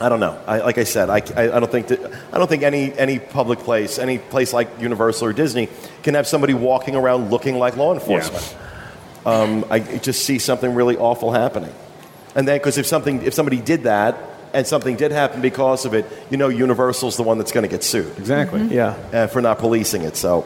[0.00, 0.38] I don't know.
[0.46, 3.18] I, like I said, I, I, I don't think that, I don't think any any
[3.18, 5.70] public place, any place like Universal or Disney,
[6.02, 8.56] can have somebody walking around looking like law enforcement.
[9.24, 11.72] Um, I just see something really awful happening,
[12.34, 14.18] and then because if something if somebody did that
[14.56, 17.68] and something did happen because of it, you know, Universal's the one that's going to
[17.70, 18.62] get sued Exactly.
[18.74, 18.96] Yeah.
[19.12, 20.16] uh, for not policing it.
[20.16, 20.44] So,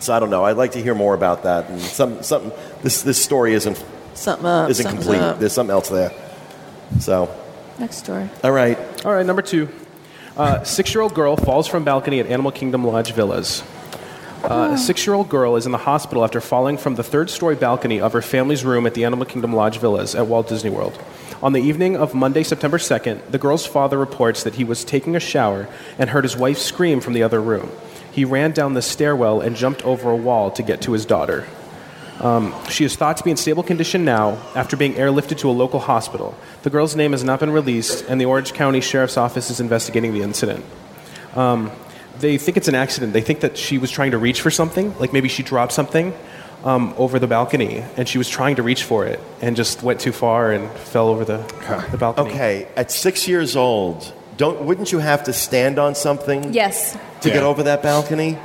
[0.00, 0.44] so I don't know.
[0.44, 1.70] I'd like to hear more about that.
[1.70, 2.52] And some some
[2.82, 3.82] this this story isn't
[4.14, 4.68] Something up.
[4.70, 5.20] isn't complete.
[5.20, 5.38] up.
[5.38, 6.10] There's something else there.
[7.00, 7.28] So,
[7.78, 8.28] Next story.
[8.44, 8.76] all right.
[9.06, 9.68] All right, number two.
[10.36, 13.62] Uh, six-year-old girl falls from balcony at Animal Kingdom Lodge Villas.
[14.44, 18.12] Uh, a six-year-old girl is in the hospital after falling from the third-story balcony of
[18.12, 20.98] her family's room at the Animal Kingdom Lodge Villas at Walt Disney World.
[21.42, 25.16] On the evening of Monday, September 2nd, the girl's father reports that he was taking
[25.16, 25.68] a shower
[25.98, 27.68] and heard his wife scream from the other room.
[28.12, 31.48] He ran down the stairwell and jumped over a wall to get to his daughter.
[32.20, 35.50] Um, she is thought to be in stable condition now after being airlifted to a
[35.50, 36.36] local hospital.
[36.62, 40.12] The girl's name has not been released, and the Orange County Sheriff's Office is investigating
[40.12, 40.64] the incident.
[41.34, 41.72] Um,
[42.20, 43.14] they think it's an accident.
[43.14, 46.14] They think that she was trying to reach for something, like maybe she dropped something
[46.64, 50.00] um, over the balcony, and she was trying to reach for it and just went
[50.00, 51.38] too far and fell over the,
[51.90, 52.30] the balcony.
[52.30, 56.96] Okay, at six years old, don't wouldn't you have to stand on something Yes.
[57.22, 58.38] to get over that balcony?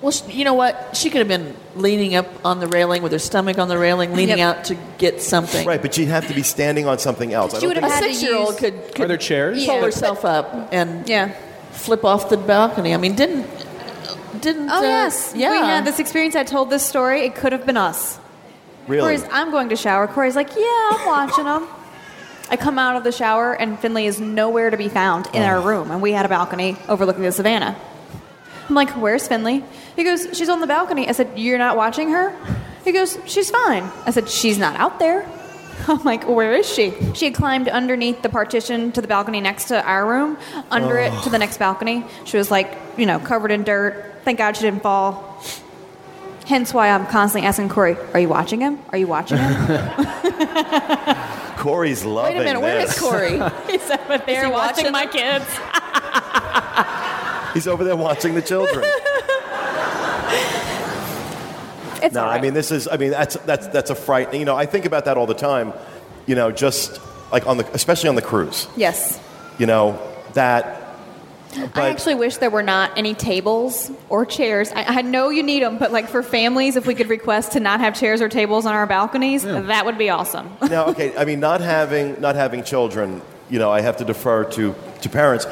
[0.00, 0.96] Well, sh- you know what?
[0.96, 4.14] She could have been leaning up on the railing with her stomach on the railing,
[4.14, 4.56] leaning Yep.
[4.56, 5.66] out to get something.
[5.66, 7.52] Right, but you'd have to be standing on something else.
[7.52, 9.66] I She don't would think- A Had to six-year-old could, could Are there chairs?
[9.66, 9.82] pull Yeah.
[9.82, 11.32] herself up and Yeah.
[11.72, 12.94] flip off the balcony.
[12.94, 13.44] I mean, didn't
[14.42, 14.70] didn't?
[14.70, 15.32] Oh uh, yes.
[15.36, 15.50] yeah.
[15.50, 16.36] We had this experience.
[16.36, 17.22] I told this story.
[17.22, 18.18] It could have been us.
[18.86, 19.02] really.
[19.16, 20.06] Corey's, I'm going to shower.
[20.06, 21.68] Corey's like, yeah, I'm watching them.
[22.50, 25.60] I come out of the shower and Finley is nowhere to be found in our
[25.60, 27.76] room, and we had a balcony overlooking the savannah.
[28.68, 29.64] I'm like, where's Finley?
[29.96, 31.08] He goes, she's on the balcony.
[31.08, 32.36] I said, you're not watching her?
[32.84, 33.90] He goes, she's fine.
[34.06, 35.28] I said, she's not out there.
[35.88, 36.92] I'm like, where is she?
[37.14, 40.38] She had climbed underneath the partition to the balcony next to our room,
[40.70, 42.04] under it to the next balcony.
[42.24, 44.09] She was like, you know, covered in dirt.
[44.24, 45.42] Thank God she didn't fall.
[46.46, 48.78] Hence why I'm constantly asking Corey, are you watching him?
[48.90, 50.06] Are you watching him?
[51.58, 52.98] Corey's loving Wait a minute, where is this.
[52.98, 53.38] Corey?
[53.70, 55.44] He's over there he watching watching my kids.
[57.54, 58.84] He's over there watching the children.
[62.02, 62.88] It's no, all I mean this is.
[62.88, 64.32] I mean that's that's that's a fright.
[64.32, 65.74] You know, I think about that all the time.
[66.26, 66.98] You know, just
[67.30, 68.66] like on the, especially on the cruise.
[68.76, 69.20] yes.
[69.58, 70.00] You know
[70.32, 70.79] that.
[71.56, 74.70] But I actually wish there were not any tables or chairs.
[74.72, 77.60] I, I know you need them, but like for families, if we could request to
[77.60, 80.50] not have chairs or tables on our balconies, that would be awesome.
[80.70, 81.16] now, okay.
[81.16, 83.22] I mean, not having not having children.
[83.48, 85.46] You know, I have to defer to to parents.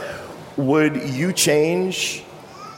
[0.56, 2.24] Would you change?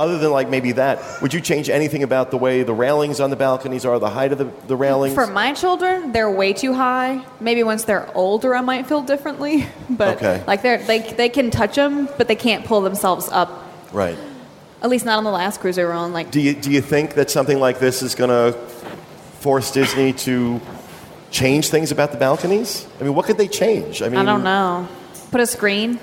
[0.00, 3.28] Other than like maybe that, would you change anything about the way the railings on
[3.28, 5.14] the balconies are, the height of the, the railings?
[5.14, 7.22] For my children, they're way too high.
[7.38, 9.66] Maybe once they're older, I might feel differently.
[9.90, 10.42] But Okay.
[10.46, 13.50] like they're they they can touch them, but they can't pull themselves up.
[13.92, 14.16] right.
[14.82, 16.14] At least not on the last cruise we were on.
[16.14, 18.58] Like Do you, do you think that something like this is going to
[19.40, 20.58] force Disney to
[21.30, 22.86] change things about the balconies?
[22.98, 24.00] I mean, what could they change?
[24.00, 24.88] I mean, I don't know.
[25.30, 25.98] Put a screen,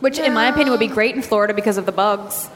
[0.00, 2.50] which in my opinion would be great in Florida because of the bugs.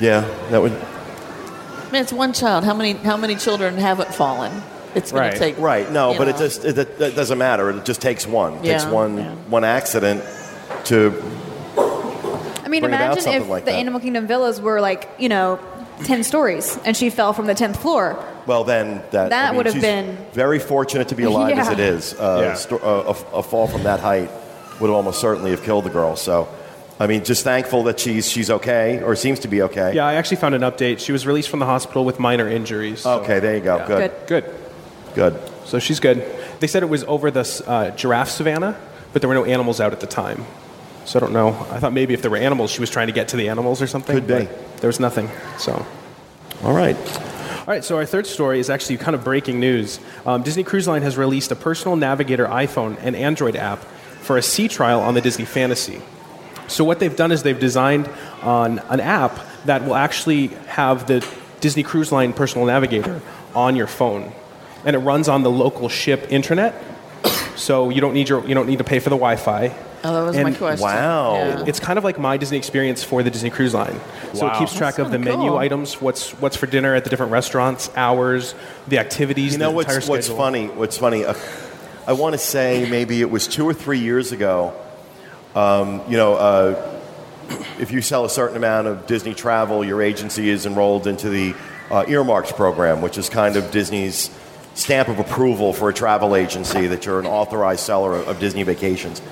[0.00, 0.20] Yeah,
[0.50, 0.72] that would.
[0.72, 2.64] I mean, it's one child.
[2.64, 4.52] How many how many children haven't fallen?
[4.94, 5.32] It's going Right.
[5.34, 5.90] to take Right.
[5.90, 7.70] No, you but it just it, it, it doesn't matter.
[7.70, 8.54] It just takes one.
[8.54, 9.34] It takes one yeah.
[9.48, 10.22] one accident
[10.86, 11.12] to.
[11.78, 13.76] I mean, Bring about imagine something if like the that.
[13.78, 15.60] Animal Kingdom villas were like, you know,
[16.04, 18.22] 10 stories and she fell from the 10th floor.
[18.46, 21.68] Well, then that That I mean, would have been- very fortunate to be alive as
[21.76, 22.14] it is.
[22.14, 22.54] Uh, Yeah.
[22.54, 24.30] sto- uh, a, a fall from that height
[24.80, 26.16] would have almost certainly have killed the girl.
[26.16, 26.48] So,
[26.98, 29.94] I mean, just thankful that she's she's okay or seems to be okay.
[29.94, 30.98] Yeah, I actually found an update.
[30.98, 33.00] She was released from the hospital with minor injuries.
[33.00, 33.76] so- Okay, there you go.
[33.76, 33.86] Yeah.
[33.86, 34.12] Good.
[34.26, 34.44] Good.
[34.44, 34.54] Good.
[35.34, 35.52] Good.
[35.66, 36.24] So she's good.
[36.60, 38.76] They said it was over the uh, giraffe savanna,
[39.12, 40.44] but there were no animals out at the time.
[41.04, 41.48] So I don't know.
[41.70, 43.82] I thought maybe if there were animals, she was trying to get to the animals
[43.82, 44.14] or something.
[44.16, 44.44] Could be.
[44.46, 45.28] but There was nothing.
[45.58, 45.84] So.
[46.64, 46.96] All right.
[47.60, 49.98] All right, so our third story is actually kind of breaking news.
[50.24, 53.80] Um, Disney Cruise Line has released a personal navigator iPhone and Android app
[54.22, 56.00] for a sea trial on the Disney Fantasy.
[56.68, 58.08] So what they've done is they've designed
[58.42, 61.26] on an app that will actually have the
[61.60, 63.20] Disney Cruise Line personal navigator
[63.54, 64.32] on your phone,
[64.84, 66.74] and it runs on the local ship intranet.
[67.56, 69.74] So you don't need your you don't need to pay for the Wi-Fi.
[70.04, 70.84] Oh, that was my question.
[70.84, 71.34] Wow.
[71.34, 71.64] Yeah.
[71.66, 73.98] It's kind of like my Disney experience for the Disney Cruise Line.
[74.34, 77.10] So it keeps track of the kinda menu items, what's what's for dinner at the
[77.10, 78.54] different restaurants, hours,
[78.86, 79.54] the activities.
[79.54, 80.68] You know the what's entire what's funny?
[80.68, 81.24] What's funny?
[81.24, 81.34] Uh,
[82.06, 84.74] I want to say maybe it was two or three years ago.
[85.56, 87.00] Um, you know, uh,
[87.80, 91.54] if you sell a certain amount of Disney travel, your agency is enrolled into the
[91.90, 94.30] uh, earmarks program, which is kind of Disney's
[94.74, 98.64] stamp of approval for a travel agency that you're an authorized seller of, of Disney
[98.64, 99.22] vacations.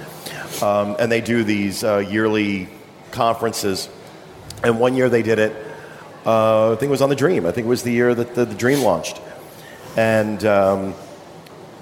[0.62, 2.70] Um, and they do these uh, yearly
[3.10, 3.90] conferences.
[4.62, 5.54] And one year they did it.
[6.24, 7.44] Uh, I think it was on the Dream.
[7.44, 9.20] I think it was the year that the, the Dream launched
[9.96, 10.94] and um,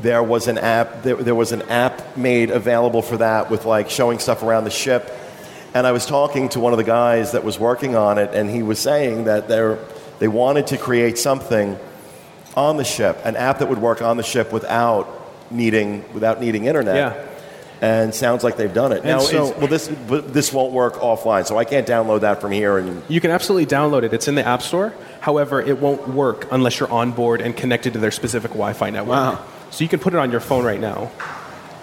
[0.02, 3.88] there was an app there, there was an app made available for that with like
[3.88, 5.10] showing stuff around the ship
[5.74, 8.50] and i was talking to one of the guys that was working on it and
[8.50, 9.78] he was saying that they
[10.18, 11.78] they wanted to create something
[12.56, 15.06] on the ship an app that would work on the ship without
[15.50, 17.26] needing without needing internet Yeah.
[17.80, 21.56] and sounds like they've done it now so- well this this won't work offline so
[21.58, 24.12] i can't download that from here and You can absolutely download it.
[24.12, 24.92] It's in the App Store.
[25.20, 29.16] However, it won't work unless you're on board and connected to their specific Wi-Fi network.
[29.16, 29.44] Wow.
[29.72, 31.10] So you can put it on your phone right now.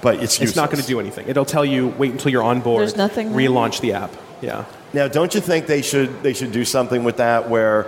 [0.02, 1.28] but it's It's not going to do anything.
[1.28, 2.82] It'll tell you wait until you're on board.
[2.82, 3.50] There's nothing there?
[3.50, 4.12] Relaunch the app.
[4.42, 4.64] Yeah.
[4.94, 7.88] Now, don't you think they should they should do something with that where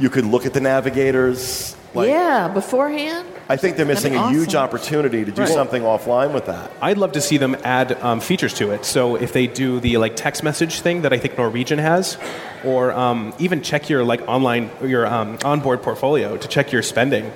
[0.00, 1.76] you could look at the navigators?
[1.94, 3.28] Like, yeah, beforehand.
[3.48, 5.48] I think they're missing That'd a huge opportunity to do Right.
[5.48, 6.72] something offline with that.
[6.82, 8.84] I'd love to see them add um, features to it.
[8.84, 12.16] So if they do the like text message thing that I think Norwegian has,
[12.64, 17.30] or um, even check your like online your um, onboard portfolio to check your spending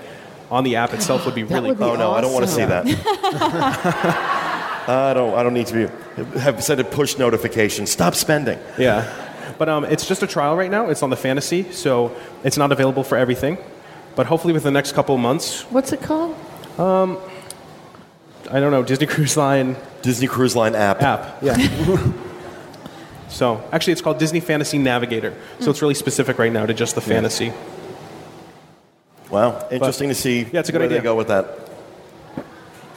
[0.50, 1.92] on the app itself would be really would be cool.
[1.92, 2.86] Oh no, I don't want to see that.
[4.88, 5.34] I don't.
[5.34, 7.86] I don't need to be have sent a push notification.
[7.86, 8.58] Stop spending.
[8.78, 9.54] Yeah.
[9.58, 10.88] But um, it's just a trial right now.
[10.88, 13.58] It's on the fantasy, so it's not available for everything.
[14.16, 16.34] But hopefully, within the next couple of months, What's it called?
[16.78, 17.18] Um,
[18.50, 21.02] I don't know, Disney Cruise Line Disney Cruise Line app.
[21.02, 21.42] app.
[21.42, 21.56] Yeah.
[23.28, 25.34] so actually, it's called Disney Fantasy Navigator.
[25.60, 27.52] So it's really specific right now to just the fantasy.
[29.30, 30.40] Wow, interesting to see.
[30.42, 31.02] Yeah, it's a good where they idea.
[31.02, 31.68] go with that.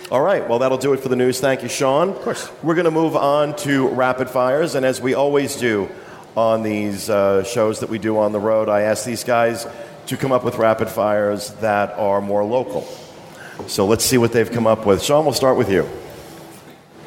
[0.10, 1.40] All right, well, that'll do it for the news.
[1.40, 2.10] Thank you, Sean.
[2.10, 2.52] Of course.
[2.64, 5.90] We're going to move on to rapid fires, and as we always do
[6.36, 9.68] on these uh, shows that we do on the road, I ask these guys
[10.08, 12.82] to come up with rapid fires that are more local.
[13.68, 15.04] So let's see what they've come up with.
[15.04, 15.88] Sean, we'll start with you.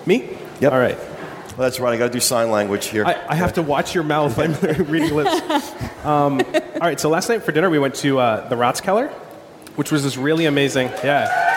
[0.07, 0.37] Me?
[0.61, 0.73] Yep.
[0.73, 0.99] All right.
[1.57, 1.95] Well, that's right.
[1.95, 3.05] I got to do sign language here.
[3.07, 4.37] I, I have to watch your mouth.
[4.41, 4.55] I'm
[4.91, 5.31] reading lips.
[6.05, 6.99] Um, all right.
[6.99, 9.09] So last night for dinner, we went to uh, the Rathskeller,
[9.77, 10.89] which was this really amazing.
[11.05, 11.53] Yeah.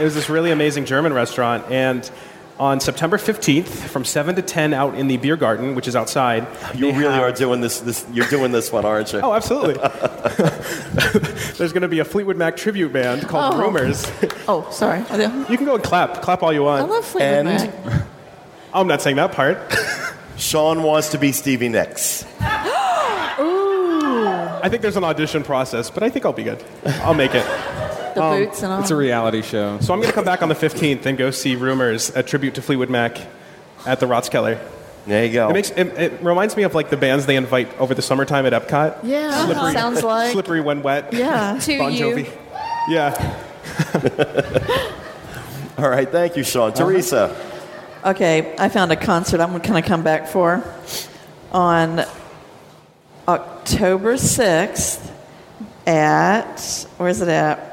[0.00, 2.10] It was this really amazing German restaurant, and
[2.60, 6.46] on September 15th, from 7 to 10, out in the beer garden, which is outside.
[6.74, 8.04] you they really have- are doing this, this.
[8.12, 9.20] You're doing this one, aren't you?
[9.20, 9.74] Oh, absolutely.
[11.56, 13.58] There's going to be a Fleetwood Mac tribute band called Oh.
[13.60, 14.04] Rumors.
[14.46, 14.98] Oh, sorry.
[15.00, 16.20] You can go and clap.
[16.22, 16.80] Clap all you want.
[16.80, 16.92] I want.
[16.92, 18.02] love Fleetwood And- Mac.
[18.72, 19.58] Oh, I'm not saying that part.
[20.36, 22.24] Sean wants to be Stevie Nicks.
[22.40, 23.40] I
[24.68, 26.62] think there's an audition process, but I think I'll be good.
[27.02, 27.44] I'll make it.
[28.14, 28.80] The um, boots and all.
[28.80, 29.78] It's a reality show.
[29.80, 32.54] So I'm going to come back on the 15th and go see Rumors, a tribute
[32.56, 33.18] to Fleetwood Mac
[33.86, 34.58] at the Rathskeller.
[35.06, 35.48] There you go.
[35.48, 38.44] It makes it, it reminds me of like the bands they invite over the summertime
[38.46, 38.98] at Epcot.
[39.02, 39.54] yeah, Slippery.
[39.62, 39.72] Uh-huh.
[39.72, 40.32] sounds like.
[40.32, 41.12] Slippery when wet.
[41.12, 41.58] Yeah.
[41.62, 42.04] To Bon you.
[42.06, 42.38] Jovi.
[42.88, 43.46] Yeah.
[45.78, 46.70] All right, thank you, Sean.
[46.72, 46.84] Uh-huh.
[46.84, 47.34] Teresa.
[48.04, 50.62] Okay, I found a concert I'm going to kinda come back for
[51.52, 52.04] on
[53.28, 55.10] October 6th
[55.86, 57.69] at, where's it at?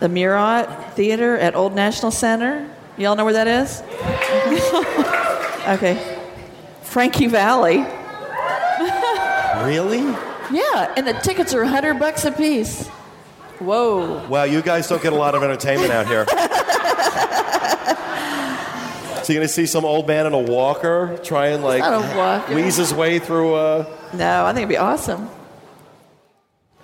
[0.00, 2.68] The Murat Theater at Old National Center.
[2.96, 3.82] Y'all know where that is?
[5.68, 6.18] okay.
[6.82, 7.84] Frankie Valli.
[9.64, 10.00] Really?
[10.50, 12.88] Yeah, and the tickets are 100 bucks a piece.
[13.58, 14.26] Whoa.
[14.26, 16.26] Wow, you guys don't get a lot of entertainment out here.
[19.22, 22.94] so you're gonna see some old man in a walker try and like wheeze his
[22.94, 23.56] way through.
[23.56, 23.86] a.
[24.14, 25.28] No, I think it'd be awesome.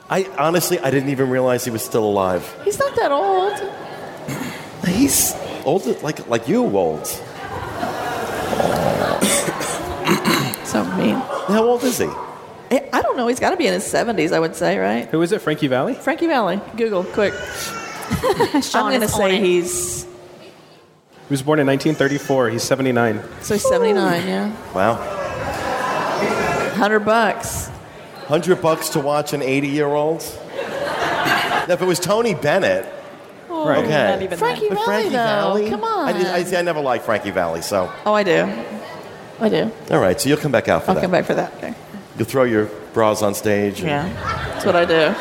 [0.09, 2.45] I honestly, I didn't even realize he was still alive.
[2.65, 3.59] He's not that old.
[4.87, 5.35] He's
[5.65, 7.07] old, like like you old.
[10.65, 11.17] so mean.
[11.49, 12.07] How old is he?
[12.07, 13.27] I I don't know.
[13.29, 15.09] He's got to be in his 70s, I would say, right?
[15.09, 15.41] Who is it?
[15.41, 15.95] Frankie Valli?
[15.95, 16.61] Frankie Valli.
[16.77, 17.35] Google, quick.
[18.75, 19.43] I'm going to say it.
[19.45, 20.09] he's He
[21.31, 22.51] was born in 1934.
[22.51, 23.21] He's 79.
[23.43, 24.27] so he's 79.
[24.27, 24.95] Yeah, Wow.
[26.77, 27.71] hundred bucks.
[28.27, 30.23] Hundred bucks to watch an eighty-year-old.
[31.69, 32.87] If it was Tony Bennett,
[33.49, 33.85] Right.
[33.85, 34.09] okay.
[34.11, 35.17] Not even Frankie Valli, Frankie though.
[35.17, 35.71] Valley.
[35.71, 36.09] Come on.
[36.09, 38.49] I, did, I, see, I never liked Frankie Valli, so oh, I do.
[39.41, 39.71] I do.
[39.91, 40.21] all right.
[40.21, 41.01] So you'll come back out for I'll that.
[41.03, 41.53] come back for that.
[41.57, 41.75] Okay.
[42.17, 43.81] You'll throw your bras on stage.
[43.81, 44.13] and- Yeah,
[44.53, 45.15] that's what I do.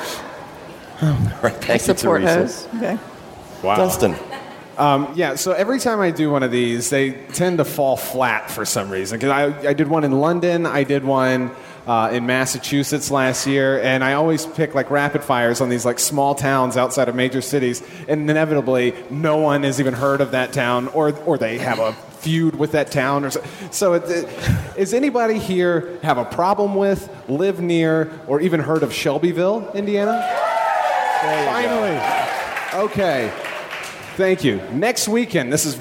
[1.01, 1.11] All
[1.43, 1.45] right.
[1.45, 2.35] I Thank you, support Teresa.
[2.39, 2.67] hose.
[2.77, 2.97] Okay.
[3.63, 3.75] Wow.
[3.75, 4.15] Dustin.
[4.77, 8.49] Um, yeah, so every time I do one of these, they tend to fall flat
[8.49, 9.17] for some reason.
[9.19, 11.51] Because I, I did one in London, I did one
[11.87, 15.99] uh, in Massachusetts last year, and I always pick like rapid fires on these like
[15.99, 20.53] small towns outside of major cities, and inevitably no one has even heard of that
[20.53, 23.43] town, or or they have a feud with that town, or so.
[23.71, 24.27] so it, it,
[24.77, 30.21] is anybody here have a problem with, live near, or even heard of Shelbyville, Indiana?
[31.21, 31.99] Finally.
[32.85, 33.31] Okay.
[34.15, 34.61] Thank you.
[34.71, 35.77] Next weekend, this is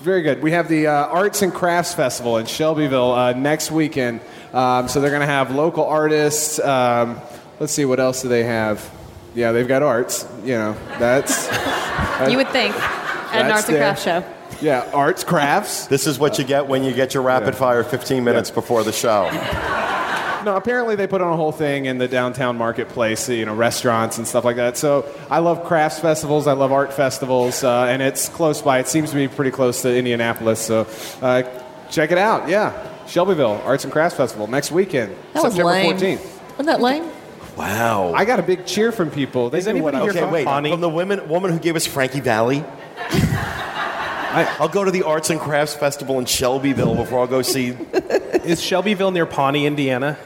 [0.00, 0.42] very good.
[0.42, 4.20] We have the uh, Arts and Crafts Festival in Shelbyville uh, next weekend.
[4.54, 6.60] Um, so they're going to have local artists.
[6.60, 7.20] Um,
[7.58, 8.88] let's see, what else do they have?
[9.34, 10.26] Yeah, they've got arts.
[10.44, 11.50] You know, that's.
[12.28, 12.74] You would think
[13.34, 13.82] at an arts and there.
[13.82, 14.24] crafts show.
[14.60, 15.86] Yeah, arts, crafts.
[15.88, 18.92] This is what you get when you get your rapid fire 15 minutes before the
[18.92, 19.28] show.
[20.44, 24.18] No, apparently they put on a whole thing in the downtown marketplace, you know, restaurants
[24.18, 24.76] and stuff like that.
[24.76, 28.78] So I love crafts festivals, I love art festivals, uh, and it's close by.
[28.78, 30.60] It seems to be pretty close to Indianapolis.
[30.60, 30.86] So
[31.22, 31.42] uh,
[31.90, 32.48] check it out.
[32.48, 32.72] Yeah,
[33.06, 35.96] Shelbyville Arts and Crafts Festival next weekend, That was September lame.
[35.96, 36.40] 14th.
[36.50, 37.10] Wasn't that lame?
[37.56, 38.12] Wow.
[38.14, 39.50] I got a big cheer from people.
[39.50, 40.44] They Is knew what anybody I was here okay, from wait.
[40.46, 40.70] Pawnee?
[40.70, 42.64] From the women, woman who gave us Frankie Valli.
[44.58, 47.68] I'll go to the Arts and Crafts Festival in Shelbyville before I'll go see.
[48.44, 50.18] Is Shelbyville near Pawnee, Indiana?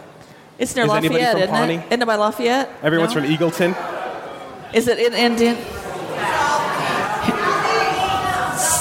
[0.58, 1.74] It's near Is anybody Lafayette, from isn't Pawnee?
[1.74, 1.86] it?
[1.88, 2.70] Isn't it by Lafayette?
[2.82, 3.20] Everyone's No?
[3.20, 4.74] from Eagleton.
[4.74, 5.56] Is it in Indian?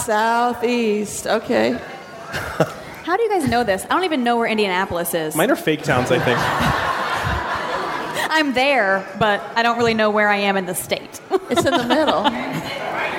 [0.08, 1.28] Southeast.
[1.28, 1.78] Okay.
[3.08, 3.86] How do you guys know this?
[3.86, 5.34] I don't even know where Indianapolis is.
[5.34, 6.38] Mine are fake towns, I think.
[8.30, 11.22] I'm there, but I don't really know where I am in the state.
[11.50, 12.26] It's in the middle.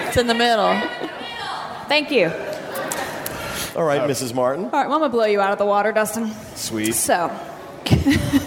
[0.09, 0.75] It's in the middle.
[1.89, 2.27] Thank you.
[3.77, 4.35] All right, Mrs.
[4.35, 4.65] Martin.
[4.67, 6.33] All right, well, I'm gonna blow you out of the water, Dustin.
[6.55, 6.95] Sweet.
[6.95, 7.29] So,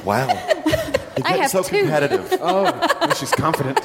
[0.04, 0.28] Wow.
[0.28, 1.80] You're I getting have so two.
[1.80, 2.38] competitive.
[2.42, 3.80] Oh, she's confident.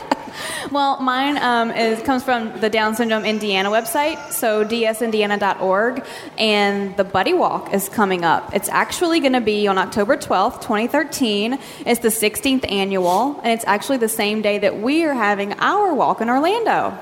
[0.71, 6.05] Well, mine um, is comes from the Down Syndrome Indiana website, so dsindiana.org,
[6.39, 8.55] and the Buddy Walk is coming up.
[8.55, 11.59] It's actually going to be on October 12th, 2013.
[11.85, 15.95] It's the 16th annual, and it's actually the same day that we are having our
[15.95, 16.99] walk in Orlando.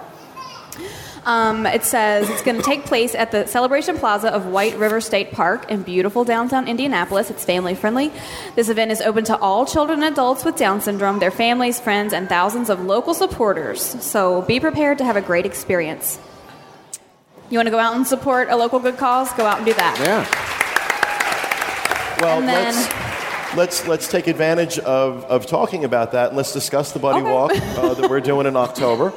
[1.26, 5.00] Um, it says it's going to take place at the Celebration Plaza of White River
[5.00, 7.30] State Park in beautiful downtown Indianapolis.
[7.30, 8.12] It's family friendly.
[8.56, 12.12] This event is open to all children and adults with Down syndrome, their families, friends,
[12.12, 13.80] and thousands of local supporters.
[14.04, 16.18] So be prepared to have a great experience.
[17.48, 19.32] You want to go out and support a local good cause?
[19.32, 19.98] Go out and do that.
[20.00, 20.26] Yeah.
[22.20, 26.92] Well, then- let's let's let's take advantage of, of talking about that and let's discuss
[26.92, 27.30] the buddy Okay.
[27.32, 29.12] walk uh, that we're doing in October.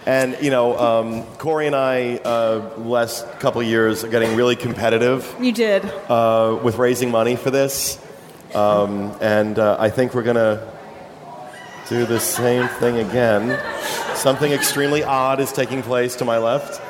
[0.07, 4.57] And you know, um, Corey and I, uh, last couple of years, are getting really
[4.57, 5.85] competitive You did.
[6.09, 7.99] uh, with raising money for this,
[8.55, 10.71] um, and uh, I think we're gonna
[11.89, 13.59] do the same thing again.
[14.15, 16.81] Something extremely odd is taking place to my left.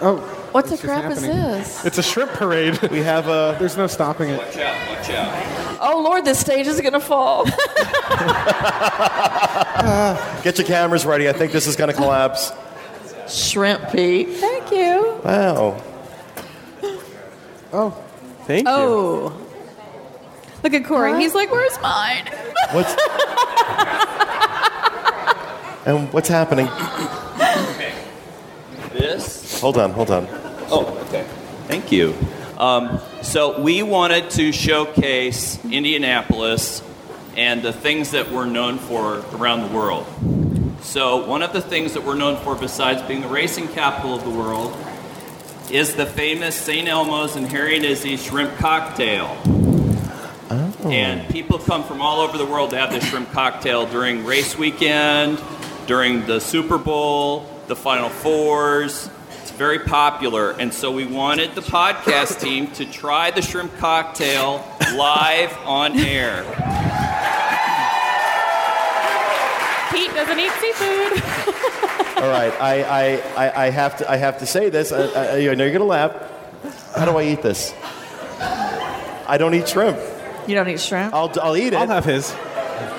[0.00, 0.18] Oh,
[0.54, 1.84] What the crap is this?
[1.84, 2.80] It's a shrimp parade.
[2.82, 4.38] We have a there's no stopping it.
[4.38, 4.88] Watch out!
[4.88, 5.78] Watch out!
[5.80, 7.44] Oh Lord, this stage is gonna fall.
[10.44, 11.28] get your cameras ready.
[11.28, 12.52] I think this is gonna collapse.
[13.26, 14.28] Shrimp Pete.
[14.28, 15.20] Thank you.
[15.24, 15.82] Wow.
[17.72, 17.90] Oh,
[18.44, 18.72] Thank you.
[18.72, 19.32] Oh.
[20.62, 21.20] Look at Corey.
[21.20, 22.30] He's like, where's mine?
[22.70, 22.94] What's
[25.84, 26.68] and what's happening?
[28.92, 29.60] This?
[29.60, 30.43] Hold on, hold on.
[30.74, 31.24] Oh, okay.
[31.66, 32.14] Thank you.
[32.58, 36.82] Um, so we wanted to showcase Indianapolis
[37.36, 40.06] and the things that we're known for around the world.
[40.82, 44.24] So, one of the things that we're known for, besides being the racing capital of
[44.24, 44.76] the world,
[45.70, 46.86] is the famous St.
[46.86, 49.36] Elmo's and Harry and Izzy shrimp cocktail.
[50.92, 54.58] And people come from all over the world to have this shrimp cocktail during race
[54.58, 55.40] weekend,
[55.86, 59.08] during the Super Bowl, the Final Fours.
[59.54, 60.50] It's very popular.
[60.50, 64.66] And so we wanted the podcast team to try the shrimp cocktail
[64.96, 66.42] live on air.
[69.92, 71.22] Pete doesn't eat seafood.
[72.16, 74.90] All right, I, I, I, I have to I have to say this.
[74.90, 76.12] I, I, I know you're gonna laugh.
[76.96, 77.72] How do I eat this?
[78.40, 80.00] I don't eat shrimp.
[80.48, 81.14] You don't eat shrimp?
[81.14, 81.76] I'll, I'll eat it.
[81.76, 82.34] I'll have his.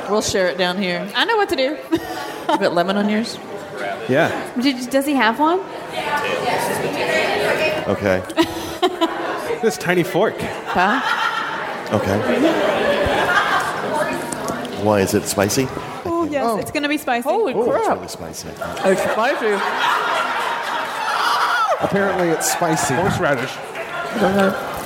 [0.10, 1.06] We'll share it down here.
[1.16, 1.78] I know what to do.
[1.92, 3.38] You got lemon on yours?
[4.08, 4.54] Yeah.
[4.62, 5.60] Did, does he have one?
[7.88, 8.24] Okay.
[9.62, 10.36] This tiny fork.
[10.40, 11.02] Huh?
[11.92, 12.20] Okay.
[14.84, 15.68] Why is it spicy?
[16.06, 17.28] Oh yes, it's gonna be spicy.
[17.28, 17.96] Holy Oh, it's crap.
[17.96, 18.50] really spicy.
[18.50, 19.54] It's spicy.
[21.84, 22.94] Apparently, it's spicy.
[22.94, 23.54] Horseradish.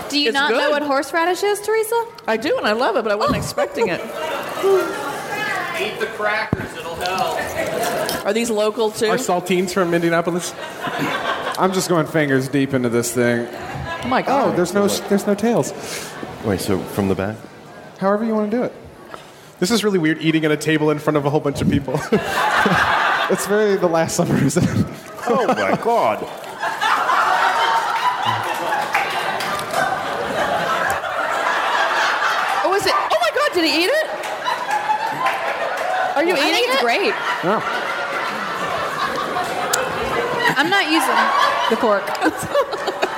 [0.09, 2.05] Do you It's not know what horseradish is, Teresa?
[2.27, 3.41] I do, and I love it, but I wasn't oh.
[3.41, 3.99] expecting it.
[5.79, 7.37] Eat the crackers, it'll help.
[8.25, 9.07] Are these local too?
[9.07, 10.53] Are saltines from Indianapolis?
[11.57, 13.47] I'm just going fingers deep into this thing.
[13.51, 14.53] oh my god.
[14.53, 15.71] Oh, there's no there's no tails.
[16.45, 17.35] Wait, so from the back?
[17.99, 18.73] However you want to do it.
[19.59, 21.69] This is really weird eating at a table in front of a whole bunch of
[21.69, 21.95] people.
[23.29, 24.85] it's very the last summer, isn't it?
[25.27, 26.19] Oh my god.
[32.63, 32.93] oh, is it?
[32.93, 34.07] Oh my god, did he eat it?
[36.15, 36.83] Are you I eating think it's it?
[36.83, 37.13] great.
[37.43, 37.59] No.
[40.57, 41.15] I'm not using
[41.69, 42.03] the fork.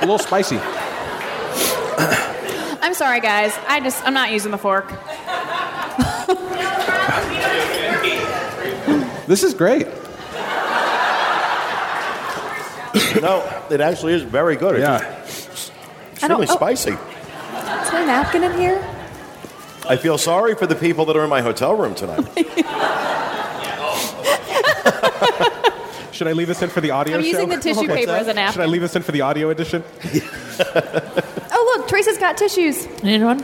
[0.00, 0.58] little spicy.
[2.82, 3.52] I'm sorry, guys.
[3.68, 4.90] I just I'm not using the fork.
[9.26, 9.86] This is great.
[13.22, 14.74] No, it actually is very good.
[14.74, 15.22] It's, Yeah.
[16.12, 16.54] it's really oh.
[16.54, 16.90] spicy.
[16.90, 16.98] Is
[17.90, 18.84] there a napkin in here?
[19.88, 22.26] I feel sorry for the people that are in my hotel room tonight.
[26.12, 27.28] Should I leave this in for the audio I'm show?
[27.28, 28.06] using the tissue Okay.
[28.06, 29.82] paper as a Should I leave this in for the audio edition?
[31.54, 32.86] Oh look, Teresa's got tissues.
[33.02, 33.38] You need one?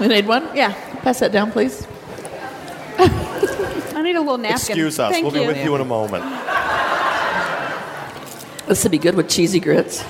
[0.00, 0.48] You need one?
[0.56, 0.72] Yeah,
[1.02, 1.84] Pass that down, please.
[2.98, 4.56] I need a little napkin.
[4.56, 5.10] Excuse us.
[5.12, 5.40] Thank we'll you.
[5.42, 6.24] be with you in a moment.
[8.68, 10.02] This would be good with cheesy grits.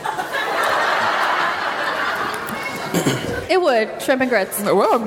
[3.50, 4.60] It would shrimp and grits.
[4.62, 4.98] Well,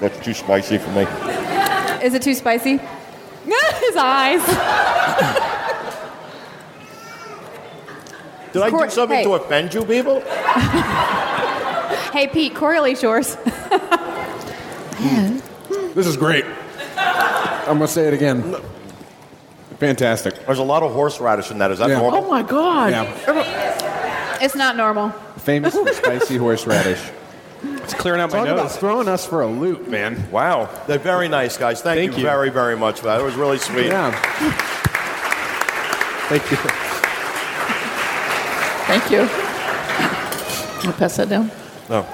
[0.00, 1.02] That's too spicy for me.
[2.04, 2.80] Is it too spicy?
[3.80, 4.44] His eyes.
[8.52, 9.24] Did I Cor- do something hey.
[9.24, 10.20] to offend you people?
[12.12, 13.34] Hey Pete, correlate yours.
[15.00, 15.38] Hmm.
[15.94, 16.44] This is great.
[16.96, 18.56] I'm gonna say it again.
[19.78, 20.34] Fantastic.
[20.46, 21.70] There's a lot of horseradish in that.
[21.70, 21.98] Is that Yeah.
[21.98, 22.24] normal?
[22.24, 22.90] oh my god.
[22.90, 24.38] Yeah.
[24.42, 25.10] It's not normal.
[25.38, 27.00] Famous for spicy horseradish.
[27.84, 28.60] It's clearing out my Talk nose.
[28.60, 30.30] about throwing us for a loop, man.
[30.30, 30.68] Wow.
[30.86, 31.82] They're very nice, guys.
[31.82, 32.24] Thank, Thank you, you.
[32.24, 33.20] very, very much for that.
[33.20, 33.86] It was really sweet.
[33.86, 34.10] Yeah.
[36.28, 36.56] Thank you.
[38.86, 39.20] Thank you.
[40.88, 41.50] I'll pass that down.
[41.88, 42.06] No,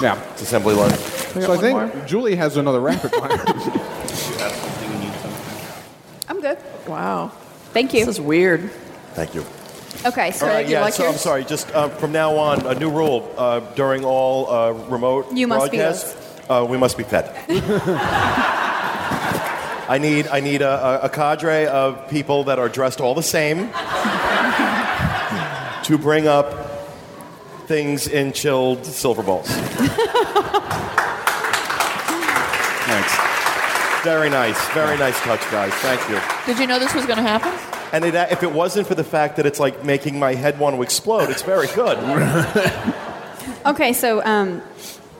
[0.00, 0.20] Yeah.
[0.32, 0.90] it's assembly line.
[0.90, 2.06] So I one think more.
[2.06, 3.30] Julie has another rapid fire.
[6.28, 6.58] I'm good.
[6.86, 7.32] Wow.
[7.72, 8.04] Thank you.
[8.06, 8.70] This is weird.
[9.14, 9.44] Thank you.
[10.06, 11.44] Okay, so All right, you yeah, like so I'm sorry.
[11.44, 15.72] Just uh, from now on, a new rule uh, during all uh, remote You must
[15.72, 16.14] be broadcasts,
[16.48, 17.34] uh, we must be fed.
[19.90, 23.22] I need I need a, a, a cadre of people that are dressed all the
[23.22, 23.70] same
[25.84, 26.52] to bring up
[27.66, 29.48] things in chilled silver bowls.
[32.88, 33.16] Thanks.
[34.04, 35.72] Very nice, very nice touch, guys.
[35.74, 36.20] Thank you.
[36.46, 37.77] Did you know this was going to happen?
[37.92, 40.76] And it, if it wasn't for the fact that it's like making my head want
[40.76, 41.98] to explode, it's very good.
[43.66, 44.62] Okay, so um,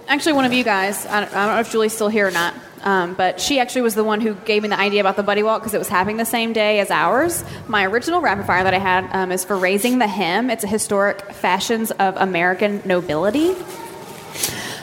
[0.07, 2.31] actually, one of you guys, I don't, I don't know if Julie's still here or
[2.31, 5.23] not, um, but she actually was the one who gave me the idea about the
[5.23, 7.45] Buddy Walk because it was happening the same day as ours.
[7.67, 10.49] My original rapid fire that I had um, is for Raising the Hem.
[10.49, 13.55] It's a historic fashions of American nobility.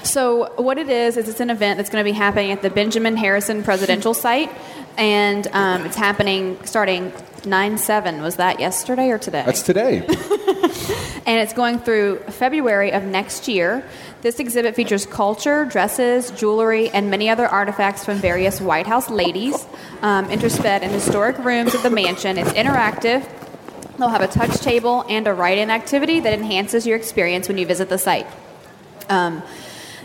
[0.03, 2.69] So what it is is it's an event that's going to be happening at the
[2.69, 4.51] Benjamin Harrison Presidential Site,
[4.97, 7.11] and um, it's happening starting
[7.45, 8.21] nine seven.
[8.21, 9.43] Was that yesterday or today?
[9.45, 10.05] That's today.
[11.25, 13.87] and it's going through February of next year.
[14.21, 19.65] This exhibit features culture, dresses, jewelry, and many other artifacts from various White House ladies,
[20.01, 22.37] um, intersped in historic rooms of the mansion.
[22.37, 23.27] It's interactive.
[23.97, 27.65] They'll have a touch table and a write-in activity that enhances your experience when you
[27.65, 28.27] visit the site.
[29.09, 29.41] Um,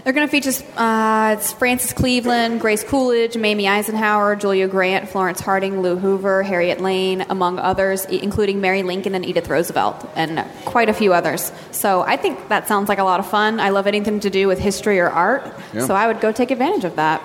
[0.02, 5.40] They're going to feature uh, it's Frances Cleveland, Grace Coolidge, Mamie Eisenhower, Julia Grant, Florence
[5.40, 10.88] Harding, Lou Hoover, Harriet Lane, among others, including Mary Lincoln and Edith Roosevelt, and quite
[10.88, 11.52] a few others.
[11.70, 13.60] So I think that sounds like a lot of fun.
[13.60, 15.42] I love anything to do with history or art,
[15.74, 15.84] Yeah.
[15.86, 17.22] so I would go take advantage of that.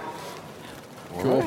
[1.19, 1.41] Cool.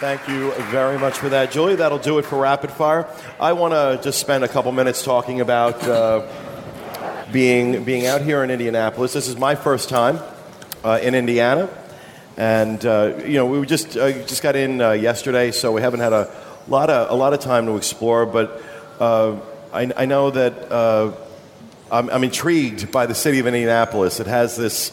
[0.00, 1.76] Thank you very much for that, Julie.
[1.76, 3.06] That'll do it for rapid fire.
[3.38, 6.26] I want to just spend a couple minutes talking about uh,
[7.32, 9.12] being being out here in Indianapolis.
[9.12, 10.18] This is my first time
[10.84, 11.68] uh, in Indiana,
[12.36, 16.00] and uh, you know we just uh, just got in uh, yesterday, so we haven't
[16.00, 16.30] had a
[16.68, 18.26] lot of a lot of time to explore.
[18.26, 18.62] But
[18.98, 19.38] uh,
[19.72, 21.12] I, I know that uh,
[21.90, 24.20] I'm, I'm intrigued by the city of Indianapolis.
[24.20, 24.92] It has this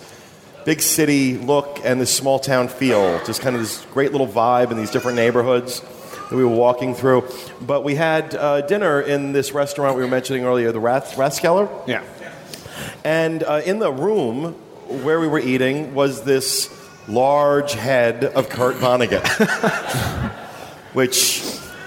[0.66, 3.24] big city look and this small town feel.
[3.26, 5.82] Just kind of this great little vibe in these different neighborhoods
[6.30, 7.28] that we were walking through.
[7.62, 11.70] But we had uh, dinner in this restaurant we were mentioning earlier, the Rath- Rathskeller.
[11.88, 12.04] Yeah.
[13.08, 14.52] And uh, in the room
[15.06, 16.70] where we were eating was this
[17.08, 19.26] large head of Kurt Vonnegut,
[20.94, 21.42] which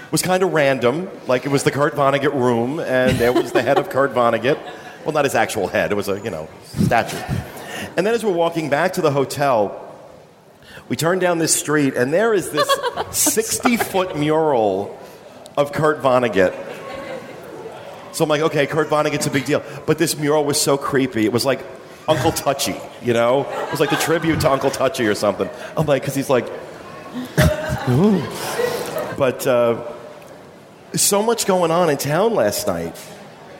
[0.09, 1.11] was kind of random.
[1.27, 4.57] Like it was the Kurt Vonnegut room, and there was the head of Kurt Vonnegut.
[5.05, 5.91] Well, not his actual head.
[5.91, 7.17] It was a you know statue.
[7.95, 9.93] And then as we're walking back to the hotel,
[10.89, 12.67] we turn down this street, and there is this
[13.11, 14.99] 60 foot mural
[15.55, 16.70] of Kurt Vonnegut.
[18.11, 19.63] So I'm like, okay, Kurt Vonnegut's a big deal.
[19.85, 21.25] But this mural was so creepy.
[21.25, 21.63] It was like
[22.07, 23.41] Uncle Touchy, you know?
[23.49, 25.49] It was like the tribute to Uncle Touchy or something.
[25.77, 26.45] I'm like, because he's like,
[27.89, 28.21] Ooh.
[29.17, 29.83] But uh,
[30.93, 32.95] so much going on in town last night.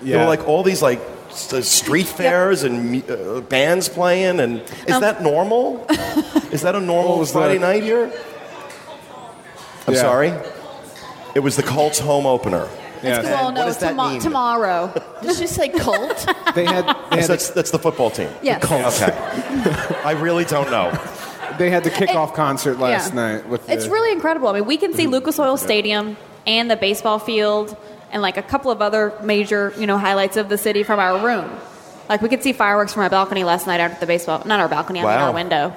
[0.02, 0.18] There Yeah.
[0.22, 1.00] were like all these like
[1.32, 4.40] street fairs and uh, bands playing.
[4.40, 5.86] And is that normal?
[6.52, 8.12] is that a normal was Friday the- night here?
[9.88, 10.02] I'm Yeah.
[10.02, 10.34] sorry.
[11.36, 12.68] It was the Colts home opener.
[13.04, 13.22] Yeah.
[13.24, 14.22] well, what no, does that tomo- mean?
[14.22, 14.92] tomorrow.
[15.22, 16.26] Did she say cult?
[16.56, 18.30] They had they Yes, had, that's, that's the football team.
[18.44, 18.64] Yes.
[18.64, 19.12] Okay.
[20.04, 20.92] I really don't know.
[21.58, 23.16] they had the kickoff concert last Yeah.
[23.38, 24.50] night with It's the, really incredible.
[24.50, 25.12] I mean, we can see mhm.
[25.12, 27.76] Lucas Oil Stadium and the baseball field
[28.12, 31.18] and like a couple of other major, you know, highlights of the city from our
[31.26, 31.50] room.
[32.10, 34.60] Like we could see fireworks from our balcony last night out at the baseball, not
[34.60, 35.28] our balcony, I mean Wow.
[35.28, 35.74] our window.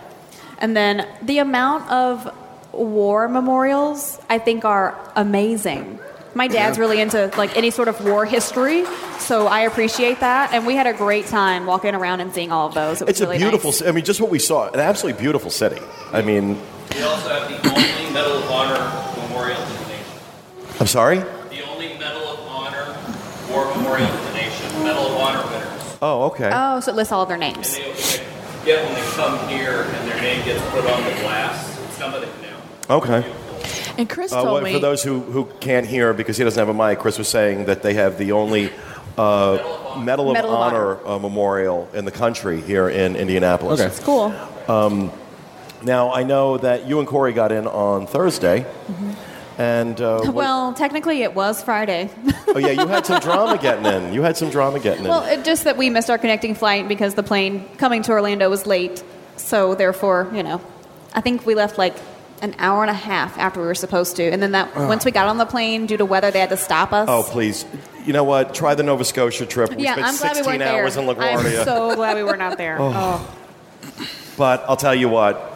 [0.59, 2.29] And then the amount of
[2.73, 6.01] war memorials I think are amazing.
[6.35, 8.85] My dad's really into like any sort of war history,
[9.19, 10.53] so I appreciate that.
[10.53, 13.01] And we had a great time walking around and seeing all of those.
[13.01, 13.71] It was It's a really beautiful.
[13.71, 13.79] nice.
[13.81, 15.81] ci- I mean, just what we saw, an absolutely beautiful city.
[16.13, 16.61] I mean,
[16.95, 20.79] We also have the only Medal of Honor memorial to the nation.
[20.81, 21.19] I'm sorry.
[21.19, 22.97] The only Medal of Honor
[23.51, 24.83] war memorial to the nation.
[24.83, 25.99] Medal of Honor winners.
[26.03, 26.51] Oh, okay.
[26.53, 27.77] Oh, so it lists all of their And names.
[27.77, 28.25] they, they
[28.65, 31.79] get when they come here and their name gets put on the glass.
[31.97, 32.51] Somebody of them
[32.89, 32.97] now.
[32.97, 33.25] okay.
[33.99, 34.73] And Chris Uh, told what- me.
[34.73, 37.67] for those who, who can't hear because he doesn't have a mic, Chris was saying
[37.67, 38.71] that they have the only
[39.17, 39.59] uh,
[39.99, 43.81] Medal of Medal of Honor, uh, memorial in the country here in Indianapolis.
[43.81, 43.89] Okay.
[43.89, 44.35] It's cool.
[45.83, 48.65] Now I know that you and Corey got in on Thursday,
[49.59, 52.11] and uh, what- Well, technically, it was Friday.
[52.49, 54.13] oh yeah, you had some drama getting in.
[54.15, 55.11] You had some drama getting in.
[55.11, 58.49] well, it, just that we missed our connecting flight because the plane coming to Orlando
[58.51, 59.03] was late.
[59.37, 60.61] So, therefore, you know,
[61.15, 61.95] I think we left like
[62.43, 64.25] an hour and a half after we were supposed to.
[64.25, 64.89] And then that ah.
[64.89, 67.09] once we got on the plane, due to weather, they had to stop us.
[67.09, 67.65] Oh, please.
[68.05, 68.55] You know what?
[68.55, 69.75] Try the Nova Scotia trip.
[69.75, 71.05] We yeah, spent I'm glad we 16 weren't hours there.
[71.05, 71.59] in LaGuardia.
[71.59, 72.79] I'm so glad we were not there.
[72.81, 72.93] Oh.
[72.95, 73.39] oh.
[74.37, 75.55] But I'll tell you what,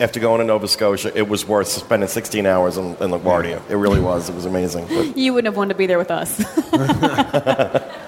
[0.00, 3.60] after going to Nova Scotia, it was worth spending 16 hours in, in LaGuardia.
[3.68, 4.28] It really was.
[4.28, 4.86] It was amazing.
[4.86, 6.38] But, You wouldn't have wanted to be there with us.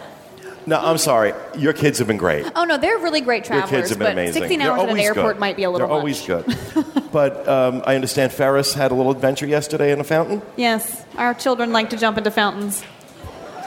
[0.67, 1.33] no, I'm sorry.
[1.57, 2.45] Your kids have been great.
[2.55, 3.71] oh no, they're really great travelers.
[3.71, 4.43] Your kids have been but amazing.
[4.43, 5.41] 16 hours at an airport good.
[5.41, 6.01] might be a little They're much.
[6.01, 7.09] always good.
[7.13, 10.43] but um, I understand Ferris had a little adventure yesterday in a fountain.
[10.57, 12.83] Yes, our children like to jump into fountains.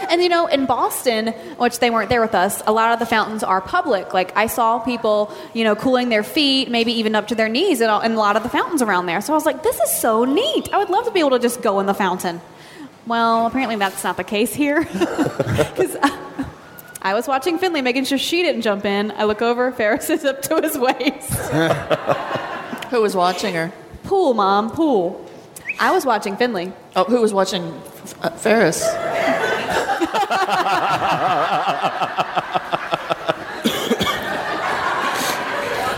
[0.10, 1.28] And you know, in Boston,
[1.58, 4.14] which they weren't there with us, a lot of the fountains are public.
[4.14, 7.80] Like I saw people, you know, cooling their feet, maybe even up to their knees,
[7.82, 9.22] in, all, in a lot of the fountains around there.
[9.22, 10.70] So I was like, this is so neat.
[10.74, 12.42] I would love to be able to just go in the fountain.
[13.06, 14.84] Well, apparently that's not the case here.
[14.96, 15.96] Because
[17.02, 19.12] I was watching Finley, making sure she didn't jump in.
[19.12, 21.32] I look over, Ferris is up to his waist.
[22.90, 23.72] who was watching her?
[24.04, 25.26] Pool, mom, pool.
[25.80, 26.74] I was watching Finley.
[26.96, 27.64] Oh, who was watching
[28.22, 28.84] uh, Ferris?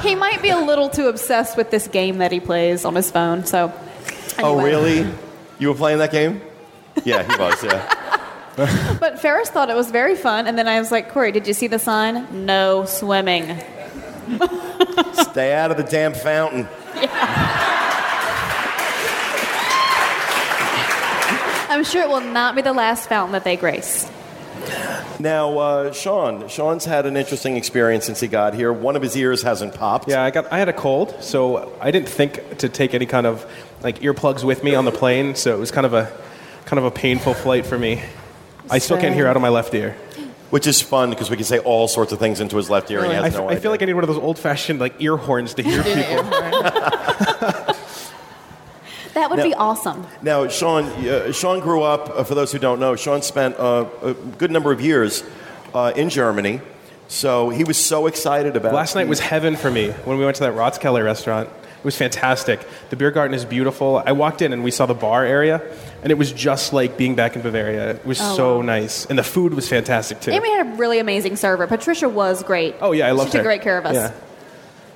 [0.02, 3.12] He might be a little too obsessed with this game that he plays on his
[3.12, 3.46] phone.
[3.46, 3.72] So,
[4.40, 5.08] Oh, really?
[5.60, 6.42] You were playing that game?
[7.04, 7.94] Yeah, he was, yeah.
[9.00, 11.54] But Ferris thought it was very fun, and then I was like, Corey, did you
[11.54, 12.46] see the sign?
[12.46, 13.44] No swimming.
[15.14, 16.68] Stay out of the damn fountain.
[21.70, 24.10] I'm sure it will not be the last fountain that they grace.
[25.20, 28.74] Now, uh, Sean, Sean's had an interesting experience since he got here.
[28.74, 30.10] One of his ears hasn't popped.
[30.10, 33.26] Yeah, I got I had a cold, so I didn't think to take any kind
[33.26, 33.46] of
[33.82, 36.12] like earplugs with me on the plane, so it was kind of a
[36.66, 38.02] kind of a painful flight for me.
[38.72, 39.96] I still can't hear out of my left ear.
[40.50, 43.00] Which is fun because we can say all sorts of things into his left ear
[43.04, 43.62] and he has f- no I idea.
[43.62, 46.24] feel like I need one of those old-fashioned like ear horns to hear people.
[49.14, 49.44] That would No.
[49.44, 50.08] be awesome.
[50.22, 52.10] Now, Sean, uh, Sean grew up.
[52.10, 55.22] Uh, for those who don't know, Sean spent uh, a good number of years
[55.74, 56.62] uh, in Germany.
[57.10, 58.74] So he was so excited about.
[58.74, 61.50] Last night the- was heaven for me when we went to that Rathskeller restaurant.
[61.82, 62.60] It was fantastic.
[62.92, 64.04] The beer garden is beautiful.
[64.06, 65.62] I walked in and we saw the bar area,
[66.04, 67.96] and it was just like being back in Bavaria.
[67.96, 68.62] It was Oh, so wow.
[68.62, 70.32] nice, and the food was fantastic too.
[70.32, 71.66] And we had a really amazing server.
[71.66, 72.76] Patricia was great.
[72.82, 73.96] oh yeah, I loved She took great care of us.
[73.96, 74.12] Yeah.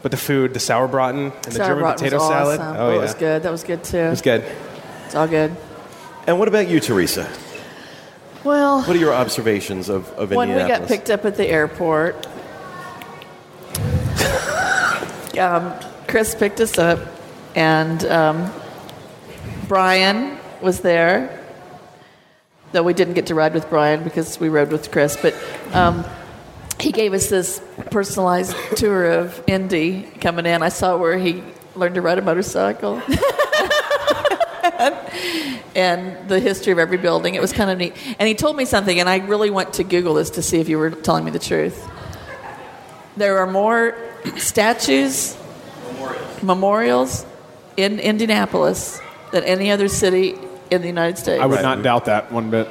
[0.03, 2.59] But the food, the sauerbraten and the German potato was salad.
[2.59, 2.77] awesome.
[2.77, 3.41] Oh it yeah, was good.
[3.43, 3.97] That was good too.
[3.97, 4.43] It was good.
[5.07, 5.55] It's all good.
[6.27, 7.27] And what about you, Teresa?
[8.43, 12.27] Well, What are your observations of, of when we got picked up at the airport,
[15.39, 15.73] um,
[16.07, 16.99] Chris picked us up,
[17.55, 18.51] and um,
[19.67, 21.41] Brian was there.
[22.71, 25.33] Though we didn't get to ride with Brian because we rode with Chris, but
[25.73, 26.05] um,
[26.79, 27.61] he gave us this
[27.91, 30.61] personalized tour of Indy coming in.
[30.61, 31.43] I saw where he
[31.75, 33.01] learned to ride a motorcycle.
[35.75, 37.35] and the history of every building.
[37.35, 37.93] It was kind of neat.
[38.19, 40.69] And he told me something, and I really went to Google this to see if
[40.69, 41.87] you were telling me the truth.
[43.17, 43.95] There are more
[44.37, 45.37] statues,
[46.41, 47.25] memorials
[47.77, 49.01] in Indianapolis
[49.31, 50.35] than any other city
[50.71, 51.41] in the United States.
[51.41, 52.67] I would not doubt that one bit.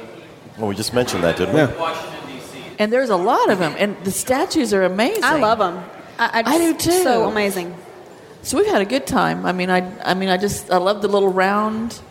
[0.57, 1.59] Well, we just mentioned that, didn't we?
[1.61, 2.11] Yeah.
[2.79, 5.23] And there's a lot of them, and the statues are amazing.
[5.23, 5.83] I love them.
[6.19, 7.03] I, I do too.
[7.03, 7.73] So amazing.
[8.41, 9.45] So we've had a good time.
[9.45, 12.01] I mean, I, I mean, I just, I love the little round The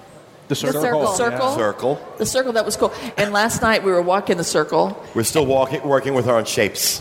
[0.49, 0.81] the circle.
[0.83, 2.01] circle, circle, Circle.
[2.19, 2.53] the circle.
[2.55, 2.93] That was cool.
[3.17, 6.45] And last night we were walking the circle, We're still walking, working with our own
[6.45, 7.01] shapes.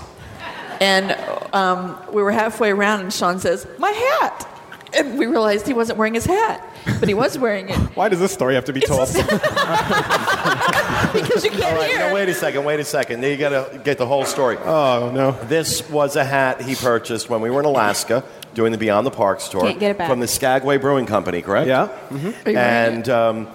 [0.84, 1.12] And
[1.54, 4.48] um, we were halfway around, and Sean says, "My hat,"
[4.94, 6.62] and we realized he wasn't wearing his hat,
[7.00, 9.08] but he was wearing it Why does this story have to be told?
[11.14, 12.00] because you can't All right, hear.
[12.00, 13.22] now wait a second, wait a second.
[13.22, 14.58] Now you got to get the whole story.
[14.58, 15.32] oh no.
[15.48, 18.24] This was a hat he purchased when we were in Alaska
[18.54, 19.62] doing the Beyond the Parks tour.
[19.62, 20.10] Can't get it back.
[20.10, 21.68] From the Skagway Brewing Company, correct?
[21.68, 21.84] Yeah.
[21.86, 23.48] Are you wearing And um,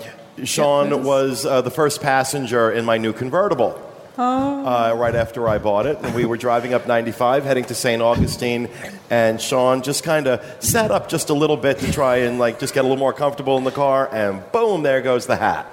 [0.44, 1.04] Sean Yes.
[1.04, 3.80] was uh, the first passenger in my new convertible.
[4.22, 8.02] Uh, right after I bought it, and we were driving up 95, heading to St.
[8.02, 8.68] Augustine,
[9.10, 12.58] and Sean just kind of sat up just a little bit to try and like
[12.58, 15.66] just get a little more comfortable in the car, and boom, there goes the hat,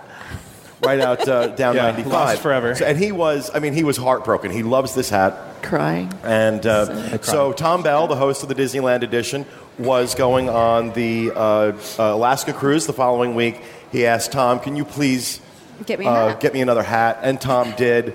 [0.84, 2.76] right out uh, down Yeah, 95, lost forever.
[2.76, 4.52] So- and he was, I mean, he was heartbroken.
[4.52, 5.36] He loves this hat.
[5.64, 6.14] crying.
[6.24, 9.46] And uh, so Tom Bell, the host of the Disneyland edition,
[9.80, 13.60] was going on the uh, uh, Alaska cruise the following week.
[13.92, 15.42] He asked Tom, "Can you please
[15.86, 18.14] Get me uh, get me another hat?" And Tom did.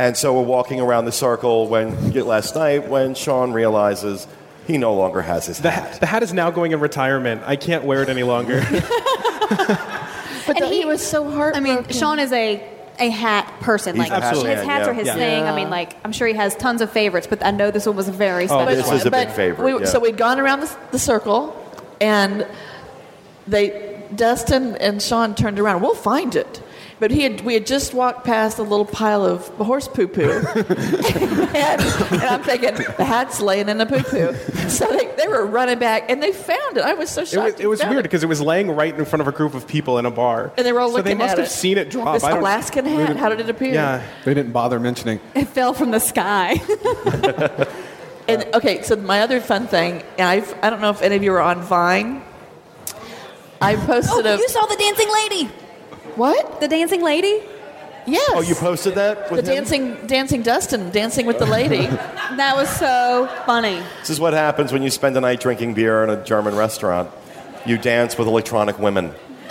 [0.00, 4.26] And so we're walking around the circle when last night when Sean realizes
[4.66, 6.00] he no longer has his The, hat.
[6.00, 7.42] the hat is now going in retirement.
[7.44, 8.64] I can't wear it any longer.
[10.46, 11.54] But And the- he, he- was so hard.
[11.54, 12.66] I mean, Sean is a
[12.98, 13.94] a hat person.
[13.94, 14.86] He's like a hat his hats yeah.
[14.86, 15.14] are his Yeah.
[15.14, 15.44] thing.
[15.44, 17.94] I mean, like I'm sure he has tons of favorites, but I know this one
[17.94, 18.96] was a very oh, special Oh, this one.
[18.96, 19.86] is a big favorite, We, yeah.
[19.86, 21.54] So we'd gone around the, the circle,
[22.00, 22.46] and
[23.46, 25.82] they Dustin and Sean turned around.
[25.82, 26.62] We'll find it.
[27.00, 30.22] But he had, we had just walked past a little pile of horse poo poo.
[30.22, 34.34] and, and I'm thinking, the hat's laying in the poo poo.
[34.68, 36.84] So they, they were running back and they found it.
[36.84, 37.52] I was so It shocked.
[37.54, 39.66] was, it was weird because it was laying right in front of a group of
[39.66, 40.52] people in a bar.
[40.56, 41.50] And they were all so looking they must have it.
[41.50, 42.14] seen it drop.
[42.14, 43.72] This Alaskan hat, how did it appear?
[43.72, 44.06] Yeah.
[44.24, 45.20] They didn't bother mentioning.
[45.34, 46.60] It fell from the sky.
[48.30, 51.22] And okay, so my other fun thing, and I've, I don't know if any of
[51.24, 52.22] you are on Vine.
[53.60, 54.30] I oh, posted a.
[54.30, 55.50] oh, a you saw the dancing lady.
[56.16, 56.60] What?
[56.60, 57.42] The dancing lady.
[58.06, 58.30] Yes.
[58.34, 59.28] Oh, you posted that?
[59.28, 59.44] the him?
[59.44, 61.88] dancing, dancing Dustin, dancing with the lady.
[62.30, 63.82] That was so funny.
[63.98, 67.10] This is what happens when you spend a night drinking beer in a German restaurant.
[67.66, 69.12] You dance with electronic women.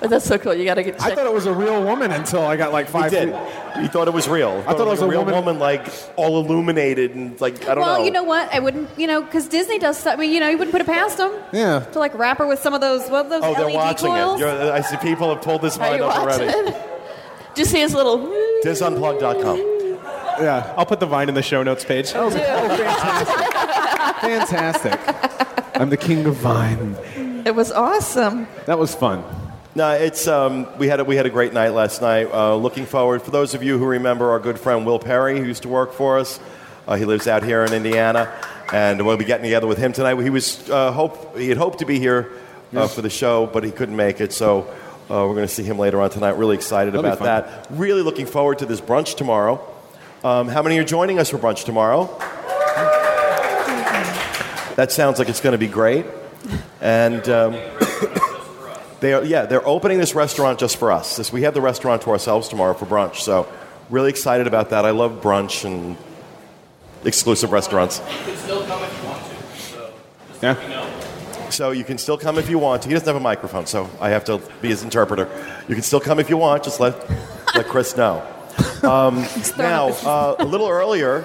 [0.00, 0.54] but that's so cool.
[0.54, 1.00] You got to get.
[1.00, 3.10] I thought it was a real woman until I got like He five.
[3.10, 3.32] did.
[3.32, 4.62] feet- He thought it was real.
[4.66, 5.86] I thought it was like a real woman- woman, like
[6.16, 8.04] all illuminated and like I don't well, know.
[8.04, 8.52] you know what?
[8.52, 9.98] I wouldn't, you know, because Disney does.
[9.98, 11.32] stuff- I mean, you know, you wouldn't put it past them.
[11.52, 11.80] Yeah.
[11.92, 14.40] To like wrap her with some of those, what are those Oh, they're watching coils.
[14.40, 14.44] it.
[14.44, 16.44] You're, I see people have pulled this Are line up already.
[16.44, 16.74] it?
[17.54, 18.18] Did you see his little?
[18.64, 19.56] dizunplugged.com.
[20.42, 20.72] Yeah.
[20.76, 22.12] I'll put the Vine in the show notes page.
[22.14, 24.20] Oh, oh, fantastic.
[24.20, 25.80] Fantastic.
[25.80, 26.96] I'm the king of Vine.
[27.46, 28.46] It was awesome.
[28.66, 29.24] That was fun.
[29.74, 32.26] No, it's um, we had a, we had a great night last night.
[32.32, 35.44] Uh, looking forward for those of you who remember our good friend Will Perry, who
[35.44, 36.40] used to work for us.
[36.88, 38.32] Uh, he lives out here in Indiana,
[38.72, 40.20] and we'll be getting together with him tonight.
[40.20, 42.32] He was uh, hope he had hoped to be here
[42.74, 44.32] uh, for the show, but he couldn't make it.
[44.32, 44.66] So
[45.10, 46.36] Uh, we're going to see him later on tonight.
[46.38, 47.66] Really excited That'll about that.
[47.70, 49.58] Really looking forward to this brunch tomorrow.
[50.22, 52.06] Um, how many are joining us for brunch tomorrow?
[54.76, 56.06] That sounds like it's going to be great.
[56.80, 57.54] And um,
[59.00, 61.16] they are, yeah, they're opening this restaurant just for us.
[61.16, 63.16] This, we have the restaurant to ourselves tomorrow for brunch.
[63.16, 63.50] So
[63.88, 64.84] really excited about that.
[64.84, 65.96] I love brunch and
[67.04, 68.00] exclusive restaurants.
[70.42, 70.62] Yeah.
[70.62, 70.86] You know.
[71.50, 72.84] So you can still come if you want.
[72.84, 75.28] He doesn't have a microphone, so I have to be his interpreter.
[75.68, 76.62] You can still come if you want.
[76.62, 76.94] Just let
[77.56, 78.24] let Chris know.
[78.82, 79.26] Um,
[79.58, 81.24] now, uh, a little earlier,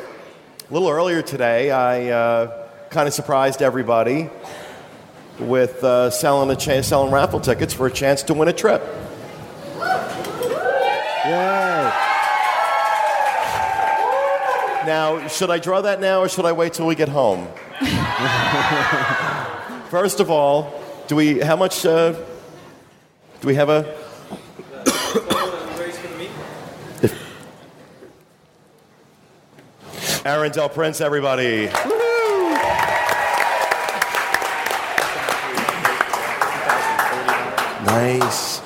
[0.69, 4.29] a little earlier today, I uh, kind of surprised everybody
[5.39, 8.81] with uh, selling a cha- selling raffle tickets for a chance to win a trip.
[11.25, 11.91] Yay.
[14.85, 17.47] Now, should I draw that now, or should I wait till we get home?
[19.89, 21.39] First of all, do we?
[21.39, 21.85] How much?
[21.85, 22.13] Uh,
[23.41, 23.95] do we have a?
[30.25, 31.69] Aaron Del Prince, everybody.
[37.85, 38.61] Nice.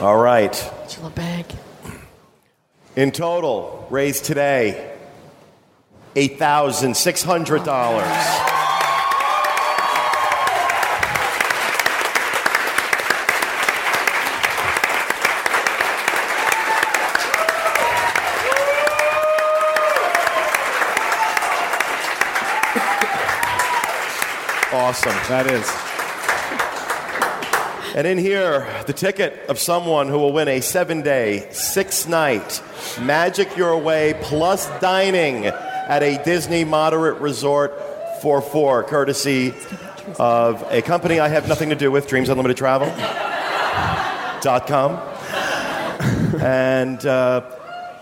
[0.00, 0.52] All right.
[0.88, 1.44] Chill bag.
[2.96, 4.96] In total, raised today,
[6.16, 7.68] $8,600.
[24.72, 25.12] Awesome.
[25.28, 25.89] That is.
[28.00, 32.62] And in here, the ticket of someone who will win a seven day, six night
[32.98, 37.74] Magic Your Way plus dining at a Disney moderate resort
[38.22, 39.52] for four, courtesy
[40.18, 42.86] of a company I have nothing to do with, Dreams Unlimited Travel.
[44.40, 44.92] dot com.
[46.42, 47.42] And uh,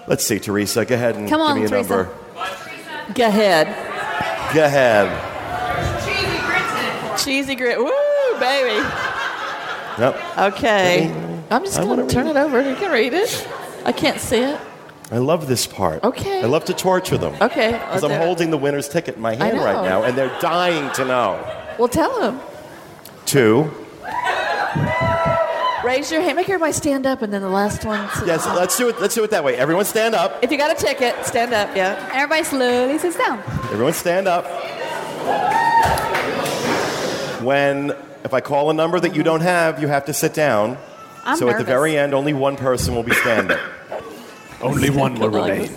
[0.06, 1.88] let's see, Teresa, go ahead and Come on, give me a Teresa.
[1.96, 2.14] number.
[3.14, 3.66] Go ahead.
[4.54, 6.04] Go ahead.
[6.04, 7.24] Cheesy grits.
[7.24, 7.78] Cheesy grit.
[7.80, 7.90] Woo,
[8.38, 8.86] baby.
[9.98, 10.38] Yep.
[10.38, 11.10] Okay.
[11.50, 12.68] I'm just going wanna turn read it over.
[12.68, 13.48] You can read it.
[13.84, 14.60] I can't see it.
[15.10, 16.04] I love this part.
[16.04, 16.42] Okay.
[16.42, 17.34] I love to torture them.
[17.40, 17.72] Okay.
[17.72, 21.04] Because I'm holding the winner's ticket in my hand right now, and they're dying to
[21.04, 21.42] know.
[21.78, 22.40] Well, tell them.
[23.24, 23.70] Two.
[25.84, 26.36] Raise your hand.
[26.36, 28.00] Make everybody stand up, and then the last one.
[28.26, 29.00] Yes, let's do it.
[29.00, 29.56] Let's do it that way.
[29.56, 30.38] Everyone stand up.
[30.42, 31.74] If you got a ticket, stand up.
[31.74, 32.10] Yeah.
[32.12, 33.38] Everybody slowly sits down.
[33.72, 34.44] Everyone stand up.
[37.42, 37.94] When
[38.28, 40.76] if I call a number that you don't have, you have to sit down.
[41.24, 43.56] I'm so at the very end, only one person will be standing.
[44.60, 45.70] Only one will remain.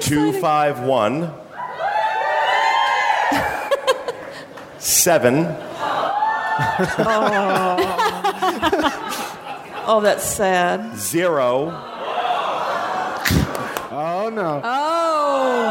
[0.00, 1.30] Two five one
[4.78, 5.44] seven
[6.98, 7.14] oh.
[9.86, 10.96] oh, that's sad.
[10.96, 11.68] zero
[13.92, 14.62] Oh no.
[14.64, 15.70] Oh.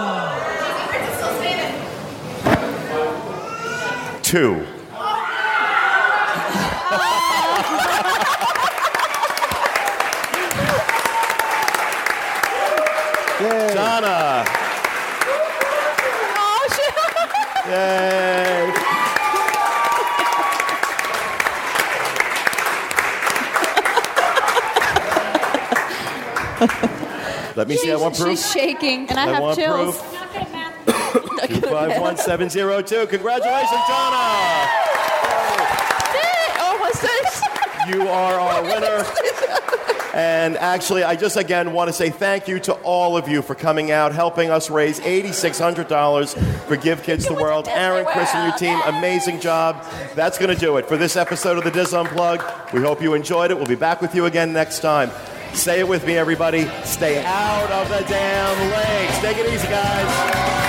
[4.22, 4.64] two.
[13.40, 13.74] Yay.
[13.74, 14.44] Donna.
[16.36, 16.96] Oh, shit.
[17.72, 18.74] Yay.
[27.56, 27.92] Let me see.
[27.92, 28.30] I want proof.
[28.38, 29.98] she's shaking, and I, I have want chills.
[30.02, 30.16] proof.
[31.48, 33.08] Two five one seven zero two.
[33.08, 34.68] Congratulations, Donna.
[36.62, 37.42] Oh, my face.
[37.96, 39.06] You are our winner.
[40.14, 43.54] And actually, I just again want to say thank you to all of you for
[43.54, 47.68] coming out, helping us raise $8,600 for Give Kids the World.
[47.70, 49.86] Aaron, Chris, and your team, amazing job.
[50.16, 52.44] That's going to do it for this episode of the Diz Unplugged.
[52.74, 53.58] We hope you enjoyed it.
[53.58, 55.12] We'll be back with you again next time.
[55.54, 56.70] Say it with me, everybody.
[56.84, 59.20] Stay out of the damn lakes.
[59.20, 60.69] Take it easy, guys.